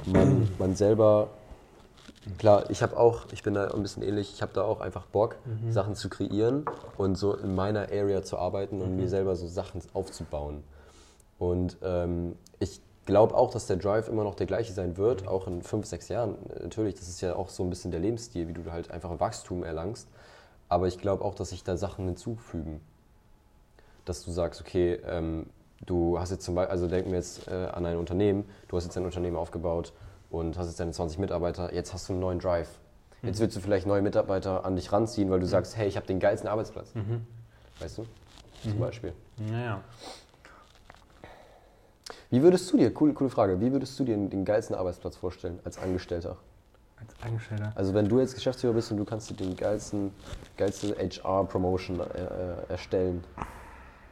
[0.06, 1.30] man, man selber
[2.38, 5.06] Klar, ich habe auch, ich bin da ein bisschen ähnlich, ich habe da auch einfach
[5.06, 5.72] Bock, mhm.
[5.72, 6.64] Sachen zu kreieren
[6.96, 8.96] und so in meiner Area zu arbeiten und mhm.
[8.98, 10.62] mir selber so Sachen aufzubauen.
[11.40, 12.36] Und ähm,
[13.06, 16.08] glaube auch, dass der Drive immer noch der gleiche sein wird, auch in fünf, sechs
[16.08, 16.36] Jahren.
[16.60, 19.64] Natürlich, das ist ja auch so ein bisschen der Lebensstil, wie du halt einfach Wachstum
[19.64, 20.08] erlangst.
[20.68, 22.80] Aber ich glaube auch, dass sich da Sachen hinzufügen.
[24.04, 25.46] Dass du sagst, okay, ähm,
[25.84, 28.84] du hast jetzt zum Beispiel, also denken wir jetzt äh, an ein Unternehmen, du hast
[28.84, 29.92] jetzt ein Unternehmen aufgebaut
[30.30, 32.68] und hast jetzt deine 20 Mitarbeiter, jetzt hast du einen neuen Drive.
[33.22, 33.42] Jetzt mhm.
[33.42, 35.50] willst du vielleicht neue Mitarbeiter an dich ranziehen, weil du mhm.
[35.50, 36.94] sagst, hey, ich habe den geilsten Arbeitsplatz.
[36.94, 37.26] Mhm.
[37.78, 38.06] Weißt du?
[38.62, 38.78] Zum mhm.
[38.80, 39.12] Beispiel.
[39.38, 39.80] Naja.
[42.32, 45.60] Wie würdest du dir, coole, coole Frage, wie würdest du dir den, geilsten Arbeitsplatz vorstellen
[45.64, 46.38] als Angestellter?
[46.98, 47.72] als Angestellter.
[47.74, 50.14] Also wenn du jetzt Geschäftsführer bist und du kannst dir den geilsten,
[50.56, 53.22] geilste HR-Promotion äh, äh, erstellen,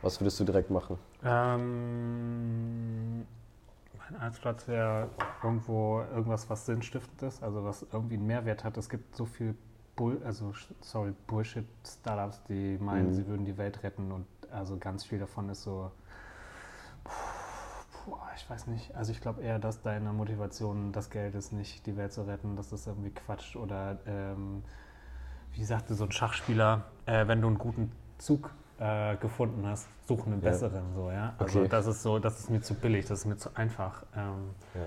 [0.02, 0.98] was würdest du direkt machen?
[1.24, 3.20] Ähm,
[3.96, 5.08] mein Arbeitsplatz wäre
[5.42, 8.76] irgendwo irgendwas, was sinnstiftend ist, also was irgendwie einen Mehrwert hat.
[8.76, 9.54] Es gibt so viel
[9.96, 10.52] Bull, also
[10.82, 13.14] sorry, Bullshit-Startups, die meinen, Mhm.
[13.14, 15.90] sie würden die Welt retten und also ganz viel davon ist so,
[17.04, 17.39] puh,
[18.36, 18.94] ich weiß nicht.
[18.94, 22.56] Also ich glaube eher, dass deine Motivation das Geld ist, nicht die Welt zu retten.
[22.56, 24.62] Das ist irgendwie Quatsch oder ähm,
[25.52, 30.26] wie sagte so ein Schachspieler, äh, wenn du einen guten Zug äh, gefunden hast, such
[30.26, 30.50] einen Ja.
[30.50, 31.34] besseren so, ja.
[31.38, 31.68] Also Okay.
[31.68, 34.04] das ist so, das ist mir zu billig, das ist mir zu einfach.
[34.16, 34.80] Ähm, Ja.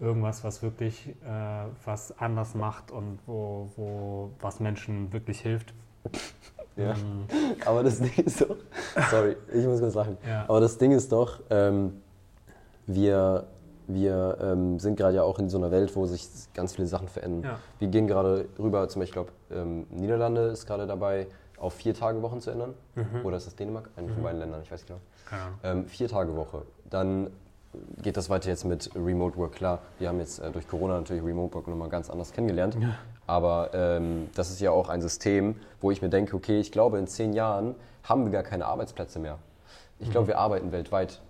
[0.00, 5.74] Irgendwas, was wirklich äh, was anders macht und wo, wo was Menschen wirklich hilft.
[6.76, 6.92] Ja.
[6.92, 7.24] Ähm,
[7.66, 8.54] Aber das Ding ist doch,
[9.10, 10.16] sorry, ich muss kurz lachen.
[10.24, 10.44] Ja.
[10.44, 12.00] Aber das Ding ist doch, ähm,
[12.88, 13.46] wir,
[13.86, 17.06] wir ähm, sind gerade ja auch in so einer Welt, wo sich ganz viele Sachen
[17.06, 17.52] verändern.
[17.52, 17.58] Ja.
[17.78, 21.28] Wir gehen gerade rüber, zum Beispiel, ich glaube, ähm, Niederlande ist gerade dabei,
[21.58, 22.74] auf vier Tage Wochen zu ändern.
[22.94, 23.24] Mhm.
[23.24, 23.90] Oder ist das Dänemark?
[23.96, 25.00] Eine von beiden Ländern, ich weiß genau.
[25.62, 26.62] Ähm, vier Tage Woche.
[26.88, 27.30] Dann
[28.02, 29.52] geht das weiter jetzt mit Remote Work.
[29.52, 32.76] Klar, wir haben jetzt äh, durch Corona natürlich Remote Work nochmal ganz anders kennengelernt.
[32.80, 32.94] Ja.
[33.26, 36.98] Aber ähm, das ist ja auch ein System, wo ich mir denke, okay, ich glaube,
[36.98, 39.38] in zehn Jahren haben wir gar keine Arbeitsplätze mehr.
[39.98, 41.20] Ich glaube, wir arbeiten weltweit.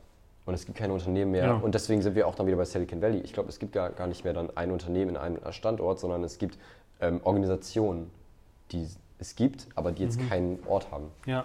[0.48, 1.44] Und es gibt keine Unternehmen mehr.
[1.44, 1.54] Ja.
[1.56, 3.18] Und deswegen sind wir auch dann wieder bei Silicon Valley.
[3.18, 6.24] Ich glaube, es gibt gar, gar nicht mehr dann ein Unternehmen in einem Standort, sondern
[6.24, 6.56] es gibt
[7.02, 8.10] ähm, Organisationen,
[8.72, 8.86] die
[9.18, 11.08] es gibt, aber die jetzt keinen Ort haben.
[11.26, 11.44] Ja,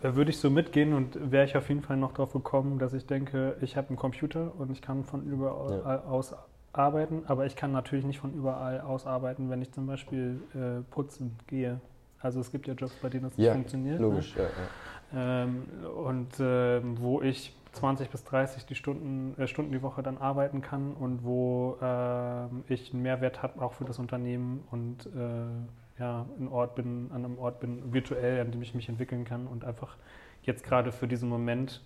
[0.00, 3.04] würde ich so mitgehen und wäre ich auf jeden Fall noch drauf gekommen, dass ich
[3.04, 6.04] denke, ich habe einen Computer und ich kann von überall Ja.
[6.04, 6.34] aus
[6.72, 10.80] arbeiten, aber ich kann natürlich nicht von überall aus arbeiten, wenn ich zum Beispiel äh,
[10.90, 11.78] putzen gehe.
[12.22, 14.00] Also es gibt ja Jobs, bei denen das nicht Ja, funktioniert.
[14.00, 14.34] Logisch.
[14.34, 14.48] Ja, ja.
[14.48, 14.68] Ne?
[15.14, 15.62] Ähm,
[16.04, 20.60] und ähm, wo ich 20 bis 30 die Stunden, äh, Stunden die Woche dann arbeiten
[20.60, 26.26] kann und wo ähm, ich einen Mehrwert habe, auch für das Unternehmen und äh, ja,
[26.38, 29.64] ein Ort bin, an einem Ort bin, virtuell, an dem ich mich entwickeln kann und
[29.64, 29.96] einfach
[30.42, 31.82] jetzt gerade für diesen Moment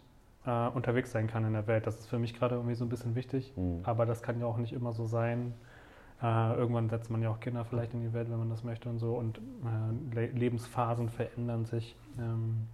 [0.47, 1.87] äh, unterwegs sein kann in der Welt.
[1.87, 3.81] Das ist für mich gerade irgendwie so ein bisschen wichtig, Mhm.
[3.85, 5.55] aber das kann ja auch nicht immer so sein.
[6.23, 8.89] Äh, irgendwann setzt man ja auch Kinder vielleicht in die Welt, wenn man das möchte
[8.89, 9.15] und so.
[9.15, 11.97] Und äh, Le Lebensphasen verändern sich.
[12.19, 12.69] Ähm,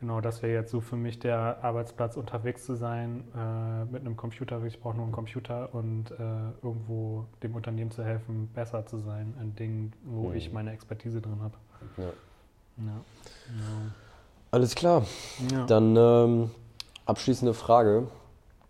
[0.00, 4.16] genau, das wäre jetzt so für mich der Arbeitsplatz, unterwegs zu sein äh, mit einem
[4.16, 4.62] Computer.
[4.64, 6.14] Ich brauche nur einen Computer und äh,
[6.62, 10.34] irgendwo dem Unternehmen zu helfen, besser zu sein in Dingen, wo Mhm.
[10.36, 11.54] ich meine Expertise drin habe.
[11.96, 12.04] Ja.
[12.84, 12.92] Ja.
[14.50, 15.04] Alles klar.
[15.50, 15.58] Ja.
[15.58, 15.66] Ja.
[15.66, 16.50] Dann ähm,
[17.06, 18.08] abschließende Frage.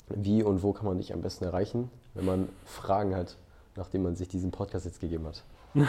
[0.08, 3.36] Wie und wo kann man dich am besten erreichen, wenn man Fragen hat,
[3.76, 5.44] nachdem man sich diesen Podcast jetzt gegeben hat?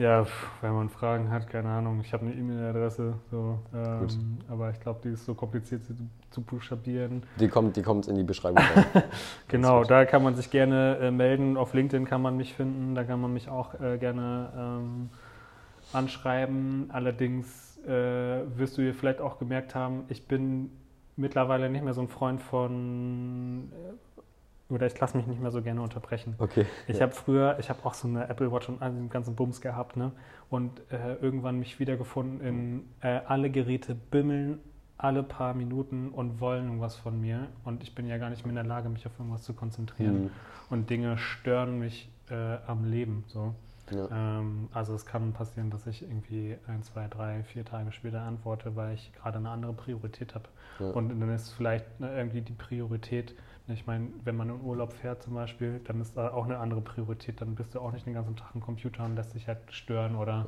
[0.00, 0.26] Ja,
[0.62, 2.00] wenn man Fragen hat, keine Ahnung.
[2.00, 5.92] Ich habe eine E-Mail-Adresse, so, ähm, aber ich glaube, die ist so kompliziert zu,
[6.30, 7.22] zu buchstabieren.
[7.38, 8.64] Die kommt, die kommt in die Beschreibung.
[9.48, 11.58] Genau, da kann man sich gerne äh, melden.
[11.58, 15.10] Auf LinkedIn kann man mich finden, da kann man mich auch äh, gerne ähm,
[15.92, 16.88] anschreiben.
[16.90, 17.90] Allerdings äh,
[18.56, 20.70] wirst du hier vielleicht auch gemerkt haben, ich bin
[21.16, 24.09] mittlerweile nicht mehr so ein Freund von, äh,
[24.74, 26.34] oder ich lasse mich nicht mehr so gerne unterbrechen.
[26.38, 26.66] Okay.
[26.86, 27.02] Ich ja.
[27.02, 29.96] habe früher, ich habe auch so eine Apple Watch und all den ganzen Bums gehabt,
[29.96, 30.12] ne?
[30.48, 34.58] Und äh, irgendwann mich wiedergefunden in äh, alle Geräte bimmeln
[35.02, 37.48] alle paar Minuten und wollen irgendwas von mir.
[37.64, 40.24] Und ich bin ja gar nicht mehr in der Lage, mich auf irgendwas zu konzentrieren.
[40.24, 40.30] Mhm.
[40.68, 43.24] Und Dinge stören mich äh, am Leben.
[43.26, 43.54] So.
[43.90, 44.08] Ja.
[44.10, 48.76] Ähm, also es kann passieren, dass ich irgendwie ein, zwei, drei, vier Tage später antworte,
[48.76, 50.48] weil ich gerade eine andere Priorität habe.
[50.78, 50.90] Ja.
[50.90, 53.34] Und dann ist vielleicht ne, irgendwie die Priorität,
[53.66, 56.58] ne, ich meine, wenn man in Urlaub fährt zum Beispiel, dann ist da auch eine
[56.58, 57.40] andere Priorität.
[57.40, 60.16] Dann bist du auch nicht den ganzen Tag am Computer und lässt dich halt stören.
[60.16, 60.46] Oder.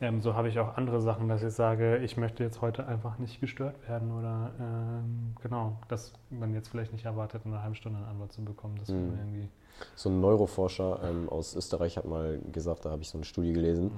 [0.00, 3.18] Ähm, so habe ich auch andere Sachen, dass ich sage, ich möchte jetzt heute einfach
[3.18, 4.10] nicht gestört werden.
[4.18, 8.32] Oder ähm, genau, dass man jetzt vielleicht nicht erwartet, in einer halben Stunde eine Antwort
[8.32, 8.76] zu bekommen.
[8.78, 9.12] Das Mhm.
[9.18, 9.48] irgendwie.
[9.96, 13.52] So ein Neuroforscher ähm, aus Österreich hat mal gesagt, da habe ich so eine Studie
[13.52, 13.90] gelesen,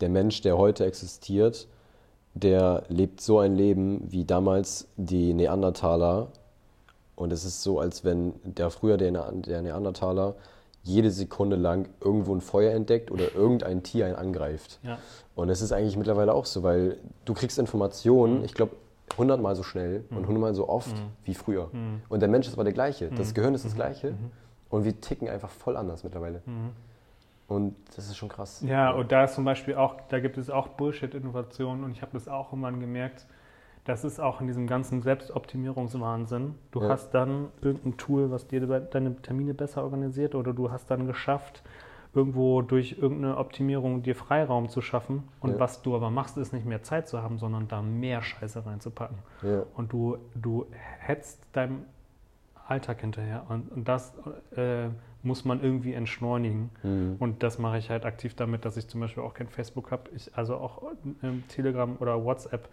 [0.00, 1.66] der Mensch, der heute existiert,
[2.34, 6.28] der lebt so ein Leben wie damals die Neandertaler.
[7.16, 10.36] Und es ist so, als wenn der früher der, Ne- der Neandertaler
[10.88, 14.80] jede Sekunde lang irgendwo ein Feuer entdeckt oder irgendein Tier einen angreift.
[14.82, 14.98] Ja.
[15.34, 18.44] Und es ist eigentlich mittlerweile auch so, weil du kriegst Informationen, Mhm.
[18.44, 18.72] ich glaube,
[19.16, 21.02] hundertmal so schnell und hundertmal so oft Mhm.
[21.24, 21.68] wie früher.
[21.72, 22.02] Mhm.
[22.08, 23.08] Und der Mensch ist aber der gleiche.
[23.10, 23.34] Das Mhm.
[23.34, 23.76] Gehirn ist das Mhm.
[23.76, 24.10] gleiche.
[24.12, 24.30] Mhm.
[24.70, 26.42] Und wir ticken einfach voll anders mittlerweile.
[26.46, 26.70] Mhm.
[27.48, 28.62] Und das ist schon krass.
[28.66, 32.12] Ja, und da ist zum Beispiel auch, da gibt es auch Bullshit-Innovationen und ich habe
[32.12, 33.26] das auch irgendwann gemerkt,
[33.88, 36.54] das ist auch in diesem ganzen Selbstoptimierungswahnsinn.
[36.70, 36.88] Du Ja.
[36.90, 41.06] hast dann irgendein Tool, was dir de- deine Termine besser organisiert oder du hast dann
[41.06, 41.62] geschafft,
[42.14, 45.24] irgendwo durch irgendeine Optimierung dir Freiraum zu schaffen.
[45.40, 45.60] Und Ja.
[45.60, 49.18] was du aber machst, ist nicht mehr Zeit zu haben, sondern da mehr Scheiße reinzupacken.
[49.42, 49.62] Ja.
[49.74, 50.66] Und du, du
[50.98, 51.84] hetzt deinem
[52.66, 53.44] Alltag hinterher.
[53.48, 54.12] Und, und das
[54.56, 54.88] äh,
[55.22, 56.70] muss man irgendwie entschleunigen.
[56.82, 57.16] Mhm.
[57.18, 60.10] Und das mache ich halt aktiv damit, dass ich zum Beispiel auch kein Facebook habe.
[60.14, 60.82] Ich also auch
[61.22, 62.68] ähm, Telegram oder WhatsApp,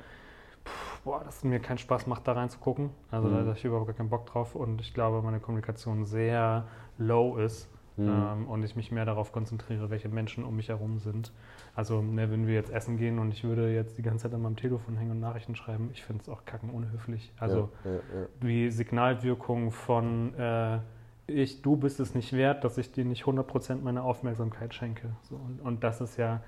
[0.66, 2.90] pff, boah, dass es mir keinen Spaß macht, da reinzugucken.
[3.12, 3.48] Also da Mhm.
[3.48, 6.66] habe ich überhaupt gar keinen Bock drauf und ich glaube, meine Kommunikation sehr
[6.98, 7.70] low ist.
[7.98, 8.10] Mhm.
[8.10, 11.32] Ähm, und ich mich mehr darauf konzentriere, welche Menschen um mich herum sind.
[11.76, 14.42] Also, ne, wenn wir jetzt essen gehen und ich würde jetzt die ganze Zeit an
[14.42, 17.32] meinem Telefon hängen und Nachrichten schreiben, ich finde es auch kacken unhöflich.
[17.40, 18.28] Also, ja, ja, ja.
[18.42, 20.80] wie Signalwirkung von äh,
[21.28, 25.16] ich, du bist es nicht wert, dass ich dir nicht 100% meiner Aufmerksamkeit schenke.
[25.24, 26.44] So, und, und das ist ja,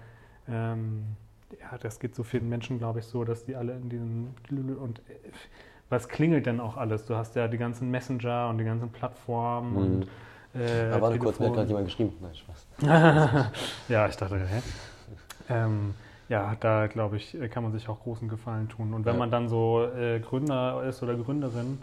[0.47, 1.15] ähm,
[1.59, 4.35] ja, das geht so vielen Menschen, glaube ich, so, dass die alle in diesem
[4.77, 5.13] und äh,
[5.89, 7.05] was klingelt denn auch alles?
[7.05, 9.77] Du hast ja die ganzen Messenger und die ganzen Plattformen Mhm.
[10.55, 12.13] und äh, Aber warte kurz, mir hat gerade jemand geschrieben.
[12.21, 12.65] Nein, Spaß.
[13.87, 14.61] ja, ich dachte, hä?
[15.49, 15.93] Ähm,
[16.29, 18.93] ja, da glaube ich, kann man sich auch großen Gefallen tun.
[18.93, 19.19] Und wenn Ja.
[19.19, 21.81] man dann so äh, Gründer ist oder Gründerin,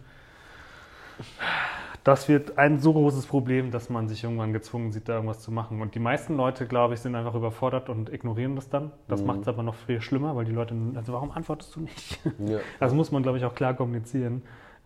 [2.05, 5.51] das wird ein so großes Problem, dass man sich irgendwann gezwungen sieht, da irgendwas zu
[5.51, 5.81] machen.
[5.81, 8.93] Und die meisten Leute, glaube ich, sind einfach überfordert und ignorieren das dann.
[9.09, 9.27] Das Mhm.
[9.27, 12.21] macht es aber noch viel schlimmer, weil die Leute, also warum antwortest du nicht?
[12.47, 12.59] Ja.
[12.79, 14.43] Das muss man, glaube ich, auch klar kommunizieren,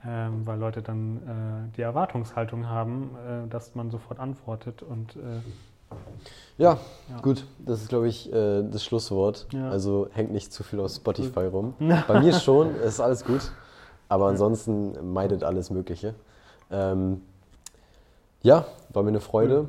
[0.07, 1.17] ähm, weil Leute dann
[1.73, 3.11] äh, die Erwartungshaltung haben,
[3.47, 5.19] äh, dass man sofort antwortet und äh,
[6.57, 6.79] Ja,
[7.11, 7.21] Ja.
[7.23, 9.47] gut, das ist, glaube ich, äh, das Schlusswort.
[9.53, 9.71] Ja.
[9.71, 11.75] Also hängt nicht zu viel auf Spotify rum.
[12.07, 13.51] Bei mir schon, ist alles gut.
[14.09, 16.15] Aber ansonsten meidet alles Mögliche.
[16.71, 17.23] Ähm,
[18.43, 19.69] ja, war mir eine Freude.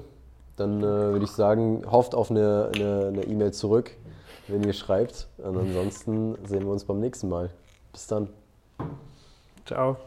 [0.56, 2.72] Dann äh, würde ich sagen, hofft auf eine
[3.28, 3.92] E-Mail zurück,
[4.48, 5.28] wenn ihr schreibt.
[5.38, 7.50] Und ansonsten sehen wir uns beim nächsten Mal.
[7.94, 8.30] Bis dann.
[9.66, 9.98] ciao.